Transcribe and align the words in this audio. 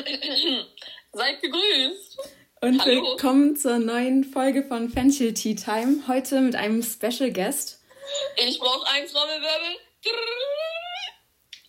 Seid 1.12 1.42
gegrüßt. 1.42 2.18
Und 2.62 2.80
Hallo. 2.82 3.02
willkommen 3.10 3.54
zur 3.56 3.78
neuen 3.78 4.24
Folge 4.24 4.62
von 4.62 4.88
Fenchel 4.88 5.34
Tea 5.34 5.54
Time. 5.54 6.04
Heute 6.08 6.40
mit 6.40 6.54
einem 6.56 6.82
Special 6.82 7.30
Guest, 7.30 7.80
Ich 8.36 8.58
brauche 8.58 8.86
einen 8.88 9.06
Trommelwirbel. 9.06 9.76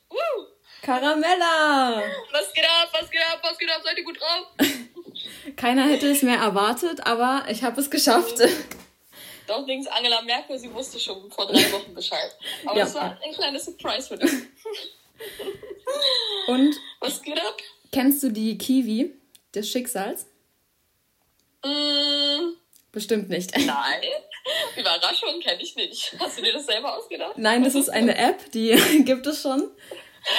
Woo. 0.10 0.46
Caramella. 0.82 2.04
Was 2.32 2.54
geht 2.54 2.64
ab, 2.66 2.90
was 2.94 3.10
geht 3.12 3.22
ab, 3.22 3.40
was 3.44 3.58
geht 3.58 3.70
ab? 3.70 3.82
Seid 3.84 3.98
ihr 3.98 4.04
gut 4.06 4.20
drauf? 4.20 4.48
Keiner 5.58 5.84
hätte 5.88 6.08
es 6.10 6.22
mehr 6.24 6.38
erwartet, 6.40 7.06
aber 7.06 7.46
ich 7.50 7.64
habe 7.64 7.82
es 7.82 7.90
geschafft. 7.92 8.36
Doch, 9.48 9.68
links 9.68 9.88
Angela 9.88 10.22
Merkel, 10.22 10.58
sie 10.58 10.74
wusste 10.74 11.00
schon 11.00 11.30
vor 11.32 11.48
drei 11.48 11.70
Wochen 11.74 11.94
Bescheid. 11.94 12.34
Aber 12.66 12.78
Ja. 12.78 12.86
das 12.86 12.96
war 12.96 13.20
ein 13.24 13.34
kleines 13.34 13.66
Surprise 13.66 14.08
für 14.08 14.18
dich. 14.18 14.32
Und 16.48 16.76
Was 17.02 17.22
geht 17.22 17.38
ab? 17.40 17.58
Kennst 17.92 18.24
du 18.24 18.30
die 18.30 18.58
Kiwi 18.58 19.14
des 19.54 19.70
Schicksals? 19.70 20.26
Mm, 21.64 22.56
Bestimmt 22.92 23.30
nicht. 23.30 23.56
nein. 23.66 24.02
Überraschung 24.76 25.40
kenne 25.40 25.62
ich 25.62 25.76
nicht. 25.76 26.14
Hast 26.20 26.38
du 26.38 26.42
dir 26.42 26.54
das 26.54 26.66
selber 26.66 26.98
ausgedacht? 26.98 27.38
Nein, 27.38 27.64
das 27.64 27.76
ist 27.76 27.90
eine 27.90 28.18
App, 28.18 28.52
die 28.52 28.72
gibt 29.06 29.26
es 29.28 29.42
schon. 29.42 29.72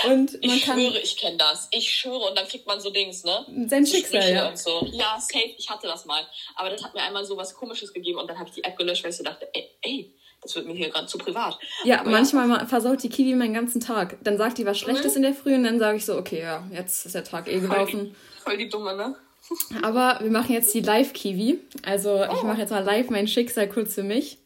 Und 0.04 0.32
man 0.32 0.56
Ich 0.56 0.64
kann 0.64 0.78
schwöre, 0.78 0.98
ich 0.98 1.16
kenne 1.16 1.38
das. 1.38 1.68
Ich 1.72 1.92
schwöre. 1.92 2.28
Und 2.28 2.38
dann 2.38 2.46
kriegt 2.46 2.66
man 2.66 2.80
so 2.80 2.90
Dings, 2.90 3.24
ne? 3.24 3.46
sein 3.68 3.84
So 3.86 3.94
Schicksal, 3.94 4.20
Sprüche 4.22 4.34
ja. 4.36 4.48
Und 4.48 4.58
so. 4.58 4.86
Ja, 4.92 5.18
safe, 5.20 5.54
ich 5.56 5.68
hatte 5.70 5.86
das 5.86 6.04
mal. 6.04 6.24
Aber 6.56 6.70
das 6.70 6.84
hat 6.84 6.94
mir 6.94 7.02
einmal 7.02 7.24
so 7.24 7.36
was 7.36 7.54
Komisches 7.54 7.92
gegeben 7.92 8.18
und 8.18 8.28
dann 8.28 8.38
habe 8.38 8.48
ich 8.48 8.54
die 8.54 8.64
App 8.64 8.76
gelöscht, 8.76 9.02
weil 9.02 9.10
ich 9.10 9.16
so 9.16 9.24
dachte, 9.24 9.48
ey, 9.52 9.70
ey 9.82 10.14
das 10.42 10.54
wird 10.56 10.66
mir 10.66 10.74
hier 10.74 10.90
gerade 10.90 11.06
zu 11.06 11.18
privat. 11.18 11.58
Ja, 11.84 12.00
Aber 12.00 12.10
manchmal 12.10 12.46
ma- 12.48 12.66
versaut 12.66 13.02
die 13.02 13.08
Kiwi 13.08 13.34
meinen 13.34 13.54
ganzen 13.54 13.80
Tag. 13.80 14.16
Dann 14.22 14.36
sagt 14.38 14.58
die 14.58 14.66
was 14.66 14.78
Schlechtes 14.78 15.12
Mhm. 15.12 15.16
in 15.18 15.22
der 15.22 15.34
Früh 15.34 15.54
und 15.54 15.64
dann 15.64 15.78
sage 15.78 15.96
ich 15.98 16.04
so, 16.04 16.16
okay, 16.18 16.40
ja, 16.40 16.64
jetzt 16.72 17.06
ist 17.06 17.14
der 17.14 17.24
Tag 17.24 17.48
eh 17.48 17.60
Voll 17.60 17.68
gelaufen. 17.68 18.04
die, 18.04 18.40
voll 18.42 18.56
die 18.56 18.68
Dumme, 18.68 18.96
ne? 18.96 19.14
Aber 19.82 20.18
wir 20.20 20.30
machen 20.30 20.52
jetzt 20.52 20.72
die 20.74 20.80
Live-Kiwi. 20.80 21.60
Also 21.84 22.22
ich 22.24 22.42
Oh. 22.42 22.46
mache 22.46 22.60
jetzt 22.60 22.70
mal 22.70 22.82
live 22.84 23.10
mein 23.10 23.26
Schicksal 23.28 23.68
kurz 23.68 23.94
für 23.94 24.02
mich. 24.02 24.38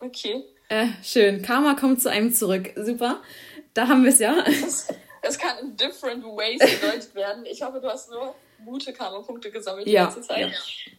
Okay. 0.00 0.44
Äh, 0.68 0.88
schön. 1.02 1.42
Karma 1.42 1.74
kommt 1.74 2.02
zu 2.02 2.10
einem 2.10 2.32
zurück. 2.32 2.70
Super. 2.76 3.22
Da 3.74 3.88
haben 3.88 4.02
wir 4.04 4.10
es 4.10 4.18
ja. 4.18 4.42
Das, 4.44 4.88
das 5.22 5.38
kann 5.38 5.58
in 5.58 5.76
different 5.76 6.24
ways 6.24 6.58
gedeutet 6.60 7.14
werden. 7.14 7.44
Ich 7.46 7.62
hoffe, 7.62 7.80
du 7.80 7.88
hast 7.88 8.10
nur 8.10 8.34
gute 8.64 8.92
Karma-Punkte 8.92 9.50
gesammelt 9.50 9.86
Ja, 9.86 10.06
die 10.06 10.14
ganze 10.14 10.28
Zeit. 10.28 10.52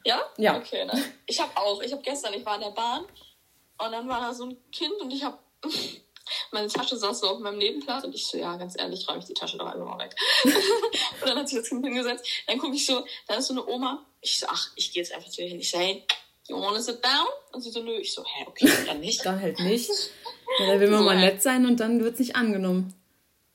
Ja? 0.04 0.22
Ja. 0.38 0.58
Okay, 0.58 0.86
ne? 0.86 0.94
Ich 1.26 1.40
habe 1.40 1.52
auch. 1.56 1.82
Ich 1.82 1.92
habe 1.92 2.02
gestern, 2.02 2.34
ich 2.34 2.46
war 2.46 2.56
in 2.56 2.62
der 2.62 2.72
Bahn 2.72 3.06
und 3.78 3.92
dann 3.92 4.08
war 4.08 4.22
da 4.22 4.34
so 4.34 4.46
ein 4.46 4.58
Kind 4.72 4.94
und 5.02 5.12
ich 5.12 5.24
habe 5.24 5.38
meine 6.52 6.68
Tasche 6.68 6.98
saß 6.98 7.20
so 7.20 7.28
auf 7.28 7.40
meinem 7.40 7.58
Nebenplatz 7.58 8.04
und 8.04 8.14
ich 8.14 8.26
so, 8.26 8.38
ja, 8.38 8.56
ganz 8.58 8.76
ehrlich, 8.78 9.08
räume 9.08 9.20
ich 9.20 9.26
die 9.26 9.34
Tasche 9.34 9.58
doch 9.58 9.68
einfach 9.68 9.86
mal 9.86 10.00
weg. 10.00 10.16
und 10.44 11.28
dann 11.28 11.38
hat 11.38 11.50
sich 11.50 11.60
das 11.60 11.70
Kind 11.70 11.86
hingesetzt. 11.86 12.26
Dann 12.48 12.58
gucke 12.58 12.76
ich 12.76 12.86
so, 12.86 13.06
da 13.28 13.36
ist 13.36 13.48
so 13.48 13.54
eine 13.54 13.66
Oma. 13.68 14.06
Ich 14.22 14.40
so, 14.40 14.48
ach, 14.50 14.72
ich 14.76 14.92
gehe 14.92 15.04
jetzt 15.04 15.14
einfach 15.14 15.30
zu 15.30 15.42
ihr 15.42 15.50
hin. 15.50 15.60
Ich 15.60 15.72
so, 15.72 15.78
hey, 15.78 16.04
you 16.48 16.60
wanna 16.60 16.82
sit 16.82 17.04
down? 17.04 17.28
Und 17.52 17.62
sie 17.62 17.72
so, 17.72 17.82
nö. 17.82 17.98
Ich 17.98 18.14
so, 18.14 18.24
hä, 18.24 18.46
okay, 18.48 18.70
dann 18.86 19.00
nicht. 19.00 19.26
Dann 19.26 19.42
halt 19.42 19.60
nicht. 19.60 19.90
Ja, 20.60 20.74
da 20.74 20.80
will 20.80 20.90
man 20.90 21.00
So, 21.00 21.06
mal 21.06 21.20
nett 21.20 21.44
sein 21.44 21.66
und 21.66 21.82
dann 21.82 22.02
wird's 22.02 22.20
nicht 22.20 22.38
angenommen. 22.38 22.96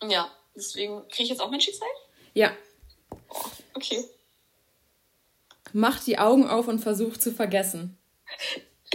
Ja, 0.06 0.30
deswegen 0.54 1.08
kriege 1.08 1.22
ich 1.24 1.28
jetzt 1.30 1.40
auch 1.40 1.50
mein 1.50 1.60
Schicksal. 1.60 1.88
Ja. 2.34 2.54
Okay. 3.72 4.04
Macht 5.72 6.06
die 6.06 6.18
Augen 6.18 6.46
auf 6.46 6.68
und 6.68 6.80
versucht 6.80 7.22
zu 7.22 7.32
vergessen. 7.32 7.98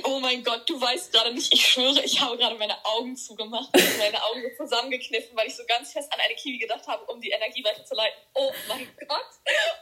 Oh 0.04 0.20
mein 0.20 0.44
Gott, 0.44 0.70
du 0.70 0.80
weißt 0.80 1.12
gerade 1.12 1.34
nicht, 1.34 1.54
ich 1.54 1.66
schwöre, 1.66 2.02
ich 2.04 2.22
habe 2.22 2.38
gerade 2.38 2.56
meine 2.58 2.76
Augen 2.86 3.16
zugemacht 3.16 3.70
und 3.74 3.98
meine 3.98 4.24
Augen 4.24 4.44
so 4.44 4.66
zusammengekniffen, 4.66 5.36
weil 5.36 5.48
ich 5.48 5.56
so 5.56 5.64
ganz 5.68 5.92
fest 5.92 6.12
an 6.14 6.20
eine 6.20 6.36
Kiwi 6.36 6.60
gedacht 6.60 6.88
habe, 6.88 7.04
um 7.12 7.20
die 7.20 7.30
Energie 7.30 7.64
weiterzuleiten. 7.64 8.18
Oh 8.36 8.52
mein 8.68 8.88
Gott. 9.08 9.26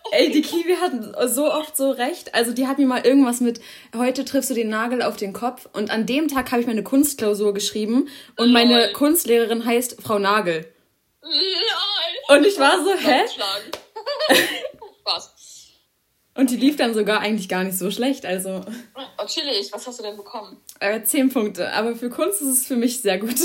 Oh 0.06 0.10
Ey, 0.12 0.32
die 0.32 0.42
Kiwi 0.42 0.76
hat 0.76 0.94
so 1.30 1.52
oft 1.52 1.76
so 1.76 1.92
recht. 1.92 2.34
Also 2.34 2.54
die 2.54 2.68
hat 2.68 2.78
mir 2.78 2.86
mal 2.86 3.06
irgendwas 3.06 3.42
mit, 3.42 3.60
heute 3.96 4.26
triffst 4.26 4.50
du 4.50 4.54
den 4.54 4.70
Nagel 4.70 5.02
auf 5.02 5.18
den 5.18 5.34
Kopf. 5.34 5.68
Und 5.74 5.92
an 5.92 6.06
dem 6.06 6.28
Tag 6.28 6.52
habe 6.52 6.62
ich 6.62 6.68
meine 6.68 6.84
Kunstklausur 6.84 7.54
geschrieben. 7.54 8.10
Und 8.38 8.52
meine 8.52 8.86
Lol. 8.86 8.94
Kunstlehrerin 8.94 9.66
heißt 9.66 10.02
Frau 10.02 10.20
Nagel. 10.20 10.74
Nein. 11.22 12.38
Und 12.38 12.46
ich 12.46 12.58
war 12.58 12.84
so, 12.84 12.94
hä? 12.94 13.26
Spaß. 15.02 15.35
Und 16.36 16.50
die 16.52 16.58
lief 16.58 16.76
dann 16.76 16.94
sogar 16.94 17.22
eigentlich 17.22 17.50
gar 17.50 17.64
nicht 17.64 17.78
so 17.78 17.90
schlecht. 17.92 18.26
Also 18.26 18.62
Oh, 19.18 19.26
chillig. 19.26 19.72
Was 19.72 19.88
hast 19.88 20.00
du 20.00 20.04
denn 20.04 20.18
bekommen? 20.18 20.62
äh, 20.80 21.02
zehn 21.04 21.30
Punkte. 21.30 21.72
Aber 21.72 21.96
für 21.96 22.10
Kunst 22.10 22.42
ist 22.42 22.50
es 22.50 22.68
für 22.68 22.76
mich 22.76 23.02
sehr 23.02 23.18
gut. 23.18 23.40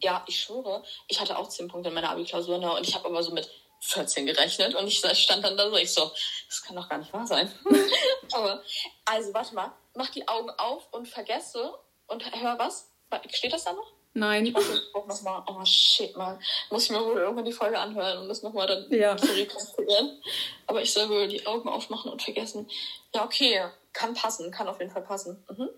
Ja, 0.00 0.24
ich 0.28 0.40
schwöre, 0.40 0.84
ich 1.08 1.20
hatte 1.20 1.36
auch 1.36 1.48
10 1.48 1.66
Punkte 1.66 1.88
in 1.88 1.94
meiner 1.96 2.10
Abi-Klausur 2.10 2.58
ne, 2.58 2.72
und 2.72 2.86
ich 2.86 2.94
habe 2.94 3.06
aber 3.06 3.20
so 3.20 3.32
mit 3.32 3.50
14 3.80 4.26
gerechnet 4.26 4.76
und 4.76 4.86
ich 4.86 4.98
stand 4.98 5.42
dann 5.44 5.56
da 5.56 5.68
so, 5.68 5.76
ich 5.76 5.92
so, 5.92 6.12
das 6.46 6.62
kann 6.62 6.76
doch 6.76 6.88
gar 6.88 6.98
nicht 6.98 7.12
wahr 7.12 7.26
sein. 7.26 7.52
aber, 8.32 8.62
also 9.06 9.34
warte 9.34 9.56
mal, 9.56 9.72
mach 9.96 10.10
die 10.10 10.28
Augen 10.28 10.50
auf 10.50 10.86
und 10.92 11.08
vergesse 11.08 11.74
und 12.06 12.24
hör 12.40 12.56
was? 12.60 12.92
Steht 13.32 13.52
das 13.52 13.64
da 13.64 13.72
noch? 13.72 13.92
Nein. 14.18 14.46
Ich 14.46 14.52
brauch 14.54 15.06
noch 15.06 15.22
mal, 15.22 15.44
oh 15.46 15.64
shit, 15.64 16.16
man. 16.16 16.38
Muss 16.70 16.84
ich 16.84 16.90
mir 16.90 17.04
wohl 17.04 17.16
irgendwann 17.18 17.44
die 17.44 17.52
Folge 17.52 17.78
anhören 17.78 18.18
und 18.18 18.28
das 18.28 18.42
nochmal 18.42 18.66
dann 18.66 18.86
Ja. 18.90 19.16
zu 19.16 19.26
rekonstruieren. 19.32 20.20
Aber 20.66 20.82
ich 20.82 20.92
soll 20.92 21.08
wohl 21.08 21.28
die 21.28 21.46
Augen 21.46 21.68
aufmachen 21.68 22.10
und 22.10 22.22
vergessen. 22.22 22.66
Ja, 23.14 23.24
okay, 23.24 23.62
kann 23.92 24.14
passen, 24.14 24.50
kann 24.50 24.68
auf 24.68 24.80
jeden 24.80 24.90
Fall 24.90 25.02
passen. 25.02 25.42
Mhm. 25.56 25.68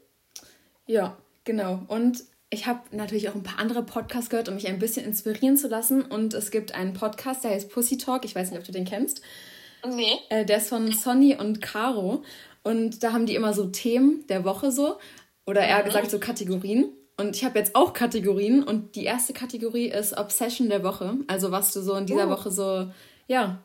Ja, 0.86 1.16
genau. 1.44 1.80
Und 1.88 2.24
ich 2.48 2.66
habe 2.66 2.80
natürlich 2.90 3.28
auch 3.28 3.34
ein 3.34 3.42
paar 3.44 3.58
andere 3.60 3.82
Podcasts 3.82 4.30
gehört, 4.30 4.48
um 4.48 4.54
mich 4.56 4.66
ein 4.66 4.78
bisschen 4.80 5.04
inspirieren 5.06 5.56
zu 5.56 5.68
lassen. 5.68 6.02
Und 6.02 6.34
es 6.34 6.50
gibt 6.50 6.74
einen 6.74 6.94
Podcast, 6.94 7.44
der 7.44 7.52
heißt 7.52 7.70
Pussy 7.70 7.96
Talk. 7.98 8.24
Ich 8.24 8.34
weiß 8.34 8.50
nicht, 8.50 8.58
ob 8.58 8.64
du 8.64 8.72
den 8.72 8.84
kennst. 8.84 9.22
Nee. 9.86 10.18
Äh, 10.30 10.44
der 10.44 10.56
ist 10.58 10.68
von 10.68 10.90
Sonny 10.92 11.36
und 11.36 11.62
Caro. 11.62 12.24
Und 12.62 13.02
da 13.02 13.12
haben 13.12 13.26
die 13.26 13.34
immer 13.34 13.52
so 13.54 13.66
Themen 13.66 14.26
der 14.28 14.44
Woche 14.44 14.72
so. 14.72 14.98
Oder 15.46 15.62
eher 15.62 15.82
gesagt 15.82 16.10
so 16.10 16.18
Kategorien. 16.18 16.92
Und 17.20 17.36
ich 17.36 17.44
habe 17.44 17.58
jetzt 17.58 17.76
auch 17.76 17.92
Kategorien. 17.92 18.62
Und 18.62 18.96
die 18.96 19.04
erste 19.04 19.32
Kategorie 19.32 19.88
ist 19.88 20.16
Obsession 20.16 20.68
der 20.70 20.82
Woche. 20.82 21.18
Also 21.26 21.50
was 21.50 21.72
du 21.72 21.82
so 21.82 21.94
in 21.94 22.06
dieser 22.06 22.26
Oh. 22.26 22.30
Woche 22.30 22.50
so, 22.50 22.90
ja. 23.26 23.62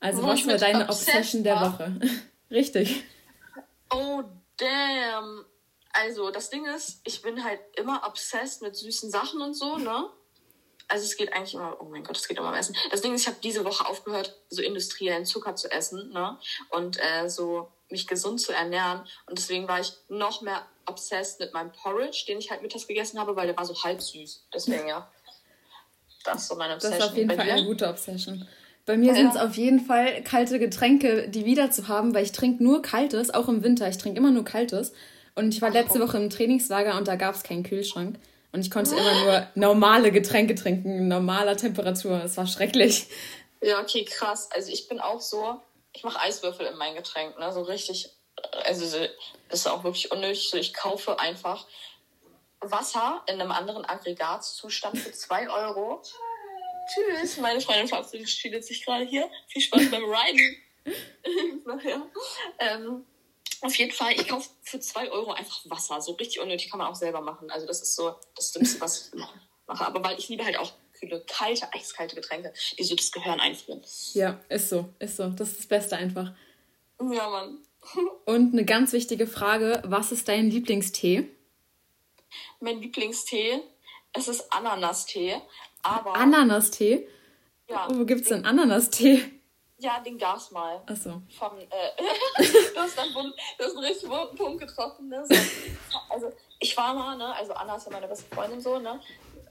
Also 0.00 0.22
Wo 0.22 0.26
was 0.28 0.44
mit 0.44 0.60
deine 0.60 0.88
Obsession 0.88 1.44
der 1.44 1.54
war? 1.56 1.78
Woche? 1.78 2.00
Richtig. 2.50 3.04
Oh, 3.94 4.22
damn. 4.56 5.44
Also, 5.92 6.30
das 6.30 6.50
Ding 6.50 6.64
ist, 6.64 7.00
ich 7.04 7.22
bin 7.22 7.44
halt 7.44 7.60
immer 7.76 8.02
obsessed 8.06 8.62
mit 8.62 8.74
süßen 8.76 9.10
Sachen 9.10 9.40
und 9.42 9.54
so, 9.54 9.76
ne? 9.76 10.06
Also 10.88 11.04
es 11.04 11.16
geht 11.16 11.32
eigentlich 11.32 11.54
immer, 11.54 11.76
oh 11.80 11.84
mein 11.84 12.02
Gott, 12.02 12.16
es 12.16 12.28
geht 12.28 12.38
immer 12.38 12.48
um 12.48 12.54
Essen. 12.54 12.74
Das 12.90 13.02
Ding 13.02 13.14
ist, 13.14 13.22
ich 13.22 13.26
habe 13.28 13.36
diese 13.42 13.64
Woche 13.64 13.86
aufgehört, 13.86 14.36
so 14.48 14.62
industriellen 14.62 15.24
Zucker 15.24 15.54
zu 15.54 15.70
essen, 15.70 16.10
ne? 16.10 16.38
Und 16.70 16.98
äh, 16.98 17.28
so 17.28 17.70
mich 17.90 18.06
gesund 18.08 18.40
zu 18.40 18.52
ernähren. 18.52 19.06
Und 19.26 19.38
deswegen 19.38 19.68
war 19.68 19.80
ich 19.80 19.92
noch 20.08 20.40
mehr 20.42 20.66
obsessed 20.86 21.40
mit 21.40 21.52
meinem 21.52 21.72
Porridge, 21.72 22.24
den 22.28 22.38
ich 22.38 22.50
halt 22.50 22.62
mittags 22.62 22.86
gegessen 22.86 23.18
habe, 23.18 23.34
weil 23.36 23.46
der 23.46 23.56
war 23.56 23.64
so 23.64 23.74
halb 23.82 24.00
süß. 24.02 24.46
Deswegen 24.54 24.88
ja. 24.88 25.10
Das 26.24 26.42
ist 26.42 26.48
so 26.48 26.54
meine 26.56 26.74
Das 26.74 26.84
Obsession. 26.84 27.00
ist 27.06 27.10
auf 27.12 27.16
jeden 27.16 27.28
Bei 27.28 27.36
Fall 27.36 27.44
dir? 27.46 27.52
eine 27.54 27.64
gute 27.66 27.88
Obsession. 27.88 28.48
Bei 28.86 28.96
mir 28.96 29.08
Ja. 29.08 29.14
sind 29.14 29.30
es 29.30 29.36
auf 29.36 29.54
jeden 29.56 29.80
Fall 29.80 30.22
kalte 30.24 30.58
Getränke, 30.58 31.28
die 31.28 31.44
wieder 31.44 31.70
zu 31.70 31.88
haben, 31.88 32.14
weil 32.14 32.24
ich 32.24 32.32
trinke 32.32 32.62
nur 32.62 32.82
kaltes, 32.82 33.32
auch 33.32 33.48
im 33.48 33.62
Winter. 33.62 33.88
Ich 33.88 33.98
trinke 33.98 34.18
immer 34.18 34.30
nur 34.30 34.44
kaltes. 34.44 34.92
Und 35.34 35.54
ich 35.54 35.62
war 35.62 35.70
letzte 35.70 35.98
Woche 36.00 36.16
im 36.18 36.30
Trainingslager 36.30 36.96
und 36.98 37.08
da 37.08 37.16
gab 37.16 37.34
es 37.34 37.42
keinen 37.42 37.62
Kühlschrank. 37.62 38.18
Und 38.52 38.60
ich 38.60 38.70
konnte 38.70 38.94
immer 38.94 39.24
nur 39.24 39.46
normale 39.54 40.12
Getränke 40.12 40.54
trinken, 40.54 40.90
in 40.98 41.08
normaler 41.08 41.56
Temperatur. 41.56 42.22
Es 42.24 42.36
war 42.36 42.46
schrecklich. 42.46 43.06
Ja, 43.62 43.80
okay, 43.80 44.04
krass. 44.04 44.48
Also 44.52 44.70
ich 44.70 44.88
bin 44.88 45.00
auch 45.00 45.20
so, 45.20 45.60
ich 45.92 46.02
mache 46.04 46.20
Eiswürfel 46.20 46.66
in 46.66 46.76
mein 46.76 46.94
Getränk, 46.94 47.38
ne? 47.38 47.52
So 47.52 47.62
richtig, 47.62 48.10
also 48.64 48.86
so- 48.86 49.06
das 49.48 49.60
ist 49.60 49.66
auch 49.66 49.84
wirklich 49.84 50.10
unnötig. 50.10 50.50
So, 50.50 50.56
ich 50.56 50.72
kaufe 50.74 51.18
einfach 51.18 51.66
Wasser 52.60 53.22
in 53.26 53.40
einem 53.40 53.52
anderen 53.52 53.84
Aggregatzustand 53.84 54.98
für 54.98 55.12
2 55.12 55.48
Euro. 55.50 56.02
Tschüss, 56.92 57.36
meine 57.38 57.60
Freundin 57.60 57.88
verabschiedet 57.88 58.64
sich 58.64 58.84
gerade 58.84 59.04
hier. 59.04 59.28
Viel 59.48 59.62
Spaß 59.62 59.90
beim 59.90 60.04
Riden. 60.04 60.56
Ähm, 62.58 63.04
auf 63.60 63.74
jeden 63.76 63.92
Fall, 63.92 64.12
ich 64.12 64.26
kaufe 64.28 64.48
für 64.62 64.80
2 64.80 65.10
Euro 65.10 65.32
einfach 65.32 65.60
Wasser. 65.66 66.00
So 66.00 66.12
richtig 66.12 66.40
unnötig 66.40 66.70
kann 66.70 66.78
man 66.78 66.88
auch 66.88 66.94
selber 66.96 67.20
machen. 67.20 67.50
Also 67.50 67.66
das 67.66 67.80
ist 67.82 67.94
so 67.94 68.14
das 68.34 68.52
Dümmste, 68.52 68.80
was 68.80 69.08
ich 69.08 69.14
mache. 69.66 69.86
Aber 69.86 70.02
weil 70.02 70.18
ich 70.18 70.28
liebe 70.28 70.44
halt 70.44 70.58
auch 70.58 70.72
kühle, 70.92 71.24
kalte, 71.26 71.72
eiskalte 71.72 72.16
Getränke, 72.16 72.52
die 72.78 72.82
so 72.84 72.96
das 72.96 73.12
Gehirn 73.12 73.38
einfrieren. 73.40 73.82
Ja, 74.14 74.40
ist 74.48 74.68
so, 74.68 74.88
ist 74.98 75.16
so. 75.16 75.28
Das 75.28 75.50
ist 75.50 75.58
das 75.60 75.66
Beste 75.66 75.96
einfach. 75.96 76.32
Ja, 77.00 77.28
Mann. 77.30 77.64
Und 78.24 78.52
eine 78.52 78.64
ganz 78.64 78.92
wichtige 78.92 79.26
Frage: 79.26 79.82
Was 79.84 80.12
ist 80.12 80.28
dein 80.28 80.50
Lieblingstee? 80.50 81.28
Mein 82.60 82.80
Lieblingstee, 82.80 83.60
es 84.12 84.28
ist 84.28 84.52
Ananastee. 84.52 85.40
Aber 85.82 86.14
Ananastee? 86.14 87.08
ja, 87.68 87.88
Wo 87.90 88.04
gibt's 88.04 88.28
den, 88.28 88.38
denn 88.38 88.46
Ananastee? 88.46 89.22
ja, 89.78 89.98
den 90.00 90.16
Gas 90.16 90.52
mal. 90.52 90.80
Achso. 90.86 91.20
Von, 91.36 91.58
äh, 91.58 91.66
du 92.74 92.80
hast 92.80 92.96
dann 92.96 93.08
wund- 93.14 93.34
du 93.58 93.64
hast 93.64 93.76
einen 93.76 93.84
richtig 93.84 94.08
wunden 94.08 94.36
Punkt 94.36 94.60
getroffen, 94.60 95.08
ne? 95.08 95.24
So, 95.28 95.34
also 96.08 96.32
ich 96.60 96.76
war 96.76 96.94
mal, 96.94 97.16
ne, 97.16 97.34
also 97.34 97.52
Anna 97.52 97.74
ist 97.76 97.86
ja 97.86 97.92
meine 97.92 98.06
beste 98.06 98.32
Freundin 98.32 98.60
so, 98.60 98.78
ne? 98.78 99.00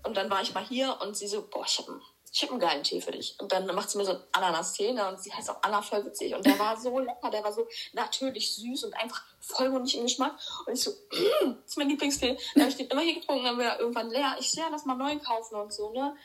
Und 0.04 0.16
dann 0.16 0.30
war 0.30 0.42
ich 0.42 0.54
mal 0.54 0.64
hier 0.66 0.98
und 1.02 1.18
sie 1.18 1.28
so, 1.28 1.46
boah, 1.48 1.66
ich 1.68 1.78
habe 1.80 2.00
ich 2.34 2.42
habe 2.44 2.54
einen 2.54 2.62
geilen 2.62 2.84
Tee 2.84 3.02
für 3.02 3.12
dich. 3.12 3.36
Und 3.40 3.52
dann 3.52 3.66
macht 3.76 3.90
sie 3.90 3.98
mir 3.98 4.06
so 4.06 4.12
einen 4.12 4.24
Ananas-Tee, 4.32 4.94
ne? 4.94 5.08
und 5.10 5.22
sie 5.22 5.34
heißt 5.34 5.50
auch 5.50 5.62
Anna, 5.62 5.82
voll 5.82 6.06
witzig. 6.06 6.34
Und 6.34 6.46
der 6.46 6.58
war 6.58 6.80
so 6.80 6.98
lecker, 7.00 7.30
der 7.30 7.44
war 7.44 7.52
so 7.52 7.68
natürlich 7.94 8.56
süß 8.56 8.86
und 8.86 8.94
einfach 8.94 9.22
vollmundig 9.42 9.98
im 9.98 10.04
Geschmack. 10.04 10.36
Und 10.66 10.74
ich 10.74 10.82
so, 10.82 10.92
das 11.42 11.56
ist 11.66 11.78
mein 11.78 11.90
Lieblingstee. 11.90 12.38
Dann 12.54 12.64
habe 12.64 12.72
ich 12.72 12.78
den 12.78 12.88
immer 12.88 13.02
hier 13.02 13.16
getrunken, 13.16 13.44
dann 13.44 13.58
war 13.58 13.66
er 13.66 13.80
irgendwann 13.80 14.10
leer. 14.10 14.36
Ich 14.40 14.52
so, 14.52 14.62
ja, 14.62 14.68
lass 14.72 14.86
mal 14.86 14.96
neuen 14.96 15.22
kaufen 15.22 15.56
und 15.56 15.74
so, 15.74 15.92
ne? 15.92 16.16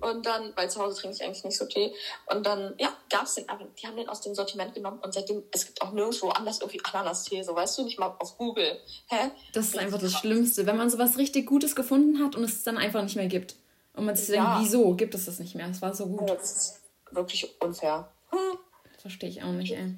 Und 0.00 0.26
dann, 0.26 0.52
weil 0.56 0.70
zu 0.70 0.80
Hause 0.80 1.00
trinke 1.00 1.16
ich 1.16 1.24
eigentlich 1.24 1.42
nicht 1.42 1.56
so 1.56 1.64
Tee. 1.64 1.94
Und 2.26 2.44
dann, 2.44 2.74
ja, 2.78 2.92
gab's 3.08 3.34
den 3.34 3.48
aber, 3.48 3.64
die 3.64 3.86
haben 3.86 3.96
den 3.96 4.08
aus 4.08 4.20
dem 4.20 4.34
Sortiment 4.34 4.74
genommen 4.74 5.00
und 5.02 5.14
seitdem, 5.14 5.42
es 5.52 5.64
gibt 5.64 5.80
auch 5.80 5.90
nirgendwo 5.92 6.28
anders 6.28 6.60
irgendwie 6.60 6.82
Ananas-Tee, 6.84 7.42
so 7.42 7.54
weißt 7.54 7.78
du, 7.78 7.84
nicht 7.84 7.98
mal 7.98 8.14
auf 8.18 8.36
Google. 8.36 8.78
Hä? 9.08 9.30
Das 9.54 9.68
ist 9.68 9.78
einfach 9.78 9.98
das 9.98 10.12
Schlimmste, 10.12 10.66
wenn 10.66 10.76
man 10.76 10.90
sowas 10.90 11.16
richtig 11.16 11.46
Gutes 11.46 11.74
gefunden 11.74 12.22
hat 12.22 12.36
und 12.36 12.44
es 12.44 12.62
dann 12.62 12.76
einfach 12.76 13.02
nicht 13.02 13.16
mehr 13.16 13.26
gibt. 13.26 13.56
Und 13.96 14.04
man 14.04 14.14
sich 14.14 14.28
ja. 14.28 14.56
denkt, 14.56 14.60
wieso 14.60 14.94
gibt 14.94 15.14
es 15.14 15.24
das 15.24 15.38
nicht 15.40 15.54
mehr? 15.54 15.68
Es 15.68 15.82
war 15.82 15.94
so 15.94 16.06
gut. 16.06 16.30
Das 16.30 16.52
ist 16.52 16.82
wirklich 17.10 17.60
unfair. 17.60 18.12
Hm. 18.30 18.58
Verstehe 18.98 19.30
ich 19.30 19.42
auch 19.42 19.52
nicht, 19.52 19.72
ey. 19.72 19.94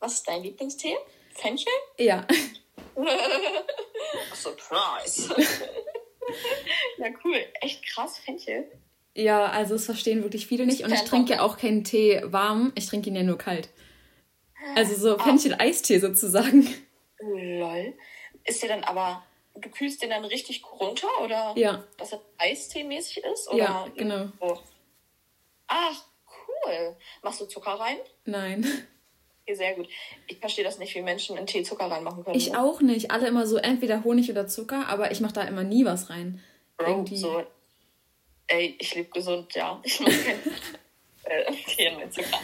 Was 0.00 0.14
ist 0.14 0.28
dein 0.28 0.42
Lieblingstee? 0.42 0.96
Fenchel? 1.34 1.72
Ja. 1.98 2.26
Surprise. 4.34 5.34
ja, 6.98 7.06
cool. 7.24 7.36
Echt 7.60 7.86
krass, 7.86 8.18
Fenchel. 8.18 8.70
Ja, 9.14 9.46
also 9.46 9.74
es 9.74 9.84
verstehen 9.84 10.22
wirklich 10.22 10.46
viele 10.46 10.66
nicht. 10.66 10.82
Und 10.82 10.92
ich 10.92 11.02
trinke 11.02 11.34
ja 11.34 11.42
auch 11.42 11.58
keinen 11.58 11.84
Tee 11.84 12.22
warm, 12.24 12.72
ich 12.74 12.86
trinke 12.86 13.10
ihn 13.10 13.16
ja 13.16 13.22
nur 13.22 13.38
kalt. 13.38 13.68
Also 14.74 14.94
so 14.94 15.18
ah. 15.18 15.22
Fenchel-Eistee 15.22 15.98
sozusagen. 15.98 16.66
Lol. 17.18 17.94
Ist 18.44 18.62
der 18.62 18.70
dann 18.70 18.84
aber 18.84 19.22
du 19.54 19.68
kühlst 19.70 20.02
den 20.02 20.10
dann 20.10 20.24
richtig 20.24 20.62
runter 20.80 21.08
oder 21.22 21.54
ja. 21.56 21.84
dass 21.96 22.12
er 22.12 22.20
Eistee-mäßig 22.38 23.18
ist? 23.18 23.48
Oder 23.48 23.58
ja, 23.58 23.88
genau. 23.96 24.28
Oh. 24.40 24.58
Ach, 25.66 26.04
cool. 26.66 26.96
Machst 27.22 27.40
du 27.40 27.46
Zucker 27.46 27.72
rein? 27.72 27.98
Nein. 28.24 28.66
Okay, 29.46 29.56
sehr 29.56 29.74
gut. 29.74 29.88
Ich 30.26 30.38
verstehe 30.38 30.64
das 30.64 30.78
nicht, 30.78 30.94
wie 30.94 31.02
Menschen 31.02 31.36
in 31.36 31.46
Tee 31.46 31.62
Zucker 31.62 31.90
reinmachen 31.90 32.24
können. 32.24 32.34
Ich 32.34 32.52
ne? 32.52 32.62
auch 32.62 32.80
nicht. 32.80 33.10
Alle 33.10 33.28
immer 33.28 33.46
so 33.46 33.58
entweder 33.58 34.02
Honig 34.02 34.30
oder 34.30 34.46
Zucker, 34.46 34.88
aber 34.88 35.10
ich 35.10 35.20
mache 35.20 35.34
da 35.34 35.42
immer 35.42 35.64
nie 35.64 35.84
was 35.84 36.08
rein. 36.08 36.42
Bro, 36.78 36.86
Irgendwie. 36.86 37.16
so. 37.18 37.44
Ey, 38.46 38.74
ich 38.78 38.94
lebe 38.94 39.10
gesund, 39.10 39.54
ja. 39.54 39.78
Ich 39.84 40.00
mache 40.00 40.12
kein 40.12 40.40
äh, 41.24 41.52
Tee 41.52 41.90
mit 41.94 42.14
Zucker. 42.14 42.40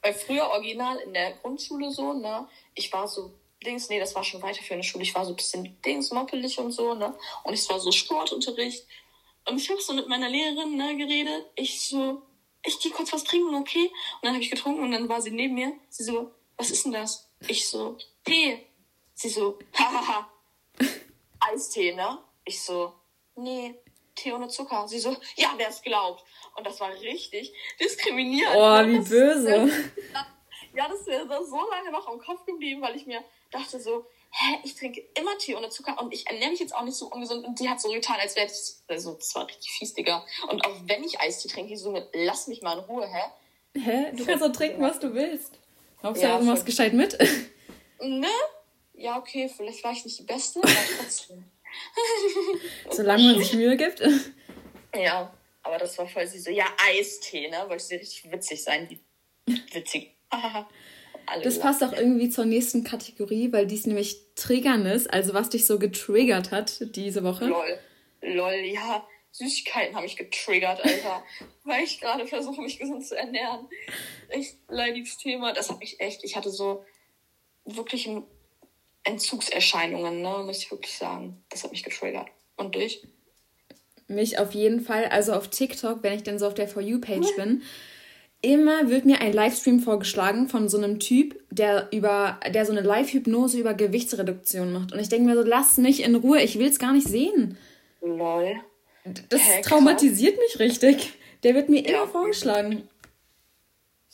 Weil 0.00 0.14
früher 0.14 0.48
original 0.48 0.96
in 1.00 1.12
der 1.12 1.32
Grundschule 1.32 1.90
so, 1.90 2.14
ne? 2.14 2.48
Ich 2.74 2.90
war 2.94 3.06
so 3.06 3.34
Dings, 3.64 3.88
nee, 3.88 4.00
das 4.00 4.14
war 4.14 4.24
schon 4.24 4.42
weiterführende 4.42 4.86
Schule. 4.86 5.04
Ich 5.04 5.14
war 5.14 5.24
so 5.24 5.32
ein 5.32 5.36
bisschen 5.36 5.80
Dings, 5.82 6.10
moppelig 6.10 6.58
und 6.58 6.72
so, 6.72 6.94
ne? 6.94 7.14
Und 7.44 7.52
es 7.52 7.68
war 7.68 7.78
so 7.78 7.92
Sportunterricht. 7.92 8.86
Und 9.46 9.58
ich 9.58 9.68
habe 9.68 9.80
so 9.80 9.92
mit 9.92 10.08
meiner 10.08 10.28
Lehrerin, 10.28 10.76
ne, 10.76 10.96
geredet. 10.96 11.46
Ich 11.56 11.88
so, 11.88 12.22
ich 12.64 12.78
gehe 12.80 12.92
kurz 12.92 13.12
was 13.12 13.24
trinken, 13.24 13.54
okay? 13.54 13.86
Und 13.86 14.24
dann 14.24 14.34
habe 14.34 14.42
ich 14.42 14.50
getrunken 14.50 14.82
und 14.82 14.92
dann 14.92 15.08
war 15.08 15.20
sie 15.20 15.30
neben 15.30 15.54
mir. 15.54 15.72
Sie 15.88 16.04
so, 16.04 16.30
was 16.56 16.70
ist 16.70 16.84
denn 16.84 16.92
das? 16.92 17.30
Ich 17.48 17.68
so, 17.68 17.96
Tee. 18.24 18.66
Sie 19.14 19.28
so, 19.28 19.58
hahaha. 19.74 20.30
Eistee, 21.40 21.94
ne? 21.94 22.18
Ich 22.44 22.62
so, 22.62 22.94
nee, 23.36 23.74
Tee 24.14 24.32
ohne 24.32 24.48
Zucker. 24.48 24.88
Sie 24.88 24.98
so, 24.98 25.16
ja, 25.36 25.52
wer 25.56 25.68
es 25.68 25.82
glaubt. 25.82 26.24
Und 26.56 26.66
das 26.66 26.80
war 26.80 26.90
richtig 26.90 27.52
diskriminierend. 27.78 28.56
Oh, 28.56 28.86
wie 28.86 28.98
böse. 28.98 29.70
Ja, 30.72 30.88
das 30.88 31.00
ist 31.00 31.08
mir 31.08 31.26
so 31.26 31.68
lange 31.68 31.90
noch 31.90 32.08
im 32.12 32.20
Kopf 32.20 32.46
geblieben, 32.46 32.80
weil 32.80 32.94
ich 32.94 33.04
mir 33.04 33.24
dachte 33.50 33.80
so, 33.80 34.06
hä, 34.30 34.58
ich 34.64 34.74
trinke 34.74 35.02
immer 35.18 35.36
Tee 35.38 35.54
ohne 35.54 35.68
Zucker 35.68 36.00
und 36.00 36.12
ich 36.12 36.26
ernähre 36.26 36.50
mich 36.50 36.60
jetzt 36.60 36.74
auch 36.74 36.84
nicht 36.84 36.96
so 36.96 37.10
ungesund. 37.10 37.44
Und 37.44 37.58
die 37.58 37.68
hat 37.68 37.80
so 37.80 37.90
getan, 37.90 38.16
als 38.20 38.36
wäre 38.36 38.46
ich, 38.46 38.52
also 38.88 39.14
das 39.14 39.34
war 39.34 39.46
richtig 39.46 39.70
fies, 39.72 39.94
Digga. 39.94 40.24
Und 40.48 40.64
auch 40.64 40.74
wenn 40.86 41.04
ich 41.04 41.20
Eistee 41.20 41.48
trinke, 41.48 41.76
so 41.76 41.90
mit, 41.90 42.08
lass 42.12 42.46
mich 42.46 42.62
mal 42.62 42.78
in 42.78 42.84
Ruhe, 42.84 43.06
hä? 43.06 43.78
Hä? 43.78 44.12
Du 44.16 44.24
kannst 44.24 44.44
doch 44.44 44.52
trinken, 44.52 44.82
was 44.82 44.98
du 44.98 45.14
willst. 45.14 45.58
Hauptsache, 46.02 46.28
ja, 46.28 46.38
du 46.38 46.44
machst 46.44 46.66
gescheit 46.66 46.92
mit. 46.92 47.18
Ne? 48.00 48.28
Ja, 48.94 49.18
okay, 49.18 49.50
vielleicht 49.54 49.84
war 49.84 49.92
ich 49.92 50.04
nicht 50.04 50.18
die 50.18 50.24
Beste, 50.24 50.60
aber 50.62 50.72
trotzdem. 50.98 51.44
Solange 52.90 53.22
man 53.24 53.38
sich 53.38 53.52
Mühe 53.52 53.76
gibt. 53.76 54.02
Ja, 54.94 55.32
aber 55.62 55.78
das 55.78 55.96
war 55.98 56.08
voll 56.08 56.26
sie 56.26 56.40
so, 56.40 56.50
ja, 56.50 56.66
Eistee, 56.88 57.48
ne? 57.48 57.64
Wollte 57.68 57.84
sie 57.84 57.96
richtig 57.96 58.30
witzig 58.30 58.62
sein, 58.62 58.88
die 58.88 59.00
witzig. 59.74 60.16
das 61.42 61.58
passt 61.58 61.82
auch 61.82 61.92
irgendwie 61.92 62.30
zur 62.30 62.44
nächsten 62.44 62.84
Kategorie, 62.84 63.52
weil 63.52 63.66
dies 63.66 63.86
nämlich 63.86 64.18
Triggerness, 64.34 65.06
also 65.06 65.34
was 65.34 65.50
dich 65.50 65.66
so 65.66 65.78
getriggert 65.78 66.50
hat 66.50 66.94
diese 66.96 67.24
Woche. 67.24 67.46
Lol. 67.46 67.78
Lol, 68.22 68.54
ja. 68.54 69.06
Süßigkeiten 69.32 69.94
haben 69.94 70.02
mich 70.02 70.16
getriggert, 70.16 70.84
Alter. 70.84 71.22
weil 71.64 71.84
ich 71.84 72.00
gerade 72.00 72.26
versuche, 72.26 72.60
mich 72.60 72.78
gesund 72.78 73.06
zu 73.06 73.16
ernähren. 73.16 73.68
Echt 74.28 74.56
leidiges 74.68 75.18
Thema. 75.18 75.52
Das 75.52 75.70
hat 75.70 75.78
mich 75.78 76.00
echt, 76.00 76.24
ich 76.24 76.36
hatte 76.36 76.50
so 76.50 76.84
wirklich 77.64 78.08
Entzugserscheinungen, 79.04 80.20
ne, 80.20 80.42
muss 80.44 80.58
ich 80.58 80.70
wirklich 80.70 80.96
sagen. 80.96 81.42
Das 81.48 81.64
hat 81.64 81.70
mich 81.70 81.84
getriggert. 81.84 82.28
Und 82.56 82.74
dich? 82.74 83.06
Mich 84.08 84.38
auf 84.38 84.52
jeden 84.52 84.80
Fall. 84.80 85.06
Also 85.06 85.32
auf 85.32 85.48
TikTok, 85.48 86.02
wenn 86.02 86.14
ich 86.14 86.24
dann 86.24 86.38
so 86.38 86.46
auf 86.46 86.54
der 86.54 86.68
For 86.68 86.82
You-Page 86.82 87.28
bin, 87.36 87.62
immer 88.42 88.88
wird 88.88 89.04
mir 89.04 89.20
ein 89.20 89.32
Livestream 89.32 89.80
vorgeschlagen 89.80 90.48
von 90.48 90.68
so 90.68 90.78
einem 90.78 90.98
Typ, 90.98 91.42
der 91.50 91.88
über, 91.92 92.40
der 92.48 92.64
so 92.64 92.72
eine 92.72 92.80
Live-Hypnose 92.80 93.58
über 93.58 93.74
Gewichtsreduktion 93.74 94.72
macht. 94.72 94.92
Und 94.92 94.98
ich 94.98 95.08
denke 95.08 95.26
mir 95.26 95.34
so, 95.34 95.42
lass 95.42 95.76
mich 95.76 96.02
in 96.02 96.14
Ruhe, 96.14 96.40
ich 96.40 96.58
will 96.58 96.68
es 96.68 96.78
gar 96.78 96.92
nicht 96.92 97.06
sehen. 97.06 97.58
Lol. 98.00 98.56
Das 99.28 99.40
Hä, 99.40 99.62
traumatisiert 99.62 100.38
mich 100.38 100.58
richtig. 100.58 101.12
Der 101.42 101.54
wird 101.54 101.68
mir 101.68 101.82
ja, 101.82 102.02
immer 102.02 102.08
vorgeschlagen. 102.08 102.88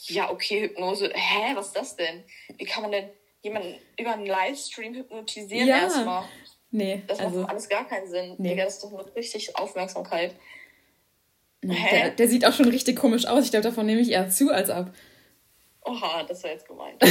Ja, 0.04 0.30
okay, 0.30 0.62
Hypnose. 0.62 1.10
Hä, 1.12 1.52
was 1.54 1.68
ist 1.68 1.76
das 1.76 1.96
denn? 1.96 2.22
Wie 2.56 2.64
kann 2.64 2.82
man 2.82 2.92
denn 2.92 3.08
jemanden 3.42 3.74
über 3.98 4.12
einen 4.12 4.26
Livestream 4.26 4.94
hypnotisieren 4.94 5.68
ja. 5.68 5.78
erstmal? 5.78 6.24
Nee. 6.70 7.02
Das 7.06 7.20
also, 7.20 7.40
macht 7.40 7.50
alles 7.50 7.68
gar 7.68 7.86
keinen 7.88 8.08
Sinn. 8.08 8.34
Nee. 8.38 8.50
Digga, 8.50 8.64
das 8.64 8.74
ist 8.74 8.84
doch 8.84 8.90
nur 8.90 9.14
richtig 9.16 9.56
Aufmerksamkeit. 9.56 10.34
Der, 11.62 12.10
der, 12.10 12.28
sieht 12.28 12.46
auch 12.46 12.52
schon 12.52 12.68
richtig 12.68 12.96
komisch 12.96 13.26
aus. 13.26 13.44
Ich 13.44 13.50
glaube, 13.50 13.64
davon 13.64 13.86
nehme 13.86 14.00
ich 14.00 14.10
eher 14.10 14.28
zu 14.28 14.50
als 14.50 14.70
ab. 14.70 14.94
Oha, 15.84 16.24
das 16.24 16.42
war 16.42 16.50
jetzt 16.50 16.66
gemeint. 16.66 17.02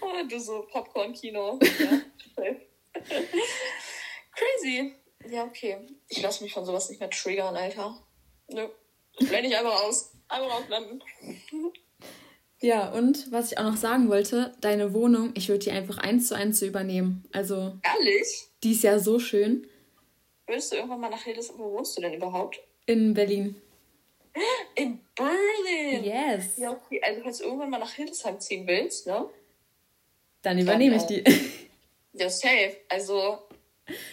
oh, 0.00 0.12
du 0.28 0.38
so 0.40 0.66
Popcorn-Kino. 0.70 1.58
Ja. 2.38 2.52
Crazy. 4.34 4.94
Ja, 5.30 5.44
okay. 5.44 5.78
Ich 6.08 6.20
lasse 6.20 6.44
mich 6.44 6.52
von 6.52 6.66
sowas 6.66 6.90
nicht 6.90 7.00
mehr 7.00 7.08
triggern, 7.08 7.56
Alter. 7.56 7.96
Nö. 8.48 8.68
Blende 9.18 9.48
ich 9.48 9.56
einfach 9.56 9.82
aus. 9.84 10.12
Einfach 10.28 10.58
ausblenden. 10.58 11.02
Ja, 12.60 12.90
und 12.92 13.30
was 13.32 13.52
ich 13.52 13.58
auch 13.58 13.64
noch 13.64 13.76
sagen 13.76 14.08
wollte, 14.08 14.54
deine 14.60 14.92
Wohnung, 14.92 15.32
ich 15.34 15.48
würde 15.48 15.64
die 15.64 15.70
einfach 15.70 15.98
eins 15.98 16.28
zu 16.28 16.34
eins 16.34 16.58
zu 16.58 16.66
übernehmen. 16.66 17.24
Also. 17.32 17.78
Ehrlich? 17.82 18.48
Die 18.62 18.72
ist 18.72 18.82
ja 18.82 18.98
so 18.98 19.18
schön. 19.18 19.66
Willst 20.46 20.72
du 20.72 20.76
irgendwann 20.76 21.00
mal 21.00 21.10
nach 21.10 21.22
Hildesheim? 21.22 21.58
Wo 21.58 21.72
wohnst 21.72 21.96
du 21.96 22.02
denn 22.02 22.14
überhaupt? 22.14 22.60
In 22.86 23.14
Berlin. 23.14 23.60
In 24.74 25.00
Berlin? 25.14 26.04
Yes. 26.04 26.56
Ja, 26.56 26.70
okay. 26.70 27.00
Also, 27.02 27.22
falls 27.22 27.38
du 27.38 27.44
irgendwann 27.44 27.70
mal 27.70 27.78
nach 27.78 27.92
Hildesheim 27.92 28.38
ziehen 28.38 28.66
willst, 28.66 29.06
ne? 29.06 29.28
Dann 30.42 30.58
übernehme 30.58 30.96
Dann, 30.96 31.08
ich 31.10 31.24
die. 31.24 31.24
Ja, 32.18 32.30
safe. 32.30 32.78
Also, 32.88 33.40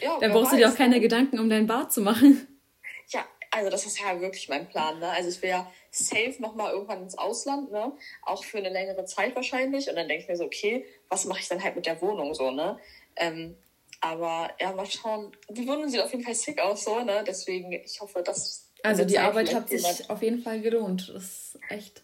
ja. 0.01 0.19
Dann 0.19 0.33
brauchst 0.33 0.47
weiß, 0.47 0.51
du 0.51 0.57
dir 0.57 0.69
auch 0.69 0.75
keine 0.75 0.95
ne? 0.95 1.01
Gedanken 1.01 1.39
um 1.39 1.49
dein 1.49 1.67
Bad 1.67 1.93
zu 1.93 2.01
machen. 2.01 2.59
Ja, 3.07 3.25
also, 3.49 3.69
das 3.69 3.85
ist 3.85 3.97
ja 3.97 4.19
wirklich 4.19 4.49
mein 4.49 4.67
Plan, 4.67 4.99
ne? 4.99 5.09
Also, 5.09 5.29
ich 5.29 5.41
will 5.41 5.51
ja 5.51 5.71
safe 5.89 6.35
nochmal 6.39 6.73
irgendwann 6.73 7.03
ins 7.03 7.17
Ausland, 7.17 7.71
ne? 7.71 7.93
Auch 8.23 8.43
für 8.43 8.57
eine 8.57 8.69
längere 8.69 9.05
Zeit 9.05 9.37
wahrscheinlich. 9.37 9.87
Und 9.89 9.95
dann 9.95 10.09
denke 10.09 10.23
ich 10.23 10.29
mir 10.29 10.35
so, 10.35 10.43
okay, 10.43 10.85
was 11.07 11.23
mache 11.23 11.39
ich 11.39 11.47
dann 11.47 11.63
halt 11.63 11.77
mit 11.77 11.85
der 11.85 12.01
Wohnung 12.01 12.33
so, 12.33 12.51
ne? 12.51 12.77
Ähm, 13.15 13.55
aber 14.03 14.49
ja, 14.59 14.73
mal 14.73 14.85
schauen. 14.85 15.31
Die 15.49 15.65
Wohnung 15.65 15.87
sieht 15.87 16.01
auf 16.01 16.11
jeden 16.11 16.25
Fall 16.25 16.35
sick 16.35 16.59
aus, 16.59 16.83
so, 16.83 16.99
ne? 16.99 17.23
Deswegen, 17.25 17.71
ich 17.71 18.01
hoffe, 18.01 18.21
dass. 18.21 18.69
Also 18.83 19.05
die 19.05 19.17
Arbeit 19.17 19.55
hat 19.55 19.69
sich 19.69 20.09
auf 20.09 20.21
jeden 20.21 20.41
Fall 20.41 20.59
gelohnt. 20.59 21.09
Das 21.13 21.23
ist 21.23 21.59
echt. 21.69 22.03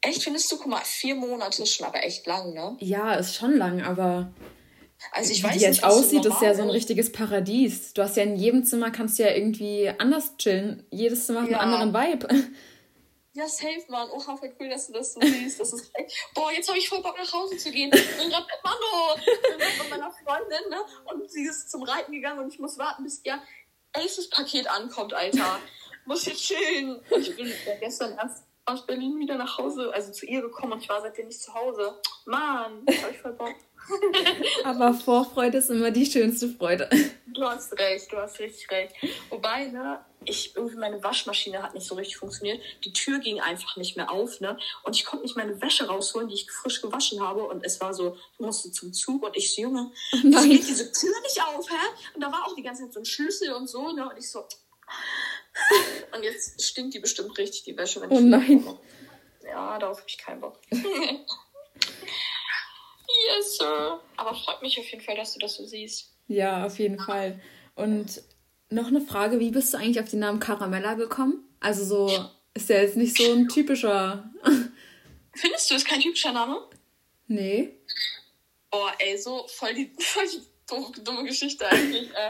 Echt, 0.00 0.22
findest 0.22 0.50
du? 0.50 0.56
Guck 0.56 0.68
mal, 0.68 0.80
vier 0.82 1.14
Monate 1.14 1.62
ist 1.62 1.74
schon 1.74 1.86
aber 1.86 2.02
echt 2.02 2.26
lang, 2.26 2.54
ne? 2.54 2.76
Ja, 2.80 3.14
ist 3.14 3.34
schon 3.34 3.56
lang, 3.56 3.82
aber. 3.82 4.32
Also 5.12 5.32
ich 5.32 5.44
weiß 5.44 5.56
wie 5.56 5.60
jetzt 5.60 5.84
aussieht, 5.84 6.24
ist 6.24 6.40
ja 6.40 6.54
so 6.54 6.62
ein 6.62 6.70
richtiges 6.70 7.12
Paradies. 7.12 7.92
Du 7.92 8.02
hast 8.02 8.16
ja 8.16 8.22
in 8.22 8.36
jedem 8.36 8.64
Zimmer 8.64 8.90
kannst 8.90 9.18
du 9.18 9.24
ja 9.24 9.34
irgendwie 9.34 9.90
anders 9.98 10.38
chillen. 10.38 10.86
Jedes 10.90 11.26
Zimmer 11.26 11.42
hat 11.42 11.50
ja. 11.50 11.60
einen 11.60 11.74
anderen 11.74 11.92
Vibe. 11.92 12.28
Ja, 13.36 13.48
safe, 13.48 13.84
Mann. 13.88 14.08
Oha, 14.10 14.36
voll 14.36 14.54
cool, 14.60 14.68
dass 14.68 14.86
du 14.86 14.92
das 14.92 15.12
so 15.12 15.20
siehst. 15.20 15.58
Das 15.58 15.72
ist 15.72 15.90
echt. 15.94 16.14
Boah, 16.34 16.52
jetzt 16.52 16.68
habe 16.68 16.78
ich 16.78 16.88
voll 16.88 17.02
Bock 17.02 17.16
nach 17.18 17.32
Hause 17.32 17.56
zu 17.56 17.72
gehen. 17.72 17.90
Ich 17.92 18.16
bin 18.16 18.30
gerade 18.30 18.46
mit 18.46 18.62
Mano. 18.62 19.16
mit 19.58 19.90
meiner 19.90 20.12
Freundin, 20.12 20.70
ne? 20.70 20.80
Und 21.06 21.28
sie 21.28 21.44
ist 21.44 21.68
zum 21.68 21.82
Reiten 21.82 22.12
gegangen 22.12 22.38
und 22.38 22.52
ich 22.52 22.60
muss 22.60 22.78
warten, 22.78 23.02
bis 23.02 23.20
ihr 23.24 23.42
Aces 23.92 24.30
Paket 24.30 24.68
ankommt, 24.70 25.14
Alter. 25.14 25.58
muss 26.04 26.26
jetzt 26.26 26.42
chillen. 26.44 27.00
Und 27.10 27.28
ich 27.28 27.34
bin 27.34 27.48
ja 27.48 27.74
gestern 27.80 28.16
erst 28.16 28.44
aus 28.66 28.86
Berlin 28.86 29.18
wieder 29.18 29.36
nach 29.36 29.58
Hause, 29.58 29.90
also 29.92 30.12
zu 30.12 30.26
ihr 30.26 30.40
gekommen 30.40 30.72
und 30.72 30.80
ich 30.80 30.88
war 30.88 31.00
seitdem 31.02 31.26
nicht 31.26 31.42
zu 31.42 31.52
Hause. 31.52 32.00
Mann, 32.26 32.84
hab 33.02 33.10
ich 33.10 33.18
voll 33.18 33.32
Bock. 33.32 33.54
Aber 34.64 34.94
Vorfreude 34.94 35.58
ist 35.58 35.70
immer 35.70 35.90
die 35.90 36.06
schönste 36.06 36.48
Freude. 36.48 36.88
Du 37.26 37.42
hast 37.44 37.78
recht, 37.78 38.10
du 38.10 38.16
hast 38.16 38.38
richtig 38.38 38.70
recht. 38.70 38.94
Wobei, 39.28 39.66
ne, 39.66 40.04
ich 40.28 40.56
irgendwie 40.56 40.76
meine 40.76 41.02
Waschmaschine 41.02 41.62
hat 41.62 41.74
nicht 41.74 41.86
so 41.86 41.94
richtig 41.94 42.16
funktioniert. 42.16 42.60
Die 42.84 42.92
Tür 42.92 43.18
ging 43.18 43.40
einfach 43.40 43.76
nicht 43.76 43.96
mehr 43.96 44.10
auf, 44.10 44.40
ne? 44.40 44.58
Und 44.82 44.96
ich 44.96 45.04
konnte 45.04 45.24
nicht 45.24 45.36
meine 45.36 45.60
Wäsche 45.60 45.86
rausholen, 45.86 46.28
die 46.28 46.34
ich 46.34 46.50
frisch 46.50 46.82
gewaschen 46.82 47.20
habe. 47.20 47.44
Und 47.44 47.64
es 47.64 47.80
war 47.80 47.94
so, 47.94 48.16
ich 48.32 48.40
musste 48.40 48.72
zum 48.72 48.92
Zug 48.92 49.22
und 49.22 49.36
ich 49.36 49.54
so, 49.54 49.62
Junge, 49.62 49.90
wieso 50.10 50.48
geht 50.48 50.66
diese 50.66 50.92
Tür 50.92 51.14
nicht 51.22 51.40
auf, 51.42 51.70
hä? 51.70 51.74
Und 52.14 52.20
da 52.20 52.30
war 52.30 52.46
auch 52.46 52.54
die 52.54 52.62
ganze 52.62 52.84
Zeit 52.84 52.92
so 52.92 53.00
ein 53.00 53.06
Schlüssel 53.06 53.52
und 53.52 53.68
so, 53.68 53.92
ne? 53.92 54.08
Und 54.08 54.18
ich 54.18 54.30
so. 54.30 54.46
Und 56.14 56.22
jetzt 56.22 56.62
stinkt 56.62 56.94
die 56.94 57.00
bestimmt 57.00 57.36
richtig, 57.38 57.64
die 57.64 57.76
Wäsche, 57.76 58.00
wenn 58.00 58.10
ich. 58.10 58.18
Oh 58.18 58.20
nein. 58.20 58.64
Ja, 59.44 59.78
darauf 59.78 59.98
habe 59.98 60.08
ich 60.08 60.18
keinen 60.18 60.40
Bock. 60.40 60.58
yes, 60.70 60.78
sir. 63.58 64.00
Aber 64.16 64.34
freut 64.34 64.62
mich 64.62 64.78
auf 64.78 64.86
jeden 64.86 65.02
Fall, 65.02 65.16
dass 65.16 65.34
du 65.34 65.38
das 65.38 65.56
so 65.56 65.64
siehst. 65.64 66.10
Ja, 66.26 66.64
auf 66.64 66.78
jeden 66.78 66.98
Fall. 66.98 67.40
Und 67.74 68.22
noch 68.74 68.88
eine 68.88 69.00
Frage, 69.00 69.40
wie 69.40 69.50
bist 69.50 69.72
du 69.72 69.78
eigentlich 69.78 70.00
auf 70.00 70.10
den 70.10 70.20
Namen 70.20 70.40
Caramella 70.40 70.94
gekommen? 70.94 71.44
Also 71.60 71.84
so, 71.84 72.28
ist 72.54 72.68
der 72.68 72.82
jetzt 72.82 72.96
nicht 72.96 73.16
so 73.16 73.32
ein 73.32 73.48
typischer... 73.48 74.30
Findest 75.34 75.70
du, 75.70 75.74
ist 75.74 75.86
kein 75.86 76.00
typischer 76.00 76.32
Name? 76.32 76.60
Nee. 77.26 77.76
Boah, 78.70 78.92
ey, 78.98 79.16
so 79.18 79.46
voll 79.48 79.74
die, 79.74 79.92
voll 79.98 80.24
die 80.28 80.42
dumme, 80.68 80.92
dumme 81.02 81.24
Geschichte 81.24 81.66
eigentlich. 81.66 82.10
Äh, 82.10 82.28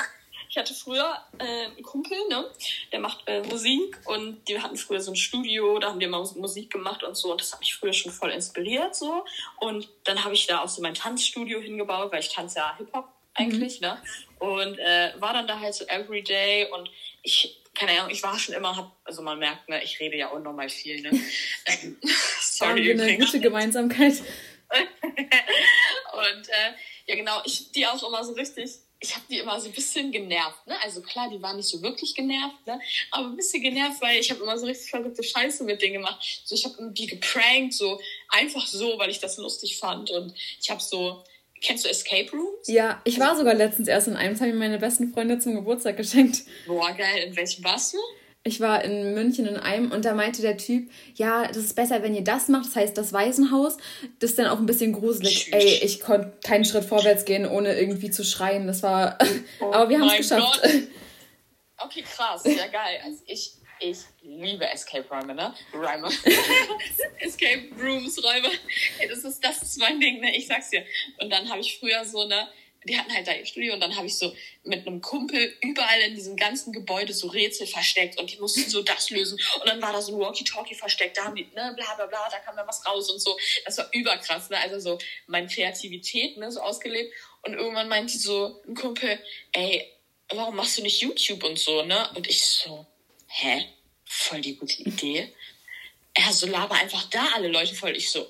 ich 0.49 0.59
hatte 0.59 0.73
früher 0.73 1.21
äh, 1.39 1.67
einen 1.67 1.83
Kumpel, 1.83 2.17
ne? 2.29 2.49
Der 2.93 3.01
macht 3.01 3.25
äh, 3.27 3.43
Musik 3.43 3.99
und 4.05 4.47
die 4.47 4.61
hatten 4.63 4.77
früher 4.77 5.01
so 5.01 5.11
ein 5.11 5.17
Studio, 5.17 5.81
da 5.81 5.89
haben 5.89 5.99
die 5.99 6.07
immer 6.07 6.25
Musik 6.37 6.71
gemacht 6.71 7.03
und 7.03 7.17
so 7.17 7.33
und 7.33 7.41
das 7.41 7.53
hat 7.53 7.59
mich 7.59 7.75
früher 7.75 7.93
schon 7.93 8.13
voll 8.13 8.31
inspiriert 8.31 8.95
so. 8.95 9.25
Und 9.59 9.89
dann 10.05 10.25
habe 10.25 10.35
ich 10.35 10.47
da 10.47 10.61
auch 10.61 10.69
so 10.69 10.81
mein 10.81 10.95
Tanzstudio 10.95 11.61
hingebaut, 11.61 12.13
weil 12.13 12.21
ich 12.21 12.29
tanze 12.29 12.59
ja 12.59 12.77
Hip-Hop 12.79 13.09
eigentlich, 13.35 13.81
mhm. 13.81 13.89
ne? 13.89 14.03
Und 14.45 14.79
äh, 14.79 15.13
war 15.17 15.33
dann 15.33 15.47
da 15.47 15.59
halt 15.59 15.75
so 15.75 15.87
everyday 15.87 16.71
und 16.71 16.91
ich, 17.23 17.63
keine 17.75 17.93
Ahnung, 17.93 18.11
ich 18.11 18.23
war 18.23 18.39
schon 18.39 18.55
immer, 18.55 18.77
hab, 18.77 18.95
also 19.05 19.23
man 19.23 19.39
merkt, 19.39 19.71
ne, 19.71 19.83
ich 19.83 19.99
rede 20.01 20.19
ja 20.19 20.29
unnormal 20.29 20.69
viel, 20.69 21.01
ne? 21.01 21.11
Ähm, 21.67 21.97
sorry. 22.41 22.71
Haben 22.71 22.99
wir 22.99 23.05
eine 23.05 23.19
gute 23.19 23.41
Gemeinsamkeit. 23.41 24.21
und 24.75 26.49
äh, 26.49 26.73
ja 27.07 27.15
genau, 27.15 27.41
ich 27.47 27.73
die 27.73 27.87
auch 27.87 28.07
immer 28.07 28.23
so 28.23 28.33
richtig, 28.33 28.71
ich 29.01 29.15
habe 29.15 29.25
die 29.31 29.39
immer 29.39 29.59
so 29.59 29.69
ein 29.69 29.73
bisschen 29.73 30.13
genervt, 30.13 30.67
ne? 30.67 30.77
Also 30.83 31.01
klar, 31.01 31.31
die 31.31 31.41
waren 31.41 31.57
nicht 31.57 31.69
so 31.69 31.81
wirklich 31.81 32.15
genervt, 32.15 32.67
ne? 32.67 32.79
Aber 33.13 33.29
ein 33.29 33.37
bisschen 33.37 33.63
genervt, 33.63 34.03
weil 34.03 34.21
ich 34.21 34.31
habe 34.31 34.43
immer 34.43 34.59
so 34.59 34.67
richtig 34.67 34.91
verrückte 34.91 35.23
Scheiße 35.23 35.65
mit 35.65 35.81
denen 35.81 35.95
gemacht. 35.95 36.43
So, 36.45 36.55
ich 36.55 36.67
habe 36.67 36.77
die 36.93 37.07
geprankt, 37.07 37.73
so 37.73 37.99
einfach 38.29 38.67
so, 38.67 38.99
weil 38.99 39.09
ich 39.09 39.21
das 39.21 39.39
lustig 39.39 39.79
fand 39.79 40.11
und 40.11 40.35
ich 40.61 40.71
habe 40.71 40.83
so 40.83 41.25
Kennst 41.65 41.85
du 41.87 41.89
Escape 41.89 42.31
Rooms? 42.33 42.69
Ja, 42.69 43.01
ich 43.05 43.19
war 43.19 43.37
sogar 43.37 43.55
letztens 43.55 43.89
erst 43.89 44.09
in 44.09 44.17
einem. 44.17 44.35
Das 44.35 44.41
habe 44.43 44.51
ich 44.51 44.57
meine 44.57 44.79
besten 44.79 45.13
Freunde 45.13 45.39
zum 45.39 45.55
Geburtstag 45.55 45.97
geschenkt. 45.97 46.43
Boah, 46.67 46.93
geil. 46.93 47.25
In 47.27 47.37
welchem 47.37 47.65
warst 47.65 47.95
du? 47.95 47.99
Ich 48.47 48.61
war 48.61 48.85
in 48.85 49.15
München 49.15 49.47
in 49.47 49.57
einem 49.57 49.91
und 49.91 50.05
da 50.05 50.13
meinte 50.13 50.43
der 50.43 50.59
Typ, 50.59 50.91
ja, 51.15 51.47
das 51.49 51.57
ist 51.57 51.75
besser, 51.75 52.03
wenn 52.03 52.15
ihr 52.15 52.23
das 52.23 52.49
macht, 52.49 52.67
das 52.67 52.77
heißt 52.77 52.99
das 52.99 53.15
Waisenhaus. 53.15 53.79
Das 54.19 54.31
ist 54.31 54.39
dann 54.39 54.49
auch 54.49 54.59
ein 54.59 54.67
bisschen 54.67 54.93
gruselig. 54.93 55.47
Tschüss. 55.47 55.55
Ey, 55.55 55.81
ich 55.83 56.01
konnte 56.01 56.35
keinen 56.45 56.67
Schritt 56.67 56.85
vorwärts 56.85 57.25
gehen, 57.25 57.49
ohne 57.49 57.75
irgendwie 57.79 58.11
zu 58.11 58.23
schreien. 58.23 58.67
Das 58.67 58.83
war. 58.83 59.19
Oh 59.61 59.65
Aber 59.73 59.89
wir 59.89 59.99
haben 59.99 60.09
es 60.09 60.17
geschafft. 60.19 60.61
Gott. 60.63 60.73
Okay, 61.77 62.03
krass. 62.03 62.43
Ja, 62.45 62.67
geil. 62.69 63.01
Also 63.05 63.19
ich, 63.27 63.57
ich 63.81 63.99
liebe 64.23 64.67
Escape 64.67 65.09
Räume, 65.09 65.35
ne? 65.35 65.55
Räume. 65.73 66.09
Escape 67.19 67.71
Rooms, 67.79 68.23
Räume. 68.23 68.51
Ey, 68.99 69.09
das 69.09 69.25
ist, 69.25 69.45
das 69.45 69.63
ist 69.63 69.79
mein 69.79 70.01
Ding, 70.01 70.21
ne? 70.21 70.37
Ich 70.37 70.47
sag's 70.47 70.71
dir. 70.71 70.85
Und 71.19 71.31
dann 71.31 71.49
habe 71.49 71.61
ich 71.61 71.79
früher 71.79 72.05
so, 72.05 72.27
ne? 72.27 72.49
Die 72.87 72.99
hatten 72.99 73.15
halt 73.15 73.27
da 73.27 73.33
ihr 73.33 73.47
Studio 73.47 73.73
und 73.73 73.81
dann 73.81 73.97
habe 73.97 74.07
ich 74.07 74.19
so 74.19 74.37
mit 74.63 74.87
einem 74.87 75.01
Kumpel 75.01 75.57
überall 75.63 76.01
in 76.03 76.15
diesem 76.15 76.37
ganzen 76.37 76.71
Gebäude 76.71 77.15
so 77.15 77.29
Rätsel 77.29 77.67
versteckt 77.67 78.21
und 78.21 78.31
die 78.31 78.39
mussten 78.39 78.69
so 78.69 78.83
das 78.83 79.09
lösen. 79.09 79.39
Und 79.61 79.67
dann 79.67 79.81
war 79.81 79.93
da 79.93 80.03
so 80.03 80.13
ein 80.15 80.21
Walkie-Talkie 80.21 80.75
versteckt, 80.75 81.17
da 81.17 81.25
haben 81.25 81.35
die, 81.35 81.45
ne, 81.55 81.73
bla 81.75 81.95
bla 81.95 82.05
bla, 82.05 82.29
da 82.31 82.39
kam 82.41 82.57
da 82.57 82.67
was 82.67 82.85
raus 82.85 83.11
und 83.11 83.21
so. 83.21 83.39
Das 83.65 83.79
war 83.79 83.89
überkrass, 83.93 84.51
ne? 84.51 84.59
Also 84.59 84.79
so 84.79 84.99
meine 85.27 85.47
Kreativität, 85.47 86.37
ne, 86.37 86.53
so 86.53 86.61
ausgelebt. 86.61 87.11
Und 87.41 87.55
irgendwann 87.55 87.89
meinte 87.89 88.19
so 88.19 88.63
ein 88.69 88.75
Kumpel, 88.75 89.19
ey, 89.53 89.91
warum 90.29 90.57
machst 90.57 90.77
du 90.77 90.83
nicht 90.83 91.01
YouTube 91.01 91.43
und 91.43 91.59
so, 91.59 91.83
ne? 91.85 92.11
Und 92.15 92.29
ich 92.29 92.45
so, 92.45 92.87
hä? 93.35 93.67
Voll 94.05 94.41
die 94.41 94.57
gute 94.57 94.83
Idee. 94.83 95.33
Er 96.15 96.33
so, 96.33 96.47
laber 96.47 96.77
einfach 96.77 97.11
da 97.11 97.27
alle 97.35 97.49
Leute 97.49 97.75
voll. 97.75 97.97
Ich 97.97 98.11
so, 98.11 98.29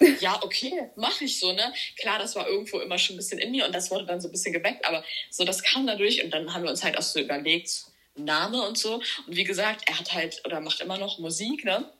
ja, 0.20 0.42
okay, 0.42 0.90
mach 0.96 1.20
ich 1.20 1.38
so, 1.38 1.52
ne? 1.52 1.72
Klar, 1.98 2.18
das 2.18 2.34
war 2.34 2.48
irgendwo 2.48 2.80
immer 2.80 2.98
schon 2.98 3.14
ein 3.14 3.18
bisschen 3.18 3.38
in 3.38 3.50
mir 3.50 3.66
und 3.66 3.74
das 3.74 3.90
wurde 3.90 4.06
dann 4.06 4.20
so 4.20 4.28
ein 4.28 4.32
bisschen 4.32 4.54
geweckt, 4.54 4.84
aber 4.86 5.04
so, 5.30 5.44
das 5.44 5.62
kam 5.62 5.86
dadurch 5.86 6.24
und 6.24 6.30
dann 6.30 6.54
haben 6.54 6.62
wir 6.62 6.70
uns 6.70 6.82
halt 6.82 6.96
auch 6.96 7.02
so 7.02 7.20
überlegt, 7.20 7.84
Name 8.14 8.62
und 8.62 8.78
so. 8.78 8.94
Und 9.26 9.36
wie 9.36 9.44
gesagt, 9.44 9.82
er 9.86 9.98
hat 9.98 10.14
halt 10.14 10.40
oder 10.46 10.60
macht 10.60 10.80
immer 10.80 10.96
noch 10.96 11.18
Musik, 11.18 11.64
ne? 11.64 11.92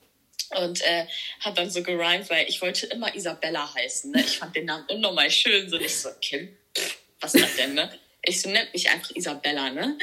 Und 0.57 0.81
äh, 0.83 1.07
hat 1.41 1.59
dann 1.59 1.69
so 1.69 1.83
gerimt, 1.83 2.31
weil 2.31 2.49
ich 2.49 2.63
wollte 2.63 2.87
immer 2.87 3.15
Isabella 3.15 3.75
heißen, 3.75 4.13
ne? 4.13 4.21
Ich 4.21 4.39
fand 4.39 4.57
den 4.57 4.65
Namen 4.65 4.87
unnormal 4.89 5.31
schön, 5.31 5.69
so 5.69 5.77
nicht 5.77 5.95
so, 5.95 6.09
Kim, 6.23 6.57
pff, 6.75 6.99
was 7.21 7.35
ist 7.35 7.45
das 7.45 7.57
denn, 7.57 7.75
ne? 7.75 7.93
Ich 8.23 8.41
so, 8.41 8.49
nennt 8.49 8.73
mich 8.73 8.89
einfach 8.89 9.11
Isabella, 9.15 9.69
ne? 9.69 9.99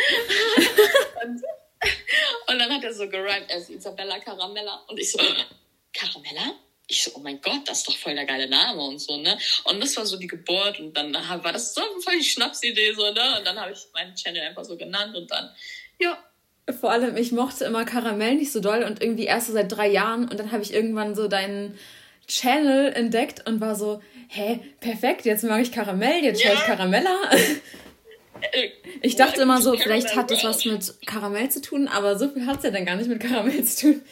und, 1.24 1.42
und 2.48 2.60
dann 2.60 2.72
hat 2.72 2.84
er 2.84 2.94
so 2.94 3.08
gerimt, 3.10 3.46
er 3.50 3.58
ist 3.58 3.70
Isabella 3.70 4.20
Caramella. 4.20 4.84
Und 4.88 5.00
ich 5.00 5.12
so, 5.12 5.20
Caramella? 5.94 6.56
Ich 6.88 7.04
so, 7.04 7.12
oh 7.16 7.20
mein 7.20 7.40
Gott, 7.42 7.62
das 7.66 7.80
ist 7.80 7.88
doch 7.88 7.98
voll 7.98 8.14
der 8.14 8.26
geile 8.26 8.50
Name 8.50 8.82
und 8.82 9.00
so, 9.00 9.18
ne? 9.18 9.38
Und 9.64 9.82
das 9.82 9.96
war 9.96 10.06
so 10.06 10.18
die 10.18 10.28
Geburt 10.28 10.80
und 10.80 10.96
dann 10.96 11.14
war 11.14 11.54
das 11.54 11.74
so 11.74 11.82
voll 12.04 12.18
die 12.18 12.26
Schnapsidee, 12.26 12.94
so, 12.94 13.12
ne? 13.12 13.38
Und 13.38 13.48
dann 13.48 13.60
habe 13.60 13.72
ich 13.72 13.80
meinen 13.94 14.16
Channel 14.16 14.42
einfach 14.42 14.66
so 14.66 14.78
genannt 14.78 15.16
und 15.16 15.32
dann, 15.32 15.50
ja. 16.00 16.18
Vor 16.80 16.92
allem, 16.92 17.18
ich 17.18 17.34
mochte 17.34 17.66
immer 17.66 17.84
Karamell 17.84 18.36
nicht 18.36 18.52
so 18.52 18.62
doll 18.62 18.84
und 18.84 19.02
irgendwie 19.02 19.26
erst 19.26 19.48
so 19.48 19.54
seit 19.54 19.72
drei 19.72 19.90
Jahren 19.90 20.30
und 20.30 20.40
dann 20.40 20.52
habe 20.52 20.64
ich 20.64 20.74
irgendwann 20.74 21.14
so 21.14 21.28
deinen 21.28 21.78
Channel 22.28 22.94
entdeckt 22.94 23.46
und 23.48 23.60
war 23.60 23.76
so, 23.76 24.02
hä, 24.30 24.60
perfekt, 24.80 25.26
jetzt 25.26 25.44
mag 25.44 25.62
ich 25.62 25.72
Karamell, 25.72 26.24
jetzt 26.24 26.44
ja. 26.44 26.54
ich 26.54 26.60
Karamella. 26.62 27.30
Ich 29.02 29.16
dachte 29.16 29.42
immer 29.42 29.62
so, 29.62 29.78
vielleicht 29.78 30.16
hat 30.16 30.32
das 30.32 30.44
was 30.44 30.66
mit 30.66 30.94
Karamell 31.06 31.50
zu 31.50 31.62
tun, 31.62 31.88
aber 31.88 32.18
so 32.18 32.30
viel 32.30 32.46
hat 32.46 32.58
es 32.58 32.64
ja 32.64 32.72
dann 32.72 32.86
gar 32.86 32.96
nicht 32.96 33.08
mit 33.08 33.22
Karamell 33.22 33.64
zu 33.64 33.94
tun. 33.94 34.06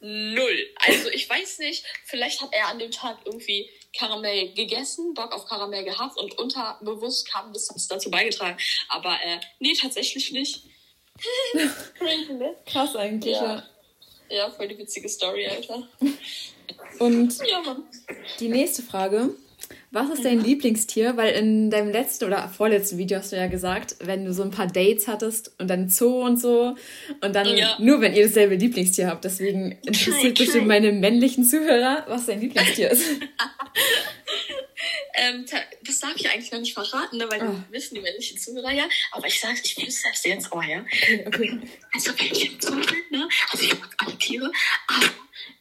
Null. 0.00 0.66
Also 0.76 1.10
ich 1.10 1.30
weiß 1.30 1.60
nicht, 1.60 1.84
vielleicht 2.04 2.40
hat 2.40 2.50
er 2.52 2.68
an 2.68 2.78
dem 2.78 2.90
Tag 2.90 3.18
irgendwie 3.24 3.70
Karamell 3.96 4.52
gegessen, 4.52 5.14
Bock 5.14 5.32
auf 5.32 5.46
Karamell 5.46 5.84
gehabt 5.84 6.18
und 6.18 6.38
unterbewusst 6.38 7.30
kam 7.30 7.52
das 7.52 7.68
dazu 7.88 8.10
beigetragen. 8.10 8.56
Aber 8.88 9.14
äh, 9.24 9.38
nee, 9.60 9.74
tatsächlich 9.74 10.32
nicht. 10.32 10.64
Ne? 11.54 12.56
Krass 12.66 12.96
eigentlich, 12.96 13.34
ja. 13.34 13.56
ja. 13.56 13.66
Ja, 14.30 14.50
voll 14.50 14.66
die 14.66 14.78
witzige 14.78 15.08
Story, 15.10 15.46
Alter. 15.46 15.86
Und 16.98 17.36
ja, 17.46 17.76
die 18.40 18.48
nächste 18.48 18.82
Frage. 18.82 19.34
Was 19.92 20.08
ist 20.08 20.24
dein 20.24 20.42
Lieblingstier? 20.42 21.18
Weil 21.18 21.34
in 21.34 21.70
deinem 21.70 21.90
letzten 21.90 22.24
oder 22.24 22.48
vorletzten 22.48 22.96
Video 22.96 23.18
hast 23.18 23.30
du 23.30 23.36
ja 23.36 23.46
gesagt, 23.46 23.96
wenn 24.00 24.24
du 24.24 24.32
so 24.32 24.42
ein 24.42 24.50
paar 24.50 24.66
Dates 24.66 25.06
hattest 25.06 25.52
und 25.58 25.68
dann 25.68 25.90
Zoo 25.90 26.24
und 26.24 26.40
so 26.40 26.76
und 27.20 27.36
dann 27.36 27.46
ja. 27.56 27.76
nur 27.78 28.00
wenn 28.00 28.14
ihr 28.14 28.24
dasselbe 28.24 28.54
Lieblingstier 28.54 29.08
habt. 29.08 29.24
Deswegen 29.24 29.72
interessiert 29.84 30.38
bestimmt 30.38 30.66
meine 30.66 30.92
männlichen 30.92 31.44
Zuhörer, 31.44 32.06
was 32.08 32.24
dein 32.24 32.40
Lieblingstier 32.40 32.90
ist. 32.90 33.04
ähm, 35.14 35.44
das 35.84 36.00
darf 36.00 36.16
ich 36.16 36.30
eigentlich 36.30 36.52
noch 36.52 36.60
nicht 36.60 36.72
verraten, 36.72 37.18
ne, 37.18 37.26
weil 37.28 37.42
oh. 37.42 37.54
wissen 37.70 37.94
die 37.94 38.00
männlichen 38.00 38.38
Zuhörer 38.38 38.72
ja. 38.72 38.84
Aber 39.10 39.26
ich 39.26 39.38
sag's, 39.38 39.60
ich 39.62 39.74
flüster's 39.74 40.22
dir 40.22 40.32
ins 40.32 40.50
Ohr, 40.50 40.64
ja. 40.64 40.80
Okay, 40.80 41.22
okay. 41.26 41.58
Also 41.92 42.12
wenn 42.18 42.26
ich 42.26 42.50
im 42.50 42.60
Zoo 42.60 42.76
bin, 42.76 43.02
ne, 43.10 43.28
also 43.50 43.64
ich 43.64 43.78
mag 43.78 43.94
alle 43.98 44.16
Tiere, 44.16 44.50
aber 44.86 45.10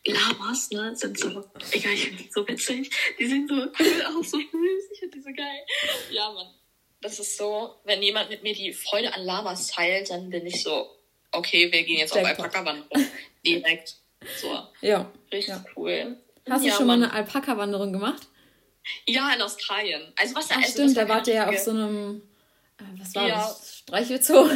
Lamas, 0.05 0.71
ne, 0.71 0.95
sind 0.95 1.19
so, 1.19 1.27
egal, 1.71 1.93
ich 1.93 2.05
finde 2.05 2.23
die 2.23 2.31
so 2.31 2.47
witzig. 2.47 2.91
Die 3.19 3.27
sehen 3.27 3.47
so 3.47 3.55
cool 3.55 4.05
aus, 4.17 4.31
so 4.31 4.37
süß. 4.37 4.91
Ich 4.93 4.99
finde 4.99 5.17
die 5.17 5.23
so 5.23 5.29
geil. 5.35 5.65
Ja, 6.11 6.31
Mann. 6.31 6.47
Das 7.01 7.19
ist 7.19 7.37
so, 7.37 7.75
wenn 7.83 8.01
jemand 8.01 8.29
mit 8.29 8.43
mir 8.43 8.53
die 8.53 8.73
Freude 8.73 9.13
an 9.13 9.23
Lamas 9.23 9.67
teilt, 9.67 10.09
dann 10.11 10.29
bin 10.29 10.45
ich 10.45 10.61
so, 10.61 10.87
okay, 11.31 11.71
wir 11.71 11.83
gehen 11.83 11.97
jetzt 11.97 12.15
auf 12.15 12.23
Alpaka-Wanderung. 12.23 13.07
Direkt. 13.45 13.95
So. 14.39 14.67
Ja. 14.81 15.11
Richtig 15.31 15.49
ja. 15.49 15.65
cool. 15.75 16.17
Hast 16.49 16.63
ja, 16.63 16.71
du 16.71 16.77
schon 16.77 16.87
Mann. 16.87 16.99
mal 16.99 17.07
eine 17.07 17.13
Alpaka-Wanderung 17.13 17.91
gemacht? 17.91 18.27
Ja, 19.05 19.33
in 19.33 19.41
Australien. 19.41 20.13
Also 20.15 20.35
was 20.35 20.49
Ach, 20.51 20.57
also, 20.57 20.71
stimmt, 20.71 20.97
da 20.97 21.07
wart 21.07 21.27
ihr 21.27 21.35
ja 21.35 21.49
auf 21.49 21.57
so 21.57 21.71
einem, 21.71 22.21
äh, 22.79 22.83
was 22.99 23.15
war 23.15 23.27
ja. 23.27 23.35
das? 23.35 23.77
Streichelzoo? 23.79 24.49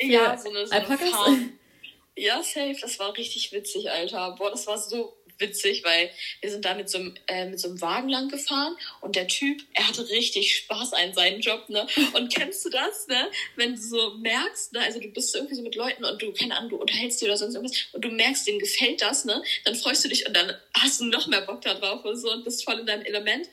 Ja, 0.00 0.36
so 0.36 0.48
eine, 0.48 0.66
so 0.66 0.72
Alpakas? 0.72 1.00
Eine 1.02 1.10
Farm. 1.10 1.52
Ja, 2.16 2.42
safe. 2.42 2.76
Das 2.80 2.98
war 2.98 3.16
richtig 3.16 3.52
witzig, 3.52 3.90
Alter. 3.90 4.34
Boah, 4.38 4.50
das 4.50 4.66
war 4.66 4.78
so 4.78 5.16
witzig, 5.38 5.84
weil 5.84 6.10
wir 6.40 6.50
sind 6.50 6.64
da 6.64 6.74
mit 6.74 6.88
so, 6.88 6.98
einem, 6.98 7.14
äh, 7.26 7.46
mit 7.46 7.60
so 7.60 7.68
einem 7.68 7.80
Wagen 7.80 8.08
lang 8.08 8.28
gefahren 8.28 8.76
und 9.00 9.16
der 9.16 9.28
Typ, 9.28 9.62
er 9.72 9.88
hatte 9.88 10.08
richtig 10.10 10.56
Spaß 10.56 10.92
an 10.92 11.14
seinem 11.14 11.40
Job, 11.40 11.68
ne? 11.68 11.86
Und 12.14 12.32
kennst 12.32 12.64
du 12.64 12.70
das, 12.70 13.06
ne? 13.08 13.30
Wenn 13.56 13.74
du 13.74 13.80
so 13.80 14.14
merkst, 14.18 14.72
ne? 14.72 14.80
Also 14.80 15.00
du 15.00 15.08
bist 15.08 15.34
irgendwie 15.34 15.54
so 15.54 15.62
mit 15.62 15.74
Leuten 15.74 16.04
und 16.04 16.20
du, 16.20 16.32
keine 16.32 16.56
Ahnung, 16.56 16.70
du 16.70 16.76
unterhältst 16.76 17.20
dich 17.20 17.28
oder 17.28 17.36
sonst 17.36 17.54
irgendwas 17.54 17.78
und 17.92 18.04
du 18.04 18.08
merkst, 18.08 18.46
denen 18.46 18.58
gefällt 18.58 19.02
das, 19.02 19.24
ne? 19.24 19.42
Dann 19.64 19.74
freust 19.74 20.04
du 20.04 20.08
dich 20.08 20.26
und 20.26 20.34
dann 20.34 20.54
hast 20.74 21.00
du 21.00 21.04
noch 21.06 21.26
mehr 21.26 21.42
Bock 21.42 21.60
da 21.62 21.74
drauf 21.74 22.04
und 22.04 22.16
so 22.16 22.30
und 22.32 22.44
bist 22.44 22.64
voll 22.64 22.78
in 22.78 22.86
deinem 22.86 23.04
Element. 23.04 23.48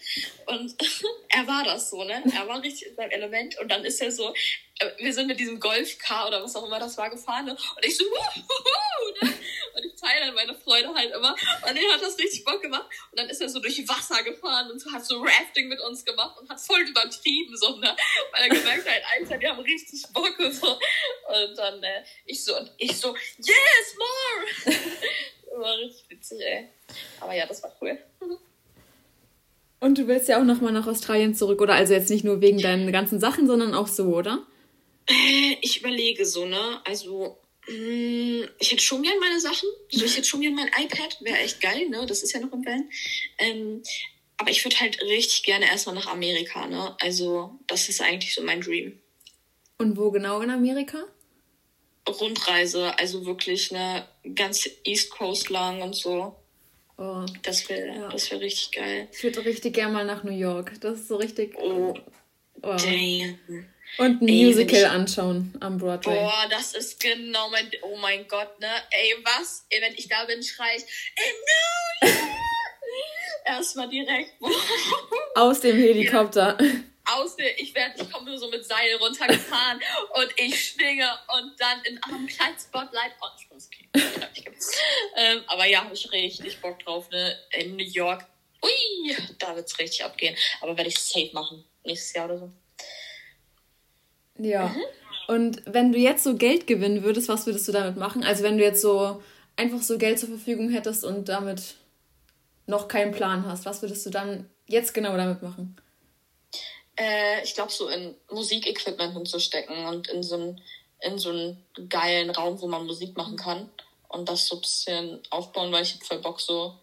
Und 0.46 0.76
er 1.30 1.48
war 1.48 1.64
das 1.64 1.90
so, 1.90 2.04
ne? 2.04 2.24
Er 2.36 2.48
war 2.48 2.62
richtig 2.62 2.90
in 2.90 2.96
seinem 2.96 3.12
Element 3.12 3.60
und 3.60 3.72
dann 3.72 3.84
ist 3.86 4.02
er 4.02 4.12
so, 4.12 4.34
äh, 4.80 4.90
wir 4.98 5.14
sind 5.14 5.28
mit 5.28 5.40
diesem 5.40 5.60
Golfcar 5.60 6.28
oder 6.28 6.44
was 6.44 6.56
auch 6.56 6.66
immer 6.66 6.80
das 6.80 6.98
war 6.98 7.10
gefahren 7.10 7.46
ne? 7.46 7.52
und 7.52 7.86
ich 7.86 7.98
so, 7.98 8.06
wuhu, 8.06 9.26
ne? 9.26 9.34
Und 9.75 9.86
ich 9.86 9.96
teile 9.96 10.25
dann 10.25 10.36
meine 10.36 10.54
Freude 10.54 10.94
halt 10.94 11.13
immer 11.13 11.34
und 11.34 11.75
er 11.75 11.94
hat 11.94 12.01
das 12.01 12.18
richtig 12.18 12.44
Bock 12.46 12.62
gemacht 12.62 12.90
und 13.12 13.20
dann 13.20 13.30
ist 13.30 13.42
er 13.42 13.50
so 13.50 13.60
durch 13.60 13.88
Wasser 13.88 14.24
gefahren 14.24 14.72
und 14.72 14.84
hat 14.94 15.06
so 15.06 15.22
Rafting 15.22 15.68
mit 15.68 15.80
uns 15.82 16.06
gemacht 16.06 16.38
und 16.40 16.50
hat 16.50 16.60
voll 16.60 16.82
übertrieben 16.82 17.56
so, 17.58 17.78
ne? 17.78 17.96
weil 18.32 18.44
er 18.44 18.50
gemerkt 18.50 18.90
hat, 18.90 19.01
Alter, 19.13 19.38
die 19.38 19.48
haben 19.48 19.60
richtig 19.60 20.04
Bock 20.13 20.38
und 20.40 20.54
so 20.54 20.68
und 20.72 21.58
dann 21.58 21.82
äh, 21.84 22.04
ich 22.25 22.44
so 22.44 22.58
und 22.58 22.72
ich 22.78 22.98
so, 22.98 23.16
yes, 23.38 23.98
more! 23.98 24.78
war 25.62 25.78
richtig 25.78 26.10
witzig, 26.10 26.40
ey. 26.42 26.68
Aber 27.20 27.34
ja, 27.34 27.46
das 27.46 27.63
war 27.63 27.72
cool. 27.82 27.98
Und 29.80 29.98
du 29.98 30.08
willst 30.08 30.30
ja 30.30 30.40
auch 30.40 30.44
nochmal 30.44 30.74
nach 30.74 30.88
Australien 30.88 31.34
zurück, 31.34 31.62
oder? 31.62 31.74
Also 31.74 31.94
jetzt 31.94 32.10
nicht 32.10 32.24
nur 32.24 32.42
wegen 32.42 32.60
deinen 32.60 32.92
ganzen 32.92 33.20
Sachen, 33.20 33.48
sondern 33.48 33.74
auch 33.74 33.88
so, 33.88 34.06
oder? 34.16 34.46
Äh, 35.08 35.58
ich 35.62 35.80
überlege 35.80 36.25
so, 36.25 36.46
ne? 36.46 36.82
Also, 36.86 37.38
ich 37.68 38.72
hätte 38.72 38.82
schon 38.82 39.03
gern 39.03 39.20
meine 39.20 39.39
Sachen. 39.39 39.70
Also 39.94 40.06
ich 40.06 40.18
hätte 40.18 40.27
schon 40.27 40.41
gern 40.41 40.56
mein 40.56 40.68
iPad. 40.68 41.18
Wäre 41.22 41.38
echt 41.38 41.62
geil, 41.62 41.89
ne? 41.89 42.06
Das 42.06 42.24
ist 42.24 42.34
ja 42.34 42.39
noch 42.39 42.51
im 42.53 42.65
Van. 42.65 42.89
Ähm, 43.38 43.84
aber 44.38 44.50
ich 44.50 44.65
würde 44.65 44.80
halt 44.80 45.00
richtig 45.01 45.44
gerne 45.44 45.65
erstmal 45.65 45.96
nach 45.96 46.08
Amerika, 46.08 46.65
ne? 46.68 46.96
Also, 47.00 47.60
das 47.68 47.89
ist 47.89 48.01
eigentlich 48.01 48.34
so 48.34 48.41
mein 48.41 48.62
Dream. 48.62 49.00
Und 49.77 49.98
wo 49.98 50.10
genau 50.10 50.41
in 50.41 50.50
Amerika? 50.50 51.06
Rundreise, 52.08 52.98
also 52.98 53.25
wirklich 53.25 53.74
eine 53.74 54.08
ganz 54.34 54.68
East 54.84 55.12
Coast 55.12 55.50
lang 55.50 55.82
und 55.84 55.96
so. 55.96 56.36
Oh, 56.98 57.25
das 57.44 57.70
wäre 57.70 57.88
ja. 57.88 58.10
das 58.10 58.32
wär 58.32 58.39
richtig 58.41 58.72
geil. 58.72 59.08
Ich 59.12 59.24
würde 59.24 59.46
richtig 59.46 59.74
gerne 59.74 59.94
mal 59.94 60.06
nach 60.06 60.24
New 60.24 60.36
York. 60.36 60.74
Das 60.82 61.00
ist 61.00 61.08
so 61.08 61.15
richtig. 61.15 61.56
Oh, 61.58 61.94
oh. 62.62 62.75
Damn. 62.77 63.39
Und 63.98 64.22
ein 64.22 64.28
Ey, 64.28 64.46
Musical 64.46 64.82
ich, 64.82 64.88
anschauen 64.88 65.54
am 65.60 65.78
Broadway. 65.78 66.16
Boah, 66.16 66.48
das 66.50 66.74
ist 66.74 67.00
genau 67.00 67.50
mein. 67.50 67.70
Oh 67.82 67.98
mein 67.98 68.28
Gott, 68.28 68.60
ne? 68.60 68.70
Ey, 68.92 69.16
was? 69.24 69.66
Ey, 69.70 69.82
wenn 69.82 69.94
ich 69.96 70.08
da 70.08 70.26
bin, 70.26 70.42
schrei 70.42 70.76
ich. 70.78 70.84
In 70.84 71.34
New 72.06 72.12
York! 72.12 72.32
Erstmal 73.46 73.90
direkt. 73.90 74.34
Aus 75.36 75.60
dem 75.62 75.78
Helikopter. 75.78 76.58
Aus 77.06 77.36
der, 77.36 77.60
ich 77.60 77.74
werde, 77.74 78.02
ich 78.02 78.12
komme 78.12 78.38
so 78.38 78.50
mit 78.50 78.64
Seil 78.64 78.96
runtergefahren 78.96 79.82
und 80.14 80.30
ich 80.38 80.70
schwinge 80.70 81.10
und 81.36 81.60
dann 81.60 81.84
in 81.84 82.02
einem 82.04 82.28
kleinen 82.28 82.58
Spotlight. 82.58 83.12
Oh, 83.20 83.28
Spaß, 83.38 83.70
okay. 83.72 84.52
ähm, 85.18 85.44
aber 85.48 85.66
ja, 85.66 85.84
habe 85.84 85.94
ich 85.94 86.10
richtig 86.12 86.62
Bock 86.62 86.80
drauf, 86.80 87.10
ne? 87.10 87.38
In 87.52 87.76
New 87.76 87.84
York. 87.84 88.26
Ui, 88.64 89.18
da 89.40 89.56
wird's 89.56 89.78
richtig 89.80 90.04
abgehen. 90.06 90.38
Aber 90.62 90.78
werde 90.78 90.90
ich 90.90 91.00
safe 91.00 91.32
machen. 91.34 91.66
Nächstes 91.84 92.14
Jahr 92.14 92.26
oder 92.26 92.38
so. 92.38 92.52
Ja. 94.42 94.68
Mhm. 94.68 94.84
Und 95.28 95.62
wenn 95.66 95.92
du 95.92 95.98
jetzt 95.98 96.24
so 96.24 96.36
Geld 96.36 96.68
gewinnen 96.68 97.04
würdest, 97.04 97.30
was 97.30 97.46
würdest 97.46 97.68
du 97.68 97.72
damit 97.72 97.96
machen? 97.96 98.24
Also 98.24 98.44
wenn 98.44 98.58
du 98.58 98.64
jetzt 98.64 98.82
so 98.82 99.22
einfach 99.56 99.82
so 99.82 99.98
Geld 99.98 100.20
zur 100.20 100.30
Verfügung 100.30 100.70
hättest 100.70 101.06
und 101.06 101.30
damit 101.30 101.76
noch 102.66 102.88
keinen 102.88 103.12
Plan 103.12 103.46
hast, 103.46 103.66
was 103.66 103.82
würdest 103.82 104.06
du 104.06 104.10
dann 104.10 104.50
jetzt 104.68 104.94
genau 104.94 105.16
damit 105.16 105.42
machen? 105.42 105.78
Äh, 106.98 107.44
ich 107.44 107.54
glaube, 107.54 107.72
so 107.72 107.88
in 107.88 108.16
Musikequipment 108.30 109.14
hinzustecken 109.14 109.86
und 109.86 110.08
in 110.10 110.24
so, 110.24 110.36
einen, 110.36 110.62
in 111.00 111.18
so 111.18 111.30
einen 111.30 111.64
geilen 111.90 112.30
Raum, 112.30 112.60
wo 112.62 112.68
man 112.68 112.86
Musik 112.86 113.16
machen 113.16 113.38
kann 113.38 113.70
und 114.10 114.28
das 114.28 114.48
so 114.48 114.56
ein 114.56 114.62
bisschen 114.62 115.20
aufbauen, 115.30 115.72
weil 115.72 115.84
ich 115.84 115.94
habe 115.94 116.06
voll 116.06 116.20
Bock, 116.20 116.42
so 116.42 116.76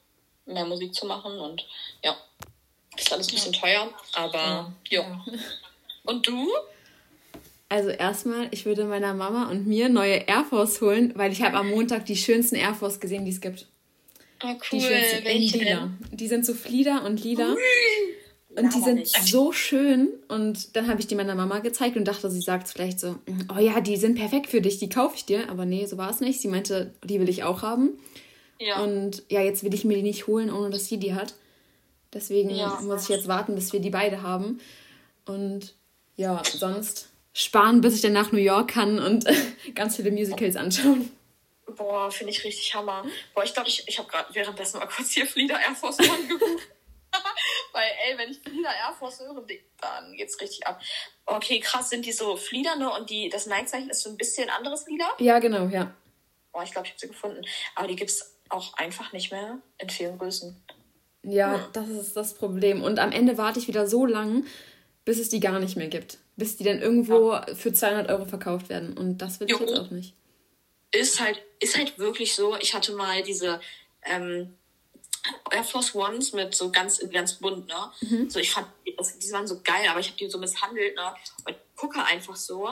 mehr 0.46 0.64
Musik 0.64 0.94
zu 0.94 1.06
machen 1.06 1.38
und 1.38 1.66
ja, 2.02 2.16
ist 2.96 3.12
alles 3.12 3.28
ein 3.28 3.34
bisschen 3.34 3.52
teuer, 3.52 3.92
aber 4.14 4.72
ja. 4.88 5.02
ja. 5.02 5.24
Und 6.04 6.26
du? 6.26 6.48
Also 7.68 7.90
erstmal, 7.90 8.48
ich 8.50 8.64
würde 8.64 8.84
meiner 8.84 9.12
Mama 9.14 9.50
und 9.50 9.66
mir 9.66 9.88
neue 9.88 10.26
Air 10.26 10.44
Force 10.48 10.80
holen, 10.80 11.12
weil 11.16 11.32
ich 11.32 11.42
habe 11.42 11.56
am 11.56 11.68
Montag 11.70 12.06
die 12.06 12.16
schönsten 12.16 12.56
Air 12.56 12.74
Force 12.74 12.98
gesehen, 12.98 13.24
die 13.24 13.30
es 13.30 13.40
gibt. 13.40 13.66
Oh 14.42 14.48
cool, 14.48 14.58
die 14.72 14.80
schönsten 14.80 15.24
Welche 15.24 15.58
lila. 15.58 15.90
Die 16.12 16.28
sind 16.28 16.46
so 16.46 16.54
flieder 16.54 17.04
und 17.04 17.22
lila. 17.22 17.56
Und 18.56 18.74
die 18.74 18.80
sind 18.80 19.06
so 19.06 19.52
schön. 19.52 20.08
Und 20.28 20.76
dann 20.76 20.88
habe 20.88 21.00
ich 21.00 21.06
die 21.06 21.14
meiner 21.14 21.34
Mama 21.34 21.58
gezeigt 21.58 21.96
und 21.96 22.06
dachte, 22.06 22.30
sie 22.30 22.40
sagt 22.40 22.68
vielleicht 22.68 23.00
so, 23.00 23.16
oh 23.54 23.60
ja, 23.60 23.80
die 23.80 23.96
sind 23.96 24.16
perfekt 24.16 24.48
für 24.48 24.60
dich, 24.60 24.78
die 24.78 24.88
kaufe 24.88 25.16
ich 25.16 25.26
dir. 25.26 25.50
Aber 25.50 25.66
nee, 25.66 25.84
so 25.86 25.98
war 25.98 26.10
es 26.10 26.20
nicht. 26.20 26.40
Sie 26.40 26.48
meinte, 26.48 26.94
die 27.04 27.20
will 27.20 27.28
ich 27.28 27.44
auch 27.44 27.62
haben. 27.62 27.98
Ja. 28.58 28.82
Und 28.82 29.22
ja, 29.28 29.42
jetzt 29.42 29.62
will 29.62 29.74
ich 29.74 29.84
mir 29.84 29.96
die 29.96 30.02
nicht 30.02 30.26
holen, 30.26 30.50
ohne 30.50 30.70
dass 30.70 30.86
sie 30.86 30.98
die 30.98 31.14
hat. 31.14 31.34
Deswegen 32.12 32.50
ja. 32.50 32.80
muss 32.82 33.04
ich 33.04 33.08
jetzt 33.10 33.28
warten, 33.28 33.54
bis 33.54 33.72
wir 33.72 33.80
die 33.80 33.90
beide 33.90 34.22
haben. 34.22 34.60
Und 35.26 35.74
ja, 36.16 36.42
sonst 36.44 37.10
sparen, 37.32 37.80
bis 37.80 37.94
ich 37.94 38.00
dann 38.00 38.12
nach 38.12 38.32
New 38.32 38.38
York 38.38 38.72
kann 38.72 38.98
und 38.98 39.24
ganz 39.74 39.96
viele 39.96 40.10
Musicals 40.10 40.56
anschauen. 40.56 41.10
Boah, 41.76 42.10
finde 42.10 42.32
ich 42.32 42.42
richtig 42.44 42.74
Hammer. 42.74 43.04
Boah, 43.34 43.44
ich 43.44 43.52
glaube, 43.52 43.68
ich, 43.68 43.86
ich 43.86 43.98
habe 43.98 44.08
gerade 44.08 44.34
währenddessen 44.34 44.78
mal 44.78 44.86
kurz 44.86 45.10
hier 45.10 45.26
Flieder 45.26 45.60
Air 45.60 45.74
Force 45.74 45.98
One 46.00 46.26
geguckt. 46.26 46.68
Weil, 47.72 47.90
ey, 48.06 48.18
wenn 48.18 48.30
ich 48.30 48.40
Flieder 48.40 48.70
Air 48.70 48.94
Force 48.98 49.20
höre, 49.20 49.44
dann 49.80 50.16
geht's 50.16 50.40
richtig 50.40 50.66
ab. 50.66 50.80
Okay, 51.26 51.60
krass, 51.60 51.90
sind 51.90 52.06
die 52.06 52.12
so 52.12 52.36
Flieder, 52.36 52.76
ne? 52.76 52.90
Und 52.90 53.10
die, 53.10 53.28
das 53.28 53.46
Nike-Zeichen 53.46 53.90
ist 53.90 54.02
so 54.02 54.10
ein 54.10 54.16
bisschen 54.16 54.50
anderes 54.50 54.84
Flieder? 54.84 55.08
Ja, 55.18 55.38
genau, 55.38 55.66
ja. 55.66 55.94
Boah, 56.52 56.62
ich 56.62 56.72
glaube, 56.72 56.86
ich 56.86 56.92
habe 56.92 57.00
sie 57.00 57.08
gefunden. 57.08 57.44
Aber 57.74 57.86
die 57.86 57.96
gibt's 57.96 58.34
auch 58.48 58.74
einfach 58.74 59.12
nicht 59.12 59.30
mehr 59.30 59.58
in 59.78 59.90
vielen 59.90 60.18
Größen. 60.18 60.60
Ja, 61.22 61.54
hm. 61.54 61.72
das 61.72 61.88
ist 61.88 62.16
das 62.16 62.34
Problem. 62.34 62.82
Und 62.82 62.98
am 62.98 63.12
Ende 63.12 63.36
warte 63.36 63.58
ich 63.58 63.68
wieder 63.68 63.86
so 63.86 64.06
lang, 64.06 64.46
bis 65.04 65.18
es 65.18 65.28
die 65.28 65.40
gar 65.40 65.58
nicht 65.60 65.76
mehr 65.76 65.88
gibt 65.88 66.18
bis 66.38 66.56
die 66.56 66.64
dann 66.64 66.80
irgendwo 66.80 67.32
ja. 67.32 67.44
für 67.54 67.72
200 67.72 68.08
Euro 68.08 68.24
verkauft 68.24 68.68
werden. 68.68 68.96
Und 68.96 69.18
das 69.18 69.40
will 69.40 69.48
ich 69.50 69.58
jo. 69.58 69.60
jetzt 69.60 69.76
auch 69.76 69.90
nicht. 69.90 70.14
Ist 70.92 71.20
halt, 71.20 71.42
ist 71.58 71.76
halt 71.76 71.98
wirklich 71.98 72.34
so. 72.34 72.56
Ich 72.60 72.72
hatte 72.74 72.92
mal 72.92 73.22
diese 73.22 73.60
ähm, 74.04 74.54
Air 75.50 75.64
Force 75.64 75.94
Ones 75.94 76.32
mit 76.32 76.54
so 76.54 76.70
ganz, 76.70 77.00
ganz 77.10 77.34
bunt, 77.34 77.66
ne? 77.66 77.92
Mhm. 78.00 78.30
So, 78.30 78.38
ich 78.38 78.52
fand, 78.52 78.68
die 78.86 79.32
waren 79.32 79.48
so 79.48 79.60
geil, 79.62 79.86
aber 79.90 79.98
ich 79.98 80.06
habe 80.06 80.16
die 80.16 80.30
so 80.30 80.38
misshandelt, 80.38 80.94
ne? 80.94 81.12
Und 81.44 81.56
gucke 81.76 82.02
einfach 82.02 82.36
so. 82.36 82.68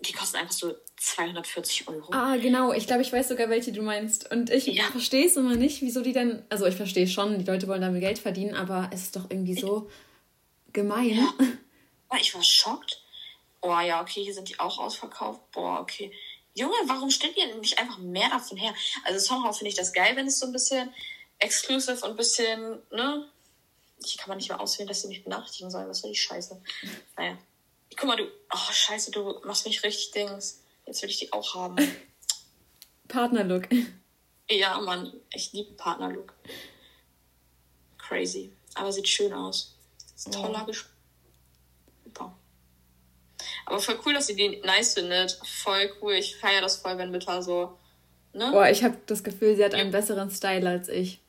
Die 0.00 0.12
kosten 0.12 0.38
einfach 0.38 0.52
so 0.52 0.74
240 0.96 1.86
Euro. 1.88 2.12
Ah, 2.12 2.36
genau. 2.36 2.72
Ich 2.72 2.86
glaube, 2.86 3.02
ich 3.02 3.12
weiß 3.12 3.28
sogar, 3.28 3.50
welche 3.50 3.72
du 3.72 3.82
meinst. 3.82 4.30
Und 4.30 4.50
ich 4.50 4.66
ja. 4.66 4.84
verstehe 4.84 5.26
es 5.26 5.36
immer 5.36 5.54
nicht, 5.54 5.82
wieso 5.82 6.00
die 6.00 6.14
denn. 6.14 6.42
Also, 6.48 6.64
ich 6.64 6.76
verstehe 6.76 7.06
schon, 7.06 7.38
die 7.38 7.44
Leute 7.44 7.68
wollen 7.68 7.82
damit 7.82 8.00
Geld 8.00 8.18
verdienen, 8.18 8.54
aber 8.54 8.90
es 8.92 9.02
ist 9.02 9.16
doch 9.16 9.30
irgendwie 9.30 9.54
so 9.54 9.90
gemein. 10.72 11.10
Ja. 11.10 11.34
Ich 12.18 12.34
war 12.34 12.42
schockt. 12.42 13.02
Oh 13.60 13.78
ja, 13.80 14.02
okay, 14.02 14.22
hier 14.22 14.34
sind 14.34 14.48
die 14.48 14.60
auch 14.60 14.78
ausverkauft. 14.78 15.40
Boah, 15.52 15.80
okay. 15.80 16.12
Junge, 16.54 16.74
warum 16.86 17.10
stellt 17.10 17.36
ihr 17.36 17.54
nicht 17.56 17.78
einfach 17.78 17.98
mehr 17.98 18.28
davon 18.28 18.56
her? 18.56 18.74
Also 19.04 19.18
somehow 19.18 19.52
finde 19.52 19.70
ich 19.70 19.76
das 19.76 19.92
geil, 19.92 20.14
wenn 20.16 20.26
es 20.26 20.38
so 20.38 20.46
ein 20.46 20.52
bisschen 20.52 20.92
exclusive 21.38 22.04
und 22.04 22.12
ein 22.12 22.16
bisschen, 22.16 22.82
ne? 22.90 23.28
Hier 24.04 24.18
kann 24.18 24.28
man 24.28 24.38
nicht 24.38 24.48
mehr 24.48 24.60
auswählen, 24.60 24.88
dass 24.88 25.02
sie 25.02 25.08
nicht 25.08 25.24
benachrichtigen 25.24 25.70
sollen. 25.70 25.88
Was 25.88 26.00
soll 26.00 26.10
die 26.10 26.16
Scheiße? 26.16 26.60
Naja. 27.16 27.38
Guck 27.96 28.08
mal, 28.08 28.16
du. 28.16 28.24
Oh, 28.52 28.72
scheiße, 28.72 29.10
du 29.10 29.40
machst 29.44 29.66
mich 29.66 29.82
richtig 29.82 30.10
Dings. 30.10 30.60
Jetzt 30.86 31.02
will 31.02 31.10
ich 31.10 31.18
die 31.18 31.32
auch 31.32 31.54
haben. 31.54 31.76
Partnerlook. 33.08 33.68
Ja, 34.50 34.80
Mann. 34.80 35.12
Ich 35.32 35.52
liebe 35.52 35.72
Partnerlook. 35.72 36.34
Crazy. 37.98 38.52
Aber 38.74 38.92
sieht 38.92 39.08
schön 39.08 39.32
aus. 39.32 39.74
Ist 40.14 40.32
toller 40.32 40.58
ja. 40.58 40.64
Gespräch. 40.64 40.93
Aber 43.66 43.78
voll 43.78 43.98
cool, 44.04 44.14
dass 44.14 44.26
sie 44.26 44.36
die 44.36 44.60
nice 44.64 44.94
findet. 44.94 45.38
Voll 45.62 45.90
cool. 46.02 46.14
Ich 46.14 46.36
feiere 46.36 46.60
das 46.60 46.76
voll, 46.76 46.98
wenn 46.98 47.10
Mütter 47.10 47.42
so. 47.42 47.76
Ne? 48.32 48.50
Boah, 48.52 48.68
ich 48.68 48.82
habe 48.82 48.96
das 49.06 49.22
Gefühl, 49.22 49.56
sie 49.56 49.64
hat 49.64 49.74
einen 49.74 49.90
besseren 49.92 50.30
Style 50.30 50.68
als 50.68 50.88
ich. 50.88 51.20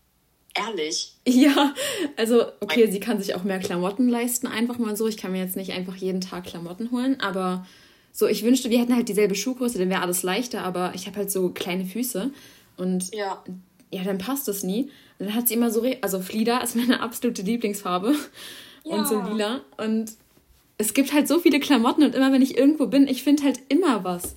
Ehrlich? 0.58 1.14
Ja, 1.28 1.74
also 2.16 2.46
okay, 2.62 2.90
sie 2.90 3.02
kann 3.02 3.22
sich 3.22 3.36
auch 3.36 3.44
mehr 3.44 3.60
Klamotten 3.60 4.08
leisten, 4.08 4.48
einfach 4.48 4.78
mal 4.78 4.96
so. 4.96 5.06
Ich 5.06 5.18
kann 5.18 5.34
mir 5.34 5.40
jetzt 5.40 5.58
nicht 5.58 5.74
einfach 5.74 5.96
jeden 5.96 6.22
Tag 6.22 6.46
Klamotten 6.46 6.92
holen, 6.92 7.20
aber 7.20 7.68
so, 8.14 8.26
ich 8.28 8.44
wünschte, 8.44 8.70
wir 8.70 8.80
hätten 8.80 8.96
halt 8.96 9.10
dieselbe 9.10 9.36
Schuhgröße, 9.36 9.78
dann 9.78 9.90
wäre 9.90 10.02
alles 10.02 10.24
leichter, 10.24 10.64
aber 10.64 10.94
ich 10.96 11.08
habe 11.08 11.18
halt 11.18 11.30
so 11.30 11.50
kleine 11.50 11.84
Füße 11.84 12.32
und 12.78 13.14
ja. 13.14 13.44
ja, 13.92 14.04
dann 14.06 14.18
passt 14.18 14.48
das 14.48 14.64
nie. 14.64 14.84
Und 15.20 15.28
dann 15.28 15.36
hat 15.36 15.50
sie 15.50 15.56
immer 15.56 15.70
so, 15.70 15.84
also 16.00 16.22
Flieder 16.22 16.64
ist 16.64 16.78
meine 16.78 17.00
absolute 17.02 17.42
Lieblingsfarbe 17.42 18.16
ja. 18.86 18.96
und 18.96 19.08
so 19.08 19.20
lila 19.20 19.60
und 19.78 20.14
es 20.78 20.94
gibt 20.94 21.14
halt 21.14 21.28
so 21.28 21.40
viele 21.40 21.60
Klamotten 21.60 22.04
und 22.04 22.16
immer 22.16 22.32
wenn 22.32 22.42
ich 22.42 22.58
irgendwo 22.58 22.88
bin, 22.88 23.08
ich 23.08 23.24
finde 23.24 23.44
halt 23.44 23.60
immer 23.70 24.04
was. 24.04 24.36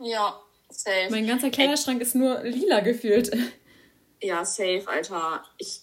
Ja, 0.00 0.40
safe. 0.68 1.08
Mein 1.10 1.26
ganzer 1.26 1.50
Kleiderschrank 1.50 2.00
Ey. 2.00 2.06
ist 2.06 2.14
nur 2.14 2.42
lila 2.42 2.80
gefühlt. 2.80 3.30
Ja, 4.20 4.44
safe, 4.44 4.84
Alter. 4.86 5.44
Ich, 5.58 5.80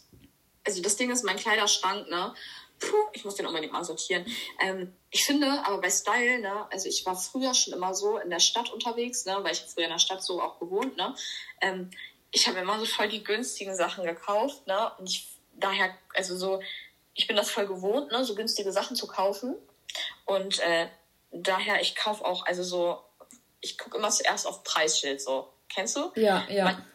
also 0.66 0.82
das 0.82 0.98
Ding 0.98 1.10
ist, 1.12 1.24
mein 1.24 1.38
Kleiderschrank, 1.38 2.10
ne? 2.10 2.34
Puh, 2.80 3.08
ich 3.14 3.24
muss 3.24 3.36
den 3.36 3.46
unbedingt 3.46 3.72
mal 3.72 3.86
sortieren. 3.86 4.26
Ähm, 4.60 4.94
ich 5.10 5.24
finde, 5.24 5.48
aber 5.66 5.80
bei 5.80 5.90
Style, 5.90 6.40
ne, 6.42 6.70
also 6.70 6.90
ich 6.90 7.06
war 7.06 7.16
früher 7.16 7.54
schon 7.54 7.74
immer 7.74 7.94
so 7.94 8.18
in 8.18 8.30
der 8.30 8.42
Stadt 8.42 8.70
unterwegs, 8.74 9.26
ne, 9.26 9.38
weil 9.42 9.54
ich 9.54 9.62
früher 9.62 9.86
in 9.86 9.92
der 9.92 10.00
Stadt 10.00 10.22
so 10.22 10.42
auch 10.42 10.60
gewohnt, 10.60 10.98
ne. 10.98 11.16
Ähm, 11.62 11.90
ich 12.32 12.48
habe 12.50 12.60
immer 12.60 12.78
so 12.78 12.86
voll 12.86 13.08
die 13.08 13.24
günstigen 13.24 13.76
Sachen 13.76 14.04
gekauft, 14.04 14.68
ne? 14.68 14.92
Und 15.00 15.10
ich 15.10 15.26
daher, 15.54 15.98
also 16.14 16.36
so, 16.36 16.62
ich 17.16 17.28
bin 17.28 17.36
das 17.36 17.50
voll 17.50 17.66
gewohnt, 17.66 18.12
ne, 18.12 18.24
so 18.24 18.36
günstige 18.36 18.72
Sachen 18.72 18.96
zu 18.96 19.08
kaufen. 19.08 19.56
Und 20.26 20.60
äh, 20.60 20.88
daher, 21.32 21.82
ich 21.82 21.96
kaufe 21.96 22.24
auch, 22.24 22.46
also 22.46 22.64
so, 22.64 23.00
ich 23.62 23.78
gucke 23.78 23.98
immer 23.98 24.10
zuerst 24.12 24.46
auf 24.46 24.64
Preisschild, 24.64 25.22
so. 25.22 25.50
Kennst 25.70 25.96
du? 25.96 26.12
Ja, 26.16 26.46
ja. 26.50 26.66
Man, 26.66 26.86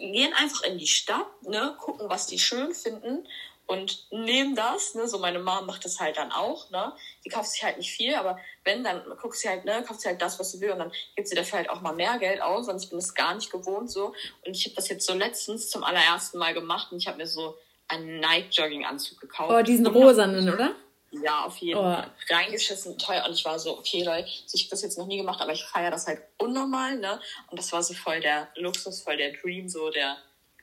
gehen 0.00 0.32
einfach 0.34 0.62
in 0.62 0.78
die 0.78 0.86
Stadt, 0.86 1.42
ne, 1.42 1.76
gucken, 1.78 2.08
was 2.08 2.26
die 2.26 2.38
schön 2.38 2.74
finden 2.74 3.26
und 3.66 4.10
nehmen 4.10 4.56
das, 4.56 4.94
ne, 4.94 5.06
so 5.06 5.18
meine 5.18 5.38
Mom 5.38 5.66
macht 5.66 5.84
das 5.84 6.00
halt 6.00 6.16
dann 6.16 6.32
auch, 6.32 6.70
ne, 6.70 6.92
die 7.24 7.28
kauft 7.28 7.50
sich 7.50 7.62
halt 7.62 7.78
nicht 7.78 7.90
viel, 7.92 8.14
aber 8.14 8.38
wenn, 8.64 8.82
dann 8.82 9.04
guckt 9.20 9.36
sie 9.36 9.48
halt, 9.48 9.64
ne, 9.64 9.84
kauft 9.86 10.00
sie 10.00 10.08
halt 10.08 10.22
das, 10.22 10.38
was 10.38 10.52
sie 10.52 10.60
will 10.60 10.72
und 10.72 10.78
dann 10.78 10.92
gibt 11.16 11.28
sie 11.28 11.34
dafür 11.34 11.58
halt 11.58 11.70
auch 11.70 11.80
mal 11.80 11.94
mehr 11.94 12.18
Geld 12.18 12.40
aus, 12.40 12.66
sonst 12.66 12.86
bin 12.86 12.98
ich 12.98 13.04
es 13.04 13.14
gar 13.14 13.34
nicht 13.34 13.50
gewohnt 13.50 13.90
so 13.90 14.14
und 14.46 14.56
ich 14.56 14.64
habe 14.64 14.76
das 14.76 14.88
jetzt 14.88 15.06
so 15.06 15.14
letztens 15.14 15.68
zum 15.68 15.84
allerersten 15.84 16.38
Mal 16.38 16.54
gemacht 16.54 16.90
und 16.92 16.98
ich 16.98 17.06
habe 17.06 17.18
mir 17.18 17.26
so 17.26 17.56
einen 17.90 18.20
Nike-Jogging-Anzug 18.20 19.20
gekauft. 19.20 19.52
Oh, 19.52 19.62
diesen 19.62 19.86
rosanen, 19.86 20.48
oder? 20.48 20.74
Ja, 21.10 21.44
auf 21.44 21.56
jeden 21.56 21.80
Fall. 21.80 22.06
Oh. 22.08 22.34
Reingeschissen, 22.34 22.96
teuer. 22.96 23.24
Und 23.26 23.34
ich 23.34 23.44
war 23.44 23.58
so, 23.58 23.78
okay, 23.78 24.04
Leute, 24.04 24.28
ich 24.28 24.62
habe 24.62 24.70
das 24.70 24.82
jetzt 24.82 24.96
noch 24.96 25.06
nie 25.06 25.16
gemacht, 25.16 25.40
aber 25.40 25.52
ich 25.52 25.64
feiere 25.64 25.90
das 25.90 26.06
halt 26.06 26.22
unnormal, 26.38 26.98
ne? 26.98 27.20
Und 27.50 27.58
das 27.58 27.72
war 27.72 27.82
so 27.82 27.94
voll 27.94 28.20
der 28.20 28.48
Luxus, 28.56 29.02
voll 29.02 29.16
der 29.16 29.32
Dream, 29.32 29.68
so 29.68 29.90
der 29.90 30.16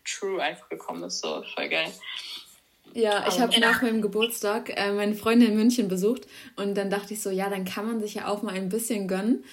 True 0.05 0.41
einfach 0.41 0.69
gekommen 0.69 1.03
ist, 1.03 1.19
so 1.19 1.43
voll 1.53 1.67
geil. 1.67 1.91
Ja, 2.93 3.27
ich 3.27 3.39
habe 3.39 3.59
nach 3.59 3.81
meinem 3.81 4.01
Geburtstag 4.01 4.71
äh, 4.75 4.91
meine 4.93 5.15
Freundin 5.15 5.49
in 5.49 5.57
München 5.57 5.89
besucht 5.89 6.25
und 6.55 6.75
dann 6.75 6.89
dachte 6.89 7.13
ich 7.13 7.21
so, 7.21 7.29
ja, 7.29 7.49
dann 7.49 7.65
kann 7.65 7.85
man 7.85 7.99
sich 7.99 8.15
ja 8.15 8.27
auch 8.27 8.41
mal 8.41 8.53
ein 8.55 8.69
bisschen 8.69 9.09
gönnen. 9.09 9.43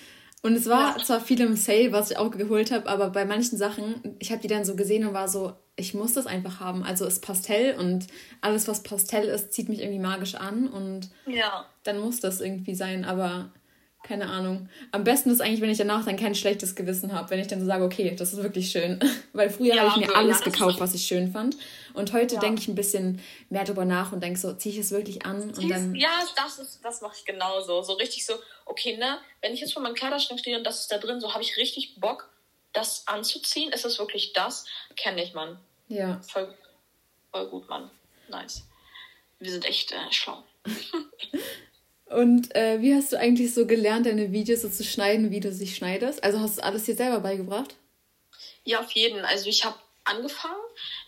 Und 0.42 0.54
es 0.54 0.68
war 0.68 0.96
ja. 0.96 1.04
zwar 1.04 1.20
viel 1.20 1.40
im 1.40 1.56
Sale, 1.56 1.90
was 1.90 2.12
ich 2.12 2.18
auch 2.18 2.30
geholt 2.30 2.70
habe, 2.70 2.88
aber 2.88 3.10
bei 3.10 3.24
manchen 3.24 3.58
Sachen, 3.58 4.16
ich 4.20 4.30
habe 4.30 4.42
die 4.42 4.48
dann 4.48 4.64
so 4.64 4.76
gesehen 4.76 5.06
und 5.06 5.14
war 5.14 5.26
so, 5.26 5.54
ich 5.76 5.94
muss 5.94 6.12
das 6.12 6.26
einfach 6.26 6.60
haben. 6.60 6.84
Also 6.84 7.06
ist 7.06 7.20
Pastell 7.20 7.76
und 7.76 8.06
alles, 8.40 8.68
was 8.68 8.82
Pastell 8.82 9.26
ist, 9.26 9.52
zieht 9.52 9.68
mich 9.68 9.80
irgendwie 9.80 9.98
magisch 9.98 10.36
an 10.36 10.68
und 10.68 11.10
ja. 11.26 11.66
dann 11.82 11.98
muss 11.98 12.20
das 12.20 12.40
irgendwie 12.40 12.74
sein. 12.74 13.04
Aber 13.04 13.50
keine 14.04 14.28
Ahnung. 14.28 14.68
Am 14.92 15.02
besten 15.02 15.30
ist 15.30 15.40
eigentlich, 15.40 15.62
wenn 15.62 15.70
ich 15.70 15.78
danach 15.78 16.04
dann 16.04 16.16
kein 16.16 16.34
schlechtes 16.34 16.76
Gewissen 16.76 17.12
habe, 17.12 17.30
wenn 17.30 17.40
ich 17.40 17.46
dann 17.46 17.58
so 17.58 17.66
sage, 17.66 17.82
okay, 17.82 18.14
das 18.14 18.34
ist 18.34 18.42
wirklich 18.42 18.70
schön. 18.70 19.00
Weil 19.32 19.50
früher 19.50 19.74
ja, 19.74 19.90
habe 19.90 20.00
ich 20.00 20.06
mir 20.06 20.14
alles 20.14 20.40
ja, 20.40 20.44
gekauft, 20.44 20.78
was 20.78 20.94
ich 20.94 21.06
schön 21.06 21.32
fand. 21.32 21.56
Und 21.94 22.12
heute 22.12 22.34
ja. 22.34 22.40
denke 22.40 22.60
ich 22.60 22.68
ein 22.68 22.74
bisschen 22.74 23.20
mehr 23.48 23.64
drüber 23.64 23.84
nach 23.84 24.12
und 24.12 24.22
denke 24.22 24.38
so, 24.38 24.52
ziehe 24.52 24.74
ich 24.74 24.80
es 24.80 24.90
wirklich 24.92 25.24
an? 25.24 25.42
Und 25.42 25.70
dann 25.70 25.94
ja, 25.94 26.10
das, 26.36 26.58
ist, 26.58 26.84
das 26.84 27.00
mache 27.00 27.14
ich 27.18 27.24
genauso. 27.24 27.82
So 27.82 27.94
richtig 27.94 28.26
so, 28.26 28.34
okay, 28.66 28.96
ne, 28.96 29.18
wenn 29.40 29.54
ich 29.54 29.60
jetzt 29.60 29.72
vor 29.72 29.82
meinem 29.82 29.94
Kleiderschrank 29.94 30.38
stehe 30.38 30.56
und 30.56 30.64
das 30.64 30.80
ist 30.80 30.92
da 30.92 30.98
drin, 30.98 31.20
so 31.20 31.32
habe 31.32 31.42
ich 31.42 31.56
richtig 31.56 31.98
Bock, 31.98 32.30
das 32.74 33.08
anzuziehen. 33.08 33.72
Ist 33.72 33.86
es 33.86 33.98
wirklich 33.98 34.34
das? 34.34 34.66
Kenne 34.96 35.24
ich, 35.24 35.32
Mann. 35.32 35.58
Ja. 35.88 36.20
Voll, 36.22 36.54
voll 37.30 37.48
gut, 37.48 37.68
Mann. 37.68 37.90
Nice. 38.28 38.64
Wir 39.38 39.50
sind 39.50 39.64
echt 39.64 39.92
äh, 39.92 40.12
schlau. 40.12 40.42
Und 42.06 42.54
äh, 42.54 42.80
wie 42.80 42.94
hast 42.94 43.12
du 43.12 43.18
eigentlich 43.18 43.54
so 43.54 43.66
gelernt, 43.66 44.06
deine 44.06 44.30
Videos 44.30 44.62
so 44.62 44.68
zu 44.68 44.84
schneiden, 44.84 45.30
wie 45.30 45.40
du 45.40 45.52
sie 45.52 45.66
schneidest? 45.66 46.22
Also 46.22 46.38
hast 46.38 46.58
du 46.58 46.64
alles 46.64 46.84
dir 46.84 46.94
selber 46.94 47.20
beigebracht? 47.20 47.74
Ja, 48.64 48.80
auf 48.80 48.90
jeden. 48.92 49.24
Also 49.24 49.48
ich 49.48 49.64
habe 49.64 49.78
angefangen, 50.04 50.60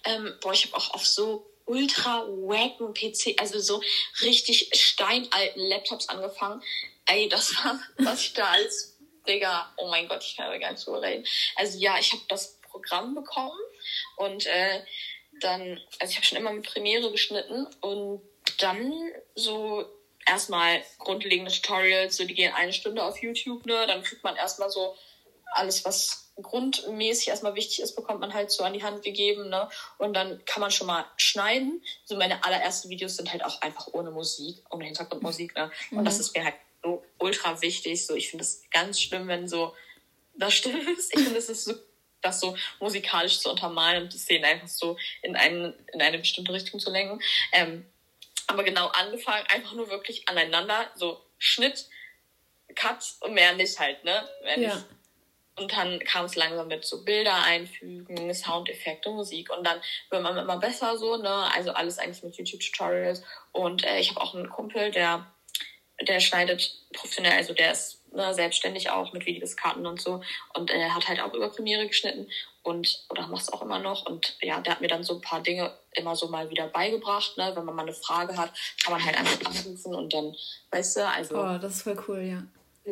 ähm, 0.05 0.35
boah, 0.41 0.53
ich 0.53 0.67
habe 0.67 0.77
auch 0.77 0.95
auf 0.95 1.07
so 1.07 1.47
ultra 1.67 2.27
wacken 2.27 2.95
PC, 2.95 3.41
also 3.41 3.59
so 3.59 3.83
richtig 4.23 4.71
steinalten 4.75 5.61
Laptops 5.61 6.09
angefangen. 6.09 6.63
Ey, 7.07 7.29
das 7.29 7.55
war, 7.57 7.81
was 7.99 8.23
ich 8.23 8.33
da 8.33 8.47
als 8.47 8.96
Digga, 9.27 9.73
oh 9.77 9.89
mein 9.89 10.09
Gott, 10.09 10.25
ich 10.25 10.37
kann 10.37 10.47
aber 10.47 10.59
gar 10.59 10.73
nicht 10.73 10.81
so 10.81 10.95
reden. 10.97 11.25
Also 11.57 11.79
ja, 11.79 11.99
ich 11.99 12.13
habe 12.13 12.23
das 12.29 12.61
Programm 12.61 13.15
bekommen 13.15 13.59
und 14.17 14.47
äh, 14.47 14.83
dann, 15.41 15.81
also 15.99 16.11
ich 16.11 16.17
habe 16.17 16.27
schon 16.27 16.39
immer 16.39 16.53
mit 16.53 16.67
Premiere 16.67 17.11
geschnitten 17.11 17.67
und 17.81 18.23
dann 18.59 18.93
so 19.35 19.85
erstmal 20.27 20.83
grundlegende 20.99 21.53
Tutorials, 21.53 22.17
so 22.17 22.25
die 22.25 22.35
gehen 22.35 22.53
eine 22.55 22.73
Stunde 22.73 23.03
auf 23.03 23.23
YouTube, 23.23 23.65
ne? 23.67 23.87
Dann 23.87 24.03
kriegt 24.03 24.25
man 24.25 24.37
erstmal 24.37 24.71
so 24.71 24.97
alles, 25.53 25.85
was 25.85 26.33
grundmäßig 26.43 27.29
erstmal 27.29 27.55
wichtig 27.55 27.81
ist, 27.81 27.97
bekommt 27.97 28.21
man 28.21 28.35
halt 28.35 28.51
so 28.51 28.63
an 28.63 28.75
die 28.75 28.83
Hand 28.83 29.03
gegeben, 29.03 29.49
ne? 29.49 29.71
Und 29.99 30.15
dann 30.15 30.45
kann 30.45 30.61
man 30.61 30.71
schon 30.71 30.87
mal 30.87 31.07
schneiden. 31.17 31.83
So 32.05 32.17
meine 32.17 32.45
allerersten 32.45 32.91
Videos 32.91 33.17
sind 33.17 33.33
halt 33.33 33.45
auch 33.45 33.63
einfach 33.63 33.89
ohne 33.93 34.11
Musik, 34.11 34.63
ohne 34.71 34.85
Hintergrundmusik, 34.85 35.55
ne? 35.55 35.71
Und 35.91 35.99
mhm. 35.99 36.05
das 36.05 36.19
ist 36.19 36.37
mir 36.37 36.45
halt 36.45 36.57
so 36.87 37.05
ultra 37.19 37.61
wichtig. 37.63 38.07
So, 38.07 38.15
ich 38.15 38.31
finde 38.31 38.45
es 38.45 38.63
ganz 38.71 39.01
schlimm, 39.01 39.29
wenn 39.29 39.49
so 39.49 39.75
das 40.35 40.55
still 40.55 40.77
ist. 40.89 41.15
Ich 41.17 41.23
finde, 41.23 41.39
es 41.39 41.49
ist 41.49 41.65
so 41.65 41.75
das 42.23 42.41
so 42.41 42.57
musikalisch 42.81 43.41
zu 43.41 43.51
untermalen 43.51 44.05
und 44.05 44.13
die 44.13 44.19
Szenen 44.19 44.45
einfach 44.45 44.69
so 44.69 44.97
in, 45.23 45.37
einen, 45.37 45.75
in 45.93 46.01
eine 46.01 46.19
bestimmte 46.19 46.53
Richtung 46.53 46.81
zu 46.81 46.91
lenken. 46.91 47.21
Ähm, 47.53 47.87
aber 48.49 48.65
genau 48.65 48.89
angefangen, 48.89 49.47
einfach 49.49 49.75
nur 49.75 49.91
wirklich 49.91 50.29
aneinander, 50.29 50.91
so 50.95 51.21
Schnitt, 51.39 51.89
Cut 52.75 53.15
und 53.21 53.35
mehr 53.35 53.55
nicht 53.55 53.79
halt, 53.79 54.03
ne? 54.05 54.29
Mehr 54.43 54.59
ja. 54.59 54.85
Und 55.59 55.73
dann 55.73 55.99
kam 56.01 56.27
es 56.27 56.37
langsam 56.37 56.69
mit 56.69 56.85
so 56.85 57.03
Bilder 57.03 57.43
einfügen, 57.45 58.33
Soundeffekte, 58.35 59.09
Musik 59.09 59.51
und 59.51 59.65
dann 59.65 59.81
wird 60.11 60.23
man 60.23 60.37
immer 60.37 60.59
besser 60.59 60.99
so, 60.99 61.17
ne? 61.17 61.51
Also 61.55 61.73
alles 61.73 61.99
eigentlich 61.99 62.23
mit 62.23 62.37
YouTube-Tutorials. 62.37 63.23
Und 63.53 63.83
äh, 63.85 63.99
ich 63.99 64.11
habe 64.11 64.21
auch 64.21 64.35
einen 64.35 64.51
Kumpel, 64.51 64.91
der, 64.91 65.27
der 66.01 66.21
schneidet 66.21 66.79
professionell, 66.93 67.33
also 67.33 67.55
der 67.55 67.73
ist 67.73 68.03
ne, 68.13 68.35
selbstständig 68.35 68.91
auch 68.91 69.13
mit 69.13 69.27
Videos, 69.27 69.57
Karten 69.57 69.87
und 69.87 70.01
so. 70.01 70.23
Und 70.55 70.71
er 70.71 70.95
hat 70.95 71.09
halt 71.09 71.21
auch 71.21 71.33
über 71.33 71.49
Premiere 71.49 71.87
geschnitten 71.87 72.29
und 72.63 73.05
oder 73.11 73.27
macht 73.29 73.43
es 73.43 73.53
auch 73.53 73.63
immer 73.63 73.79
noch. 73.79 74.07
Und 74.07 74.37
ja, 74.41 74.61
der 74.61 74.75
hat 74.75 74.81
mir 74.81 74.89
dann 74.89 75.05
so 75.05 75.15
ein 75.15 75.21
paar 75.21 75.43
Dinge 75.43 75.73
immer 75.93 76.17
so 76.17 76.29
mal 76.29 76.51
wieder 76.51 76.69
beigebracht. 76.69 77.37
Ne? 77.37 77.53
Wenn 77.55 77.65
man 77.65 77.77
mal 77.77 77.83
eine 77.83 77.93
Frage 77.93 78.37
hat, 78.37 78.53
kann 78.83 78.93
man 78.93 79.05
halt 79.05 79.17
einfach 79.17 79.47
anrufen 79.47 79.95
und 79.95 80.13
dann, 80.13 80.35
weißt 80.71 80.97
du, 80.97 81.09
also. 81.09 81.37
Oh, 81.37 81.59
das 81.59 81.77
ist 81.77 81.83
voll 81.83 82.05
cool, 82.09 82.21
ja. 82.21 82.43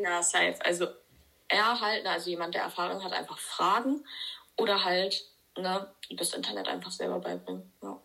Ja, 0.00 0.22
safe. 0.22 0.56
Also 0.64 0.86
er 1.48 1.80
halt, 1.80 2.04
ne, 2.04 2.10
also 2.10 2.30
jemand, 2.30 2.54
der 2.54 2.62
Erfahrung 2.62 3.02
hat, 3.04 3.12
einfach 3.12 3.38
fragen 3.38 4.04
oder 4.56 4.84
halt 4.84 5.24
ne, 5.56 5.86
das 6.10 6.32
Internet 6.32 6.68
einfach 6.68 6.90
selber 6.90 7.20
beibringen. 7.20 7.72
Ja. 7.82 8.00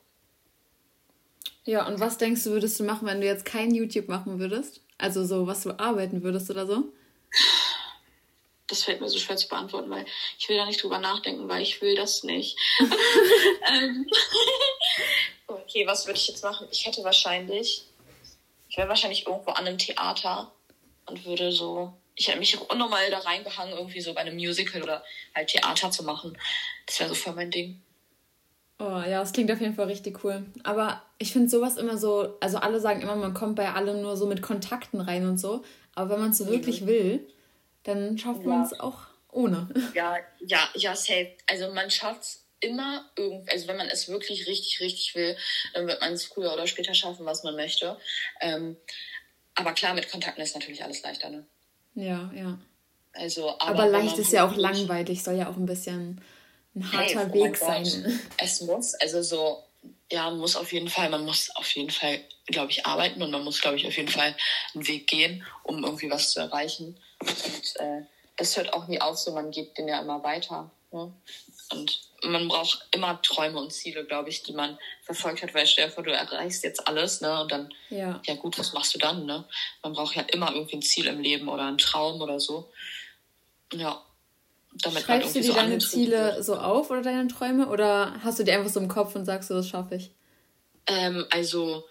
Ja, 1.65 1.87
und 1.87 1.99
was 1.99 2.17
denkst 2.17 2.43
du, 2.43 2.51
würdest 2.51 2.79
du 2.79 2.83
machen, 2.83 3.07
wenn 3.07 3.21
du 3.21 3.27
jetzt 3.27 3.45
kein 3.45 3.73
YouTube 3.73 4.07
machen 4.07 4.39
würdest? 4.39 4.81
Also 4.99 5.25
so, 5.25 5.47
was 5.47 5.63
du 5.63 5.71
arbeiten 5.79 6.21
würdest 6.21 6.51
oder 6.51 6.67
so? 6.67 6.83
das 8.69 8.83
fällt 8.83 9.01
mir 9.01 9.09
so 9.09 9.17
schwer 9.17 9.35
zu 9.35 9.47
beantworten, 9.47 9.89
weil 9.89 10.05
ich 10.37 10.47
will 10.47 10.57
da 10.57 10.65
nicht 10.65 10.81
drüber 10.81 10.99
nachdenken, 10.99 11.49
weil 11.49 11.61
ich 11.61 11.81
will 11.81 11.95
das 11.95 12.23
nicht. 12.23 12.57
Ähm, 13.71 14.09
okay, 15.47 15.85
was 15.85 16.07
würde 16.07 16.17
ich 16.17 16.27
jetzt 16.27 16.43
machen? 16.43 16.67
Ich 16.71 16.85
hätte 16.85 17.03
wahrscheinlich, 17.03 17.83
ich 18.67 18.77
wäre 18.77 18.89
wahrscheinlich 18.89 19.27
irgendwo 19.27 19.51
an 19.51 19.67
einem 19.67 19.77
Theater 19.77 20.51
und 21.05 21.23
würde 21.25 21.51
so, 21.51 21.93
ich 22.15 22.27
hätte 22.27 22.39
mich 22.39 22.59
unnormal 22.59 23.11
da 23.11 23.19
reingehangen, 23.19 23.77
irgendwie 23.77 24.01
so 24.01 24.13
bei 24.13 24.21
einem 24.21 24.35
Musical 24.35 24.81
oder 24.81 25.03
halt 25.35 25.49
Theater 25.49 25.91
zu 25.91 26.03
machen. 26.03 26.35
Das 26.87 26.99
wäre 26.99 27.09
so 27.09 27.15
voll 27.15 27.33
mein 27.33 27.51
Ding. 27.51 27.79
Oh 28.81 29.01
ja, 29.05 29.19
das 29.19 29.33
klingt 29.33 29.51
auf 29.51 29.59
jeden 29.59 29.75
Fall 29.75 29.87
richtig 29.87 30.23
cool. 30.23 30.45
Aber 30.63 31.03
ich 31.17 31.33
finde 31.33 31.49
sowas 31.49 31.75
immer 31.75 31.97
so, 31.97 32.37
also 32.39 32.59
alle 32.59 32.79
sagen 32.79 33.01
immer, 33.01 33.17
man 33.17 33.33
kommt 33.33 33.57
bei 33.57 33.73
allem 33.73 34.01
nur 34.01 34.15
so 34.15 34.25
mit 34.25 34.41
Kontakten 34.41 35.01
rein 35.01 35.27
und 35.27 35.37
so. 35.37 35.63
Aber 35.95 36.11
wenn 36.11 36.21
man 36.21 36.29
es 36.31 36.37
so 36.37 36.45
mhm. 36.45 36.51
wirklich 36.51 36.87
will, 36.87 37.27
dann 37.83 38.17
schafft 38.17 38.45
man 38.45 38.63
es 38.63 38.79
auch 38.79 39.01
ohne. 39.31 39.67
Ja, 39.93 40.17
ja, 40.39 40.69
ja, 40.75 40.95
safe. 40.95 41.31
Also 41.47 41.73
man 41.73 41.91
schafft 41.91 42.21
es 42.21 42.45
immer 42.61 43.09
irgendwie, 43.17 43.51
also 43.51 43.67
wenn 43.67 43.77
man 43.77 43.87
es 43.87 44.07
wirklich 44.07 44.47
richtig, 44.47 44.79
richtig 44.79 45.13
will, 45.15 45.35
dann 45.73 45.87
wird 45.87 45.99
man 45.99 46.13
es 46.13 46.25
früher 46.25 46.53
oder 46.53 46.65
später 46.65 46.93
schaffen, 46.93 47.25
was 47.25 47.43
man 47.43 47.55
möchte. 47.55 47.97
Ähm, 48.39 48.77
aber 49.55 49.73
klar, 49.73 49.93
mit 49.93 50.09
Kontakten 50.09 50.41
ist 50.41 50.55
natürlich 50.55 50.83
alles 50.83 51.03
leichter, 51.03 51.29
ne? 51.29 51.45
Ja, 51.95 52.31
ja. 52.33 52.57
Also, 53.13 53.49
aber, 53.59 53.83
aber 53.83 53.87
leicht 53.87 54.17
ist 54.17 54.31
ja 54.31 54.47
auch 54.47 54.55
langweilig, 54.55 55.23
soll 55.23 55.35
ja 55.35 55.49
auch 55.49 55.57
ein 55.57 55.65
bisschen 55.65 56.21
ein 56.75 56.91
harter 56.91 57.19
hey, 57.19 57.27
oh 57.29 57.33
Weg 57.33 57.57
sein. 57.57 58.21
Es 58.37 58.61
muss, 58.61 58.93
also 58.95 59.21
so, 59.21 59.63
ja, 60.11 60.29
muss 60.31 60.55
auf 60.55 60.71
jeden 60.71 60.89
Fall, 60.89 61.09
man 61.09 61.25
muss 61.25 61.49
auf 61.55 61.71
jeden 61.75 61.89
Fall, 61.89 62.21
glaube 62.47 62.71
ich, 62.71 62.85
arbeiten 62.85 63.21
und 63.21 63.31
man 63.31 63.43
muss, 63.43 63.61
glaube 63.61 63.77
ich, 63.77 63.87
auf 63.87 63.95
jeden 63.95 64.09
Fall 64.09 64.35
einen 64.73 64.87
Weg 64.87 65.07
gehen, 65.07 65.45
um 65.63 65.83
irgendwie 65.83 66.09
was 66.09 66.31
zu 66.31 66.39
erreichen. 66.39 66.99
Und 67.21 67.75
äh, 67.75 68.01
das 68.37 68.55
hört 68.57 68.73
auch 68.73 68.87
nie 68.87 69.01
auf, 69.01 69.17
so 69.17 69.31
man 69.31 69.51
geht 69.51 69.77
den 69.77 69.87
ja 69.87 69.99
immer 69.99 70.23
weiter. 70.23 70.71
Ne? 70.91 71.13
Und 71.71 72.01
man 72.23 72.47
braucht 72.47 72.87
immer 72.91 73.21
Träume 73.21 73.59
und 73.59 73.71
Ziele, 73.71 74.05
glaube 74.05 74.29
ich, 74.29 74.43
die 74.43 74.53
man 74.53 74.77
verfolgt 75.03 75.43
hat, 75.43 75.53
weil 75.53 75.67
stell 75.67 75.87
dir 75.87 75.91
vor, 75.91 76.03
du 76.03 76.11
erreichst 76.11 76.63
jetzt 76.63 76.87
alles, 76.87 77.21
ne? 77.21 77.41
Und 77.41 77.51
dann, 77.51 77.73
ja. 77.89 78.21
ja 78.25 78.35
gut, 78.35 78.57
was 78.57 78.73
machst 78.73 78.95
du 78.95 78.99
dann, 78.99 79.25
ne? 79.25 79.45
Man 79.83 79.93
braucht 79.93 80.15
ja 80.15 80.23
immer 80.23 80.51
irgendwie 80.51 80.77
ein 80.77 80.81
Ziel 80.81 81.07
im 81.07 81.21
Leben 81.21 81.47
oder 81.47 81.65
einen 81.65 81.77
Traum 81.77 82.21
oder 82.21 82.39
so. 82.39 82.71
Ja. 83.73 84.03
Damit 84.71 85.03
Schreibst 85.03 85.35
du 85.35 85.41
dir 85.41 85.47
so 85.47 85.53
deine 85.53 85.79
Ziele 85.79 86.35
wird. 86.35 86.45
so 86.45 86.55
auf 86.55 86.89
oder 86.89 87.01
deine 87.01 87.27
Träume 87.27 87.67
oder 87.67 88.15
hast 88.23 88.39
du 88.39 88.43
die 88.43 88.51
einfach 88.51 88.69
so 88.69 88.79
im 88.79 88.87
Kopf 88.87 89.15
und 89.15 89.25
sagst 89.25 89.49
du, 89.49 89.55
das 89.55 89.67
schaffe 89.67 89.95
ich? 89.95 90.11
Ähm, 90.87 91.25
also 91.31 91.85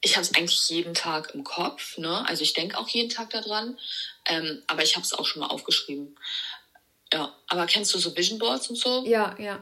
ich 0.00 0.16
habe 0.16 0.22
es 0.22 0.34
eigentlich 0.34 0.68
jeden 0.68 0.94
Tag 0.94 1.34
im 1.34 1.44
Kopf, 1.44 1.98
ne? 1.98 2.24
Also 2.28 2.42
ich 2.42 2.52
denke 2.52 2.78
auch 2.78 2.88
jeden 2.88 3.10
Tag 3.10 3.30
daran, 3.30 3.78
ähm, 4.26 4.62
aber 4.66 4.82
ich 4.82 4.94
habe 4.94 5.04
es 5.04 5.12
auch 5.12 5.26
schon 5.26 5.40
mal 5.40 5.48
aufgeschrieben. 5.48 6.16
Ja, 7.12 7.34
aber 7.48 7.66
kennst 7.66 7.94
du 7.94 7.98
so 7.98 8.14
Vision 8.16 8.38
Boards 8.38 8.68
und 8.68 8.76
so? 8.76 9.04
Ja, 9.06 9.34
ja. 9.38 9.60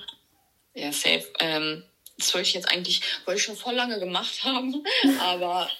Ja, 0.74 0.92
safe. 0.92 1.24
Ähm, 1.38 1.84
das 2.18 2.34
wollte 2.34 2.48
ich 2.48 2.54
jetzt 2.54 2.68
eigentlich, 2.68 3.00
wollte 3.24 3.38
ich 3.38 3.44
schon 3.44 3.56
voll 3.56 3.74
lange 3.74 3.98
gemacht 3.98 4.44
haben, 4.44 4.84
aber 5.20 5.70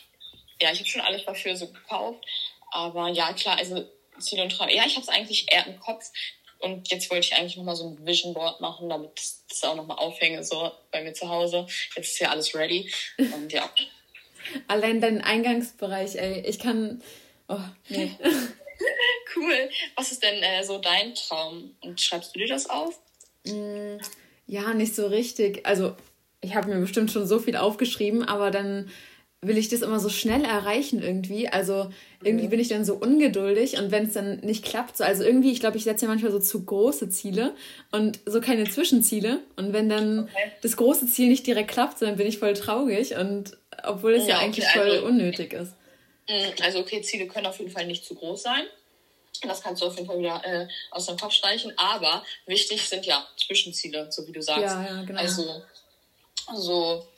ja, 0.61 0.73
ich 0.73 0.79
habe 0.79 0.89
schon 0.89 1.03
alles 1.03 1.25
dafür 1.25 1.57
so 1.57 1.67
gekauft. 1.71 2.25
Aber 2.71 3.09
ja, 3.09 3.33
klar, 3.33 3.59
also 3.59 3.89
Ziel 4.19 4.41
und 4.41 4.51
Traum. 4.51 4.69
Ja, 4.69 4.85
ich 4.87 4.95
habe 4.97 5.03
es 5.03 5.09
eigentlich 5.09 5.47
eher 5.53 5.67
im 5.67 5.79
Kopf. 5.81 6.11
Und 6.61 6.91
jetzt 6.91 7.11
wollte 7.11 7.27
ich 7.27 7.35
eigentlich 7.35 7.57
nochmal 7.57 7.77
so 7.77 7.89
ein 7.89 8.07
Vision 8.07 8.35
Board 8.35 8.61
machen, 8.61 8.89
damit 8.89 9.11
ich 9.17 9.31
das 9.49 9.63
auch 9.65 9.77
nochmal 9.77 9.99
aufhänge, 9.99 10.43
so 10.43 10.73
bei 10.91 11.03
mir 11.03 11.13
zu 11.13 11.29
Hause. 11.29 11.67
Jetzt 11.95 12.13
ist 12.13 12.19
ja 12.19 12.31
alles 12.31 12.55
ready. 12.55 12.91
Und 13.19 13.53
ja. 13.53 13.69
Allein 14.69 15.01
dein 15.01 15.21
Eingangsbereich, 15.23 16.17
ey. 16.17 16.41
Ich 16.47 16.59
kann. 16.59 17.03
Oh, 17.49 17.59
nee. 17.89 18.17
cool. 19.37 19.71
Was 19.97 20.13
ist 20.13 20.23
denn 20.23 20.43
äh, 20.43 20.65
so 20.65 20.79
dein 20.79 21.15
Traum? 21.15 21.77
Und 21.81 22.01
schreibst 22.01 22.35
du 22.35 22.39
dir 22.39 22.49
das 22.49 22.69
auf? 22.69 22.99
Mm, 23.45 23.99
ja, 24.47 24.73
nicht 24.75 24.95
so 24.95 25.07
richtig. 25.07 25.67
Also, 25.67 25.95
ich 26.41 26.55
habe 26.55 26.69
mir 26.69 26.81
bestimmt 26.81 27.11
schon 27.11 27.27
so 27.27 27.39
viel 27.39 27.57
aufgeschrieben, 27.57 28.25
aber 28.25 28.51
dann 28.51 28.91
will 29.47 29.59
ich 29.59 29.69
das 29.69 29.83
immer 29.83 30.01
so 30.01 30.09
schnell 30.09 30.45
erreichen 30.45 31.03
irgendwie. 31.03 31.49
Also 31.49 31.91
irgendwie 32.23 32.47
mhm. 32.47 32.51
bin 32.51 32.61
ich 32.61 32.69
dann 32.69 32.85
so 32.85 32.95
ungeduldig 32.95 33.79
und 33.79 33.91
wenn 33.91 34.07
es 34.07 34.15
dann 34.15 34.39
nicht 34.41 34.65
klappt, 34.65 34.97
so, 34.97 35.05
also 35.05 35.25
irgendwie, 35.25 35.53
ich 35.53 35.61
glaube, 35.61 35.77
ich 35.77 35.85
setze 35.85 36.07
ja 36.07 36.11
manchmal 36.11 36.33
so 36.33 36.39
zu 36.39 36.65
große 36.65 37.09
Ziele 37.09 37.55
und 37.93 38.21
so 38.27 38.41
keine 38.41 38.65
Zwischenziele. 38.65 39.41
Und 39.57 39.73
wenn 39.73 39.89
dann 39.89 40.25
okay. 40.25 40.53
das 40.63 40.77
große 40.77 41.07
Ziel 41.07 41.29
nicht 41.29 41.47
direkt 41.47 41.71
klappt, 41.71 42.03
dann 42.03 42.17
bin 42.17 42.27
ich 42.27 42.39
voll 42.39 42.55
traurig 42.55 43.17
und 43.17 43.57
obwohl 43.85 44.15
es 44.15 44.27
ja, 44.27 44.37
ja 44.37 44.39
eigentlich 44.41 44.67
okay, 44.67 44.79
voll 44.79 44.91
also, 44.91 45.07
unnötig 45.07 45.53
ist. 45.53 45.75
Mm, 46.29 46.63
also 46.63 46.81
okay, 46.81 47.03
Ziele 47.03 47.27
können 47.27 47.47
auf 47.47 47.59
jeden 47.59 47.71
Fall 47.71 47.87
nicht 47.87 48.05
zu 48.05 48.15
groß 48.15 48.43
sein. 48.43 48.65
Das 49.43 49.63
kannst 49.63 49.83
du 49.83 49.87
auf 49.87 49.95
jeden 49.97 50.07
Fall 50.07 50.19
wieder 50.19 50.43
äh, 50.45 50.67
aus 50.91 51.07
deinem 51.07 51.19
Kopf 51.19 51.33
streichen. 51.33 51.73
Aber 51.77 52.25
wichtig 52.47 52.89
sind 52.89 53.05
ja 53.05 53.27
Zwischenziele, 53.37 54.11
so 54.11 54.27
wie 54.27 54.33
du 54.33 54.41
sagst. 54.41 54.63
Ja, 54.63 54.87
ja, 54.87 55.03
genau. 55.03 55.21
Also, 55.21 55.43
äh, 55.43 57.16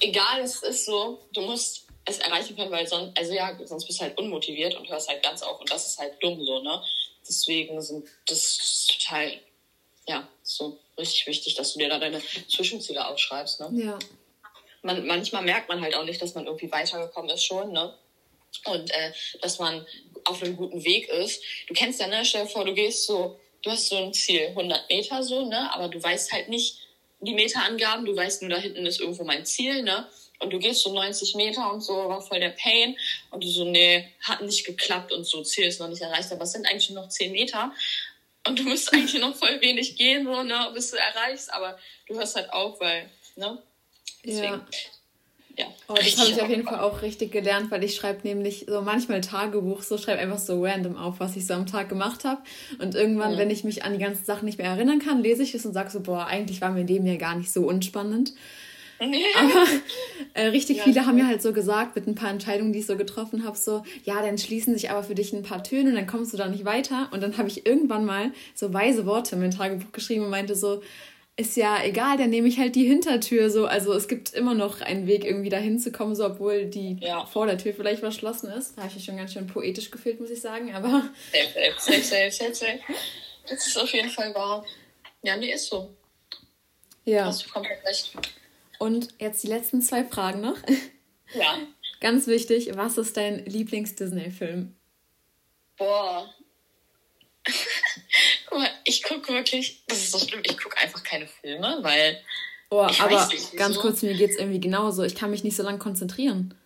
egal, 0.00 0.40
es 0.40 0.62
ist 0.62 0.86
so, 0.86 1.20
du 1.32 1.42
musst 1.42 1.86
es 2.04 2.18
erreichen 2.18 2.56
können, 2.56 2.70
weil 2.70 2.86
sonst, 2.86 3.16
also 3.16 3.32
ja, 3.32 3.56
sonst 3.64 3.86
bist 3.86 4.00
du 4.00 4.04
halt 4.04 4.18
unmotiviert 4.18 4.74
und 4.74 4.88
hörst 4.88 5.08
halt 5.08 5.22
ganz 5.22 5.42
auf 5.42 5.60
und 5.60 5.70
das 5.70 5.86
ist 5.86 5.98
halt 5.98 6.14
dumm 6.20 6.44
so, 6.44 6.60
ne? 6.60 6.82
Deswegen 7.28 7.80
sind 7.80 8.08
das 8.26 8.86
total, 8.86 9.32
ja, 10.08 10.26
so 10.42 10.78
richtig 10.98 11.26
wichtig, 11.26 11.54
dass 11.54 11.72
du 11.72 11.78
dir 11.78 11.88
da 11.88 11.98
deine 11.98 12.20
Zwischenziele 12.48 13.06
aufschreibst, 13.06 13.60
ne? 13.60 13.70
Ja. 13.84 13.98
Man, 14.82 15.06
manchmal 15.06 15.42
merkt 15.42 15.68
man 15.68 15.80
halt 15.82 15.94
auch 15.94 16.04
nicht, 16.04 16.22
dass 16.22 16.34
man 16.34 16.46
irgendwie 16.46 16.72
weitergekommen 16.72 17.30
ist 17.30 17.44
schon, 17.44 17.72
ne? 17.72 17.94
Und 18.64 18.90
äh, 18.90 19.12
dass 19.42 19.58
man 19.58 19.86
auf 20.24 20.42
einem 20.42 20.56
guten 20.56 20.82
Weg 20.84 21.08
ist. 21.08 21.42
Du 21.68 21.74
kennst 21.74 22.00
ja, 22.00 22.06
ne? 22.06 22.24
Stell 22.24 22.44
dir 22.44 22.50
vor, 22.50 22.64
du 22.64 22.74
gehst 22.74 23.06
so, 23.06 23.38
du 23.62 23.70
hast 23.70 23.88
so 23.88 23.96
ein 23.96 24.12
Ziel, 24.12 24.48
100 24.48 24.88
Meter 24.88 25.22
so, 25.22 25.44
ne? 25.44 25.72
Aber 25.72 25.88
du 25.88 26.02
weißt 26.02 26.32
halt 26.32 26.48
nicht, 26.48 26.79
die 27.20 27.34
Meterangaben, 27.34 28.06
du 28.06 28.16
weißt 28.16 28.42
nur, 28.42 28.50
da 28.50 28.56
hinten 28.56 28.86
ist 28.86 29.00
irgendwo 29.00 29.24
mein 29.24 29.44
Ziel, 29.44 29.82
ne? 29.82 30.08
Und 30.38 30.52
du 30.52 30.58
gehst 30.58 30.80
so 30.80 30.92
90 30.92 31.34
Meter 31.34 31.70
und 31.70 31.82
so, 31.82 31.94
war 31.94 32.22
voll 32.22 32.40
der 32.40 32.50
Pain. 32.50 32.96
Und 33.30 33.44
du 33.44 33.48
so, 33.48 33.64
nee, 33.64 34.08
hat 34.22 34.40
nicht 34.40 34.64
geklappt 34.64 35.12
und 35.12 35.24
so, 35.24 35.42
Ziel 35.42 35.64
ist 35.64 35.80
noch 35.80 35.88
nicht 35.88 36.00
erreicht, 36.00 36.32
aber 36.32 36.44
es 36.44 36.52
sind 36.52 36.66
eigentlich 36.66 36.88
nur 36.90 37.02
noch 37.02 37.10
10 37.10 37.32
Meter. 37.32 37.72
Und 38.46 38.58
du 38.58 38.62
musst 38.62 38.92
eigentlich 38.92 39.20
noch 39.20 39.36
voll 39.36 39.60
wenig 39.60 39.96
gehen, 39.96 40.24
so, 40.24 40.42
ne, 40.42 40.70
bis 40.72 40.90
du 40.90 40.96
erreichst, 40.96 41.52
aber 41.52 41.78
du 42.06 42.14
hörst 42.14 42.36
halt 42.36 42.50
auf, 42.52 42.80
weil, 42.80 43.10
ne? 43.36 43.62
Deswegen. 44.24 44.54
Ja. 44.54 44.66
Ja. 45.60 45.66
Oh, 45.88 45.94
das 45.94 46.16
habe 46.18 46.30
ich 46.30 46.40
auf 46.40 46.48
jeden 46.48 46.64
Fall 46.64 46.80
auch 46.80 47.02
richtig 47.02 47.32
gelernt, 47.32 47.70
weil 47.70 47.84
ich 47.84 47.94
schreibe 47.94 48.26
nämlich 48.26 48.66
so 48.68 48.80
manchmal 48.80 49.20
Tagebuch, 49.20 49.82
so 49.82 49.98
schreibe 49.98 50.20
einfach 50.20 50.38
so 50.38 50.64
random 50.64 50.96
auf, 50.96 51.20
was 51.20 51.36
ich 51.36 51.46
so 51.46 51.54
am 51.54 51.66
Tag 51.66 51.88
gemacht 51.88 52.24
habe. 52.24 52.40
Und 52.78 52.94
irgendwann, 52.94 53.32
ja. 53.32 53.38
wenn 53.38 53.50
ich 53.50 53.64
mich 53.64 53.84
an 53.84 53.92
die 53.92 53.98
ganzen 53.98 54.24
Sachen 54.24 54.46
nicht 54.46 54.58
mehr 54.58 54.70
erinnern 54.70 55.00
kann, 55.00 55.22
lese 55.22 55.42
ich 55.42 55.54
es 55.54 55.66
und 55.66 55.72
sage 55.72 55.90
so, 55.90 56.00
boah, 56.00 56.26
eigentlich 56.26 56.60
war 56.60 56.70
mir 56.70 56.84
Leben 56.84 57.06
ja 57.06 57.16
gar 57.16 57.36
nicht 57.36 57.52
so 57.52 57.66
unspannend. 57.66 58.32
Aber 59.00 59.66
äh, 60.34 60.48
richtig 60.48 60.78
ja, 60.78 60.84
viele 60.84 61.06
haben 61.06 61.16
mir 61.16 61.26
halt 61.26 61.40
so 61.40 61.54
gesagt, 61.54 61.96
mit 61.96 62.06
ein 62.06 62.14
paar 62.14 62.30
Entscheidungen, 62.30 62.72
die 62.72 62.80
ich 62.80 62.86
so 62.86 62.96
getroffen 62.96 63.44
habe, 63.44 63.56
so, 63.56 63.82
ja, 64.04 64.20
dann 64.20 64.36
schließen 64.36 64.74
sich 64.74 64.90
aber 64.90 65.02
für 65.02 65.14
dich 65.14 65.32
ein 65.32 65.42
paar 65.42 65.64
Töne 65.64 65.88
und 65.88 65.96
dann 65.96 66.06
kommst 66.06 66.34
du 66.34 66.36
da 66.36 66.48
nicht 66.48 66.66
weiter. 66.66 67.08
Und 67.10 67.22
dann 67.22 67.38
habe 67.38 67.48
ich 67.48 67.64
irgendwann 67.64 68.04
mal 68.04 68.32
so 68.54 68.74
weise 68.74 69.06
Worte 69.06 69.36
in 69.36 69.40
mein 69.40 69.52
Tagebuch 69.52 69.92
geschrieben 69.92 70.24
und 70.24 70.30
meinte 70.30 70.54
so, 70.54 70.82
ist 71.40 71.56
ja 71.56 71.82
egal, 71.82 72.18
dann 72.18 72.30
nehme 72.30 72.46
ich 72.46 72.58
halt 72.58 72.74
die 72.74 72.86
Hintertür 72.86 73.50
so. 73.50 73.66
Also 73.66 73.94
es 73.94 74.08
gibt 74.08 74.34
immer 74.34 74.54
noch 74.54 74.82
einen 74.82 75.06
Weg, 75.06 75.24
irgendwie 75.24 75.48
dahin 75.48 75.78
zu 75.78 75.90
kommen, 75.90 76.14
so 76.14 76.26
obwohl 76.26 76.66
die 76.66 76.98
ja. 77.00 77.24
Vordertür 77.24 77.72
vielleicht 77.72 78.00
verschlossen 78.00 78.50
ist. 78.50 78.76
Da 78.76 78.82
habe 78.82 78.90
ich 78.90 78.96
mich 78.96 79.04
schon 79.06 79.16
ganz 79.16 79.32
schön 79.32 79.46
poetisch 79.46 79.90
gefühlt, 79.90 80.20
muss 80.20 80.30
ich 80.30 80.40
sagen. 80.40 80.74
Aber. 80.74 81.10
Safe, 81.32 81.74
safe, 81.78 82.02
safe, 82.02 82.30
safe, 82.30 82.54
safe. 82.54 82.78
Das 83.48 83.66
ist 83.66 83.78
auf 83.78 83.92
jeden 83.92 84.10
Fall 84.10 84.34
wahr. 84.34 84.64
Ja, 85.22 85.36
nee, 85.36 85.52
ist 85.52 85.66
so. 85.66 85.94
Ja. 87.04 87.24
Hast 87.24 87.46
du 87.46 87.50
komplett 87.50 87.84
recht. 87.84 88.12
Und 88.78 89.08
jetzt 89.18 89.42
die 89.42 89.48
letzten 89.48 89.80
zwei 89.80 90.04
Fragen 90.04 90.42
noch. 90.42 90.56
Ja. 91.34 91.58
Ganz 92.00 92.26
wichtig, 92.26 92.70
was 92.76 92.98
ist 92.98 93.16
dein 93.16 93.44
Lieblings-Disney-Film? 93.44 94.74
Boah. 95.76 96.34
Guck 98.46 98.58
mal, 98.58 98.70
ich 98.84 99.02
gucke 99.02 99.32
wirklich, 99.32 99.82
das 99.86 99.98
ist 99.98 100.12
so 100.12 100.18
schlimm, 100.18 100.42
ich 100.44 100.58
gucke 100.58 100.76
einfach 100.78 101.02
keine 101.02 101.26
Filme, 101.26 101.78
weil. 101.82 102.22
Oh, 102.70 102.80
aber 102.80 103.26
nicht, 103.26 103.56
ganz 103.56 103.78
kurz, 103.78 104.02
mir 104.02 104.14
geht 104.14 104.30
es 104.30 104.36
irgendwie 104.36 104.60
genauso. 104.60 105.02
Ich 105.02 105.14
kann 105.14 105.30
mich 105.30 105.42
nicht 105.42 105.56
so 105.56 105.62
lange 105.62 105.78
konzentrieren. 105.78 106.56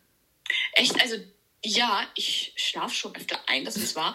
Echt? 0.72 1.00
Also, 1.00 1.16
ja, 1.64 2.06
ich 2.14 2.52
schlafe 2.56 2.94
schon 2.94 3.16
öfter 3.16 3.40
ein, 3.46 3.64
das 3.64 3.76
ist 3.76 3.96
wahr. 3.96 4.14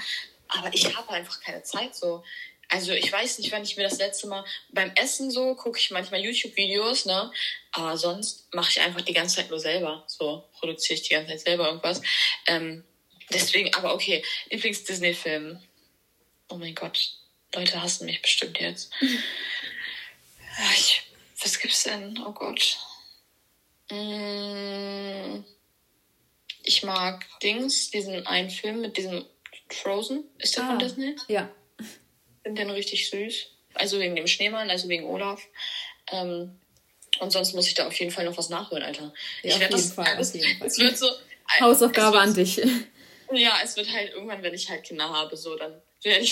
Aber 0.49 0.73
ich 0.73 0.95
habe 0.95 1.09
einfach 1.09 1.39
keine 1.41 1.63
Zeit 1.63 1.95
so. 1.95 2.23
Also 2.71 2.91
ich 2.91 3.11
weiß 3.11 3.39
nicht, 3.39 3.51
wann 3.51 3.63
ich 3.63 3.77
mir 3.77 3.83
das 3.83 3.97
letzte 3.97 4.27
Mal 4.27 4.45
beim 4.71 4.91
Essen 4.95 5.31
so 5.31 5.55
gucke 5.55 5.79
ich 5.79 5.89
manchmal 5.89 6.21
YouTube-Videos, 6.21 7.05
ne? 7.05 7.31
Aber 7.71 7.97
sonst 7.97 8.47
mache 8.53 8.69
ich 8.69 8.81
einfach 8.81 9.01
die 9.01 9.13
ganze 9.13 9.37
Zeit 9.37 9.49
nur 9.49 9.59
selber. 9.59 10.03
So 10.05 10.47
produziere 10.59 10.99
ich 10.99 11.07
die 11.07 11.15
ganze 11.15 11.31
Zeit 11.31 11.41
selber 11.41 11.67
irgendwas. 11.67 12.01
Ähm, 12.45 12.83
deswegen, 13.33 13.73
aber 13.73 13.95
okay, 13.95 14.23
Lieblings-Disney-Film. 14.51 15.59
Oh 16.49 16.55
mein 16.55 16.75
Gott, 16.75 17.15
Leute 17.53 17.81
hassen 17.81 18.05
mich 18.05 18.21
bestimmt 18.21 18.59
jetzt. 18.59 18.91
Ich, 20.73 21.03
was 21.41 21.59
gibt's 21.59 21.83
denn? 21.83 22.19
Oh 22.25 22.31
Gott. 22.33 22.77
Mm, 23.91 25.43
ich 26.63 26.83
mag 26.83 27.25
Dings, 27.41 27.91
diesen 27.91 28.27
einen 28.27 28.49
Film 28.49 28.81
mit 28.81 28.97
diesem 28.97 29.25
Frozen. 29.69 30.25
Ist 30.37 30.57
der 30.57 30.63
ah, 30.63 30.67
von 30.67 30.79
Disney? 30.79 31.15
Ja. 31.27 31.49
Finde 32.43 32.63
den 32.63 32.71
richtig 32.71 33.09
süß. 33.09 33.47
Also 33.75 33.99
wegen 33.99 34.15
dem 34.15 34.27
Schneemann, 34.27 34.69
also 34.69 34.89
wegen 34.89 35.05
Olaf. 35.05 35.41
Ähm, 36.11 36.59
und 37.19 37.31
sonst 37.31 37.53
muss 37.53 37.67
ich 37.67 37.73
da 37.73 37.87
auf 37.87 37.97
jeden 37.99 38.11
Fall 38.11 38.25
noch 38.25 38.37
was 38.37 38.49
nachholen, 38.49 38.83
Alter. 38.83 39.13
Ja, 39.43 39.55
ich 39.55 39.59
werde 39.59 39.75
das 39.75 39.93
Fall, 39.93 40.07
alles, 40.07 40.33
Es 40.35 40.77
wird 40.77 40.97
so. 40.97 41.09
Hausaufgabe 41.59 42.17
wird, 42.17 42.23
an 42.23 42.33
dich. 42.33 42.61
Ja, 43.31 43.59
es 43.63 43.75
wird 43.77 43.91
halt 43.91 44.13
irgendwann, 44.13 44.41
wenn 44.43 44.53
ich 44.53 44.69
halt 44.69 44.83
Kinder 44.83 45.09
habe, 45.09 45.37
so, 45.37 45.55
dann 45.55 45.81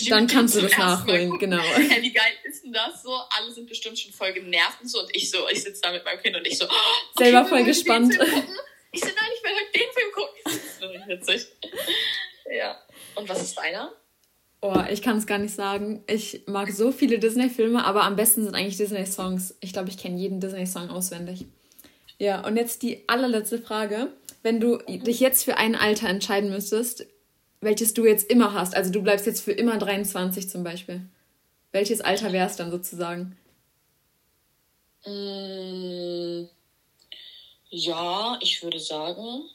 dann 0.09 0.27
kannst 0.27 0.55
du 0.55 0.61
das 0.61 0.77
nachholen, 0.77 1.37
genau. 1.39 1.57
Ja, 1.57 2.01
wie 2.01 2.13
geil 2.13 2.31
ist 2.43 2.63
denn 2.63 2.71
das 2.71 3.03
so? 3.03 3.11
Alle 3.11 3.51
sind 3.51 3.67
bestimmt 3.67 3.99
schon 3.99 4.13
voll 4.13 4.31
genervt 4.33 4.81
und 4.81 4.87
so 4.87 4.99
und 4.99 5.13
ich 5.15 5.29
so, 5.29 5.39
ich 5.49 5.63
sitze 5.63 5.81
da 5.81 5.91
mit 5.91 6.05
meinem 6.05 6.21
Kind 6.21 6.37
und 6.37 6.47
ich 6.47 6.57
so, 6.57 6.65
oh, 6.65 6.67
okay, 7.13 7.25
selber 7.25 7.45
voll 7.45 7.63
gespannt. 7.63 8.13
Ich 8.93 9.01
so, 9.01 9.07
nein, 9.07 9.29
ich 9.35 9.43
will 9.43 9.51
heute 9.51 9.71
den 9.73 9.93
Film 9.93 10.11
gucken. 10.13 10.41
Das 10.45 10.55
ist 10.55 10.81
wirklich 10.81 11.07
witzig. 11.07 11.47
Ja. 12.49 12.77
Und 13.15 13.27
was 13.27 13.41
ist 13.41 13.57
deiner? 13.57 13.91
Oh, 14.61 14.81
ich 14.89 15.01
kann 15.01 15.17
es 15.17 15.27
gar 15.27 15.37
nicht 15.37 15.53
sagen. 15.53 16.03
Ich 16.07 16.43
mag 16.47 16.71
so 16.71 16.91
viele 16.91 17.19
Disney-Filme, 17.19 17.83
aber 17.85 18.03
am 18.03 18.15
besten 18.15 18.43
sind 18.43 18.55
eigentlich 18.55 18.77
Disney-Songs. 18.77 19.55
Ich 19.59 19.73
glaube, 19.73 19.89
ich 19.89 19.97
kenne 19.97 20.17
jeden 20.17 20.39
Disney-Song 20.39 20.89
auswendig. 20.89 21.45
Ja, 22.17 22.45
und 22.45 22.55
jetzt 22.57 22.81
die 22.81 23.07
allerletzte 23.07 23.59
Frage. 23.59 24.13
Wenn 24.41 24.59
du 24.59 24.77
dich 24.77 25.19
jetzt 25.19 25.43
für 25.43 25.57
ein 25.57 25.75
Alter 25.75 26.07
entscheiden 26.07 26.49
müsstest, 26.49 27.05
welches 27.61 27.93
du 27.93 28.05
jetzt 28.05 28.29
immer 28.29 28.53
hast. 28.53 28.75
Also 28.75 28.91
du 28.91 29.01
bleibst 29.01 29.25
jetzt 29.25 29.41
für 29.41 29.51
immer 29.51 29.77
23 29.77 30.49
zum 30.49 30.63
Beispiel. 30.63 31.01
Welches 31.71 32.01
Alter 32.01 32.31
wäre 32.31 32.47
es 32.47 32.55
dann 32.55 32.71
sozusagen? 32.71 33.37
Mm, 35.05 36.47
ja, 37.69 38.37
ich 38.41 38.63
würde 38.63 38.79
sagen, 38.79 39.49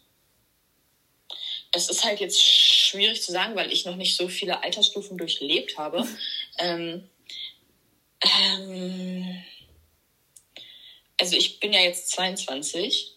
es 1.75 1.89
ist 1.89 2.05
halt 2.05 2.21
jetzt 2.21 2.43
schwierig 2.43 3.23
zu 3.23 3.33
sagen, 3.33 3.57
weil 3.57 3.73
ich 3.73 3.87
noch 3.87 3.97
nicht 3.97 4.17
so 4.17 4.29
viele 4.29 4.63
Altersstufen 4.63 5.17
durchlebt 5.17 5.79
habe. 5.79 6.07
ähm, 6.59 7.09
ähm, 8.21 9.43
also 11.19 11.37
ich 11.37 11.61
bin 11.61 11.73
ja 11.73 11.81
jetzt 11.81 12.11
22. 12.11 13.15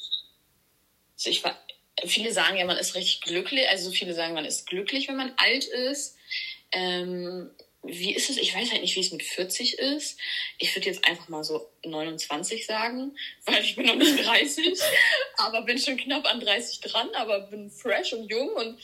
Also 1.18 1.30
ich 1.30 1.44
war 1.44 1.58
viele 2.08 2.32
sagen 2.32 2.58
ja, 2.58 2.66
man 2.66 2.78
ist 2.78 2.96
richtig 2.96 3.22
glücklich, 3.22 3.68
also 3.70 3.92
viele 3.92 4.14
sagen, 4.14 4.34
man 4.34 4.46
ist 4.46 4.68
glücklich, 4.68 5.08
wenn 5.08 5.18
man 5.18 5.34
alt 5.38 5.66
ist. 5.66 6.18
Ähm, 6.72 7.52
wie 7.88 8.16
ist 8.16 8.30
es? 8.30 8.38
Ich 8.38 8.56
weiß 8.56 8.72
halt 8.72 8.82
nicht, 8.82 8.96
wie 8.96 9.02
es 9.02 9.12
mit 9.12 9.24
40 9.24 9.78
ist. 9.78 10.20
Ich 10.58 10.76
würde 10.76 10.88
jetzt 10.88 11.08
einfach 11.08 11.28
mal 11.30 11.44
so 11.44 11.70
29 11.84 12.66
sagen, 12.66 13.16
weil 13.46 13.64
ich 13.64 13.76
bin 13.76 13.86
noch 13.86 13.96
nicht 13.96 14.26
30, 14.26 14.80
aber 15.38 15.62
bin 15.64 15.78
schon 15.78 15.98
knapp 15.98 16.26
an 16.26 16.40
30 16.40 16.80
dran, 16.82 17.10
aber 17.14 17.42
bin 17.42 17.70
fresh 17.70 18.14
und 18.14 18.30
jung 18.30 18.50
und 18.50 18.80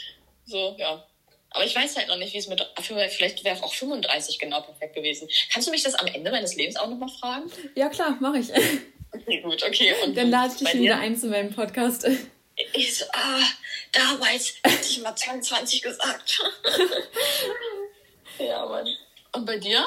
so, 0.45 0.75
ja. 0.79 1.05
Aber 1.53 1.65
ich 1.65 1.75
weiß 1.75 1.97
halt 1.97 2.07
noch 2.07 2.17
nicht, 2.17 2.34
wie 2.34 2.38
es 2.38 2.47
mit, 2.47 2.65
vielleicht 2.79 3.43
wäre 3.43 3.62
auch 3.62 3.73
35 3.73 4.39
genau 4.39 4.62
perfekt 4.62 4.95
gewesen. 4.95 5.27
Kannst 5.51 5.67
du 5.67 5.71
mich 5.71 5.84
das 5.84 5.95
am 5.95 6.07
Ende 6.07 6.31
meines 6.31 6.55
Lebens 6.55 6.77
auch 6.77 6.89
nochmal 6.89 7.10
fragen? 7.10 7.51
Ja, 7.75 7.89
klar, 7.89 8.17
mache 8.21 8.39
ich. 8.39 8.49
Okay, 9.12 9.41
gut, 9.41 9.62
okay. 9.63 9.93
Und 10.03 10.15
Dann 10.15 10.29
lade 10.29 10.53
ich 10.53 10.60
dich 10.60 10.73
wieder 10.79 10.99
ein 10.99 11.17
zu 11.17 11.27
meinem 11.27 11.53
Podcast. 11.53 12.07
Ich 12.74 12.98
so, 12.98 13.06
ah, 13.14 13.44
damals 13.92 14.56
hätte 14.64 14.88
ich 14.88 15.02
mal 15.02 15.16
22 15.16 15.82
gesagt. 15.82 16.42
ja, 18.40 18.66
Mann. 18.66 18.88
Und 19.34 19.46
bei 19.46 19.58
dir? 19.58 19.86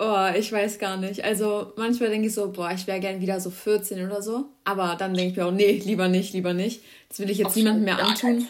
Oh, 0.00 0.28
ich 0.36 0.52
weiß 0.52 0.78
gar 0.78 0.96
nicht. 0.96 1.24
Also 1.24 1.72
manchmal 1.76 2.10
denke 2.10 2.28
ich 2.28 2.34
so, 2.34 2.52
boah, 2.52 2.70
ich 2.70 2.86
wäre 2.86 3.00
gern 3.00 3.20
wieder 3.20 3.40
so 3.40 3.50
14 3.50 4.06
oder 4.06 4.22
so. 4.22 4.44
Aber 4.64 4.94
dann 4.96 5.14
denke 5.14 5.32
ich 5.32 5.36
mir 5.36 5.46
auch, 5.46 5.50
nee, 5.50 5.72
lieber 5.72 6.06
nicht, 6.06 6.32
lieber 6.32 6.52
nicht. 6.52 6.82
Das 7.08 7.18
will 7.18 7.30
ich 7.30 7.38
jetzt 7.38 7.48
Auf 7.48 7.56
niemandem 7.56 7.84
mehr 7.84 7.98
antun. 7.98 8.48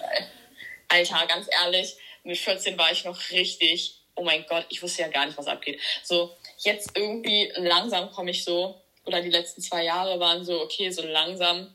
Alter, 0.89 1.27
ganz 1.27 1.47
ehrlich, 1.63 1.97
mit 2.25 2.37
14 2.37 2.77
war 2.77 2.93
ich 2.93 3.05
noch 3.05 3.19
richtig, 3.31 4.01
oh 4.15 4.25
mein 4.25 4.45
Gott, 4.49 4.67
ich 4.69 4.83
wusste 4.83 5.03
ja 5.03 5.09
gar 5.09 5.25
nicht, 5.25 5.39
was 5.39 5.47
abgeht. 5.47 5.81
So, 6.03 6.37
jetzt 6.59 6.91
irgendwie 6.95 7.51
langsam 7.57 8.11
komme 8.11 8.31
ich 8.31 8.45
so, 8.45 8.83
oder 9.05 9.23
die 9.23 9.31
letzten 9.31 9.63
zwei 9.63 9.85
Jahre 9.85 10.21
waren 10.21 10.45
so, 10.45 10.61
okay, 10.61 10.91
so 10.91 11.03
langsam 11.07 11.75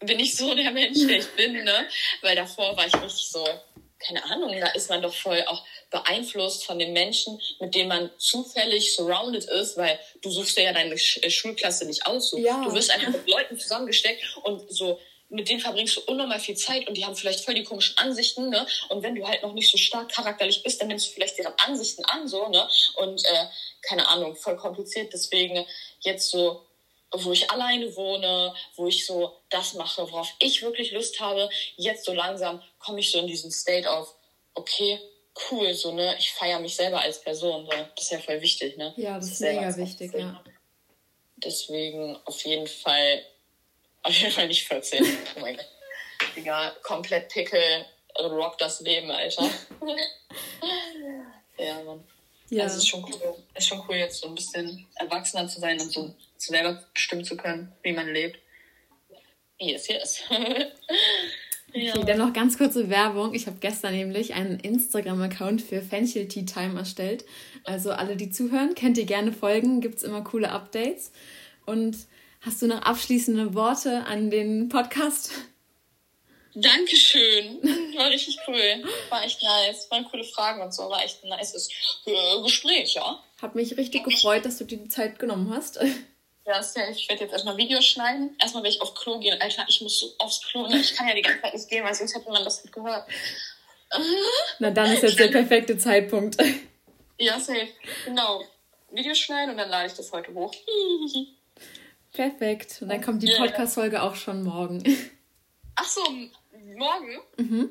bin 0.00 0.20
ich 0.20 0.36
so 0.36 0.54
der 0.54 0.70
Mensch, 0.70 1.06
der 1.06 1.18
ich 1.18 1.28
bin, 1.36 1.64
ne? 1.64 1.88
Weil 2.22 2.36
davor 2.36 2.76
war 2.76 2.86
ich 2.86 2.94
richtig 2.94 3.28
so, 3.28 3.46
keine 3.98 4.22
Ahnung, 4.24 4.54
da 4.60 4.68
ist 4.68 4.90
man 4.90 5.02
doch 5.02 5.14
voll 5.14 5.42
auch 5.46 5.64
beeinflusst 5.90 6.64
von 6.64 6.78
den 6.78 6.92
Menschen, 6.92 7.40
mit 7.60 7.74
denen 7.74 7.88
man 7.88 8.10
zufällig 8.18 8.94
surrounded 8.94 9.44
ist, 9.44 9.76
weil 9.76 9.98
du 10.22 10.30
suchst 10.30 10.58
dir 10.58 10.64
ja 10.64 10.72
deine 10.72 10.94
äh, 10.94 11.30
Schulklasse 11.30 11.86
nicht 11.86 12.06
aus. 12.06 12.30
So. 12.30 12.38
Ja. 12.38 12.62
Du 12.62 12.74
wirst 12.74 12.90
einfach 12.90 13.12
mit 13.12 13.28
Leuten 13.28 13.58
zusammengesteckt 13.58 14.22
und 14.42 14.70
so 14.70 15.00
mit 15.28 15.48
denen 15.48 15.60
verbringst 15.60 15.96
du 15.96 16.00
unnormal 16.02 16.38
viel 16.38 16.56
Zeit 16.56 16.86
und 16.86 16.96
die 16.96 17.04
haben 17.04 17.16
vielleicht 17.16 17.44
voll 17.44 17.54
die 17.54 17.64
komischen 17.64 17.98
Ansichten, 17.98 18.48
ne? 18.48 18.66
Und 18.88 19.02
wenn 19.02 19.16
du 19.16 19.26
halt 19.26 19.42
noch 19.42 19.52
nicht 19.52 19.70
so 19.70 19.76
stark 19.76 20.10
charakterlich 20.10 20.62
bist, 20.62 20.80
dann 20.80 20.88
nimmst 20.88 21.08
du 21.08 21.12
vielleicht 21.12 21.38
deren 21.38 21.52
Ansichten 21.64 22.04
an, 22.04 22.28
so, 22.28 22.48
ne? 22.48 22.68
Und 22.96 23.24
äh, 23.24 23.46
keine 23.82 24.08
Ahnung, 24.08 24.36
voll 24.36 24.56
kompliziert. 24.56 25.12
Deswegen 25.12 25.66
jetzt 26.00 26.30
so, 26.30 26.65
wo 27.12 27.32
ich 27.32 27.50
alleine 27.50 27.94
wohne, 27.96 28.54
wo 28.76 28.86
ich 28.86 29.06
so 29.06 29.36
das 29.48 29.74
mache, 29.74 30.02
worauf 30.10 30.28
ich 30.38 30.62
wirklich 30.62 30.92
Lust 30.92 31.20
habe, 31.20 31.48
jetzt 31.76 32.04
so 32.04 32.12
langsam 32.12 32.62
komme 32.78 33.00
ich 33.00 33.10
so 33.10 33.18
in 33.18 33.26
diesen 33.26 33.50
State 33.50 33.90
auf, 33.90 34.14
okay, 34.54 34.98
cool, 35.50 35.72
so, 35.74 35.92
ne? 35.92 36.16
Ich 36.18 36.32
feiere 36.32 36.60
mich 36.60 36.74
selber 36.74 37.00
als 37.00 37.20
Person, 37.20 37.66
so. 37.66 37.72
Das 37.94 38.04
ist 38.04 38.10
ja 38.10 38.18
voll 38.18 38.40
wichtig, 38.40 38.76
ne? 38.76 38.92
Ja, 38.96 39.16
das 39.16 39.32
ist 39.32 39.40
mega 39.40 39.76
wichtig, 39.76 40.12
ja. 40.14 40.42
Deswegen 41.36 42.16
auf 42.24 42.44
jeden 42.44 42.66
Fall 42.66 43.24
auf 44.02 44.14
jeden 44.14 44.32
Fall 44.32 44.48
nicht 44.48 44.66
14. 44.66 45.04
Oh 45.36 45.40
mein 45.40 45.56
Gott. 45.56 45.66
Digga, 46.34 46.70
komplett 46.82 47.28
Pickel, 47.28 47.84
rock 48.20 48.56
das 48.58 48.80
Leben, 48.80 49.10
Alter. 49.10 49.42
ja, 51.58 51.82
Mann. 51.82 52.04
Ja. 52.48 52.64
Also 52.64 52.76
es 52.76 52.84
ist 52.84 52.88
schon 52.88 53.04
cool. 53.04 53.36
ist 53.54 53.66
schon 53.66 53.82
cool, 53.88 53.96
jetzt 53.96 54.20
so 54.20 54.28
ein 54.28 54.34
bisschen 54.34 54.86
erwachsener 54.94 55.48
zu 55.48 55.60
sein 55.60 55.80
und 55.80 55.92
so 55.92 56.14
selber 56.38 56.82
bestimmen 56.94 57.24
zu 57.24 57.36
können, 57.36 57.72
wie 57.82 57.92
man 57.92 58.12
lebt. 58.12 58.38
Yes, 59.58 59.88
yes. 59.88 60.22
ja. 61.72 61.94
Okay, 61.94 62.04
dann 62.06 62.18
noch 62.18 62.32
ganz 62.32 62.58
kurze 62.58 62.90
Werbung. 62.90 63.34
Ich 63.34 63.46
habe 63.46 63.56
gestern 63.60 63.94
nämlich 63.94 64.34
einen 64.34 64.60
Instagram-Account 64.60 65.62
für 65.62 65.80
Fenchel 65.82 66.28
Tea 66.28 66.44
Time 66.44 66.78
erstellt. 66.78 67.24
Also 67.64 67.92
alle, 67.92 68.16
die 68.16 68.30
zuhören, 68.30 68.74
könnt 68.74 68.98
ihr 68.98 69.06
gerne 69.06 69.32
folgen. 69.32 69.80
Gibt 69.80 69.96
es 69.96 70.02
immer 70.02 70.22
coole 70.22 70.50
Updates. 70.50 71.12
Und 71.64 71.96
Hast 72.46 72.62
du 72.62 72.68
noch 72.68 72.82
abschließende 72.82 73.54
Worte 73.54 74.04
an 74.04 74.30
den 74.30 74.68
Podcast? 74.68 75.32
Dankeschön. 76.54 77.60
War 77.96 78.08
richtig 78.08 78.38
cool. 78.46 78.84
War 79.08 79.24
echt 79.24 79.42
nice. 79.42 79.90
Waren 79.90 80.04
coole 80.04 80.22
Fragen 80.22 80.62
und 80.62 80.72
so. 80.72 80.88
War 80.88 81.02
echt 81.02 81.24
ein 81.24 81.30
nices 81.30 81.68
äh, 82.06 82.42
Gespräch, 82.44 82.94
ja. 82.94 83.20
Hat 83.42 83.56
mich 83.56 83.76
richtig 83.76 84.04
gefreut, 84.04 84.44
dass 84.44 84.58
du 84.58 84.64
dir 84.64 84.78
die 84.78 84.88
Zeit 84.88 85.18
genommen 85.18 85.52
hast. 85.52 85.80
Ja, 86.46 86.60
ich 86.60 87.08
werde 87.08 87.24
jetzt 87.24 87.32
erstmal 87.32 87.56
Videos 87.56 87.84
schneiden. 87.84 88.36
Erstmal 88.40 88.62
werde 88.62 88.76
ich 88.76 88.80
auf 88.80 88.94
Klo 88.94 89.18
gehen. 89.18 89.40
Alter, 89.40 89.64
ich 89.68 89.80
muss 89.80 89.98
so 89.98 90.12
aufs 90.18 90.42
Klo. 90.46 90.68
Ne? 90.68 90.78
Ich 90.78 90.94
kann 90.94 91.08
ja 91.08 91.14
die 91.14 91.22
ganze 91.22 91.42
Zeit 91.42 91.54
nicht 91.54 91.68
gehen, 91.68 91.84
weil 91.84 91.94
sonst 91.94 92.14
hätte 92.14 92.30
man 92.30 92.44
das 92.44 92.62
nicht 92.62 92.72
gehört. 92.72 93.04
Na, 94.60 94.70
dann 94.70 94.92
ist 94.92 95.02
jetzt 95.02 95.18
der 95.18 95.28
perfekte 95.28 95.76
Zeitpunkt. 95.76 96.36
Ja, 97.18 97.40
safe. 97.40 97.68
Genau. 98.04 98.44
Videos 98.90 99.16
schneiden 99.16 99.52
und 99.52 99.56
dann 99.56 99.70
lade 99.70 99.86
ich 99.86 99.94
das 99.94 100.12
heute 100.12 100.34
hoch. 100.34 100.54
Perfekt. 102.12 102.82
Und 102.82 102.90
dann 102.90 103.00
kommt 103.00 103.22
die 103.22 103.34
Podcast-Folge 103.34 104.02
auch 104.02 104.14
schon 104.14 104.42
morgen. 104.42 104.84
Ach 105.76 105.88
so, 105.88 106.02
morgen? 106.76 107.20
Mhm. 107.38 107.70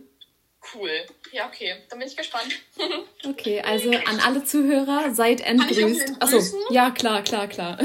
Cool. 0.73 0.89
Ja, 1.31 1.45
okay. 1.45 1.75
Dann 1.91 1.99
bin 1.99 2.07
ich 2.07 2.17
gespannt. 2.17 2.55
okay, 3.23 3.61
also 3.61 3.91
an 3.91 4.19
alle 4.25 4.43
Zuhörer, 4.43 5.13
seid 5.13 5.41
entgrüßt. 5.41 6.13
Achso, 6.19 6.41
ja, 6.71 6.89
klar, 6.89 7.21
klar, 7.21 7.47
klar. 7.47 7.77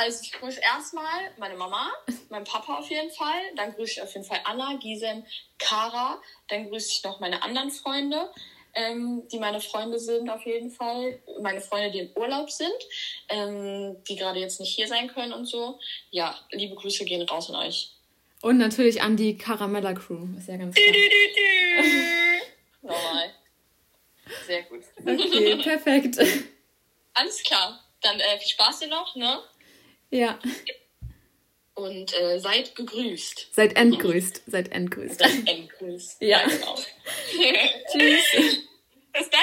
Also 0.00 0.20
ich 0.22 0.32
grüße 0.32 0.60
erstmal 0.60 1.32
meine 1.38 1.56
Mama, 1.56 1.90
meinen 2.28 2.44
Papa 2.44 2.78
auf 2.78 2.88
jeden 2.88 3.10
Fall. 3.10 3.40
Dann 3.56 3.74
grüße 3.74 3.92
ich 3.92 4.02
auf 4.02 4.14
jeden 4.14 4.24
Fall 4.24 4.40
Anna, 4.44 4.74
Gisem, 4.74 5.24
Kara. 5.58 6.20
Dann 6.48 6.68
grüße 6.68 6.88
ich 6.88 7.04
noch 7.04 7.18
meine 7.18 7.42
anderen 7.42 7.70
Freunde 7.70 8.30
ähm, 8.74 9.26
die 9.28 9.38
meine 9.38 9.60
Freunde 9.60 9.98
sind 9.98 10.28
auf 10.30 10.44
jeden 10.46 10.70
Fall. 10.70 11.18
Meine 11.40 11.60
Freunde, 11.60 11.90
die 11.90 12.00
im 12.00 12.10
Urlaub 12.14 12.50
sind, 12.50 12.70
ähm, 13.28 13.96
die 14.08 14.16
gerade 14.16 14.38
jetzt 14.38 14.60
nicht 14.60 14.74
hier 14.74 14.86
sein 14.86 15.08
können 15.08 15.32
und 15.32 15.46
so. 15.46 15.78
Ja, 16.10 16.38
liebe 16.52 16.76
Grüße 16.76 17.04
gehen 17.04 17.22
raus 17.28 17.50
an 17.50 17.56
euch. 17.56 17.90
Und 18.40 18.58
natürlich 18.58 19.02
an 19.02 19.16
die 19.16 19.36
Caramella 19.36 19.94
Crew, 19.94 20.28
ist 20.38 20.48
ja 20.48 20.56
ganz 20.56 20.76
klar. 20.76 20.94
Normal. 22.82 23.34
Sehr 24.46 24.62
gut. 24.64 24.82
Okay, 25.00 25.56
perfekt. 25.56 26.18
Alles 27.14 27.42
klar. 27.42 27.80
Dann 28.00 28.20
äh, 28.20 28.38
viel 28.38 28.48
Spaß 28.48 28.80
dir 28.80 28.88
noch, 28.88 29.16
ne? 29.16 29.40
Ja. 30.10 30.38
Und 31.74 32.12
äh, 32.18 32.38
seid 32.40 32.74
gegrüßt. 32.74 33.48
Seid 33.52 33.76
entgrüßt. 33.76 34.42
Seid 34.46 34.72
entgrüßt. 34.72 35.20
Seid 35.20 35.48
entgrüßt. 35.48 36.22
Ja. 36.22 36.40
ja 36.40 36.46
genau. 36.48 36.74
Tschüss. 37.92 38.32
Bis 39.12 39.30
dann. 39.30 39.40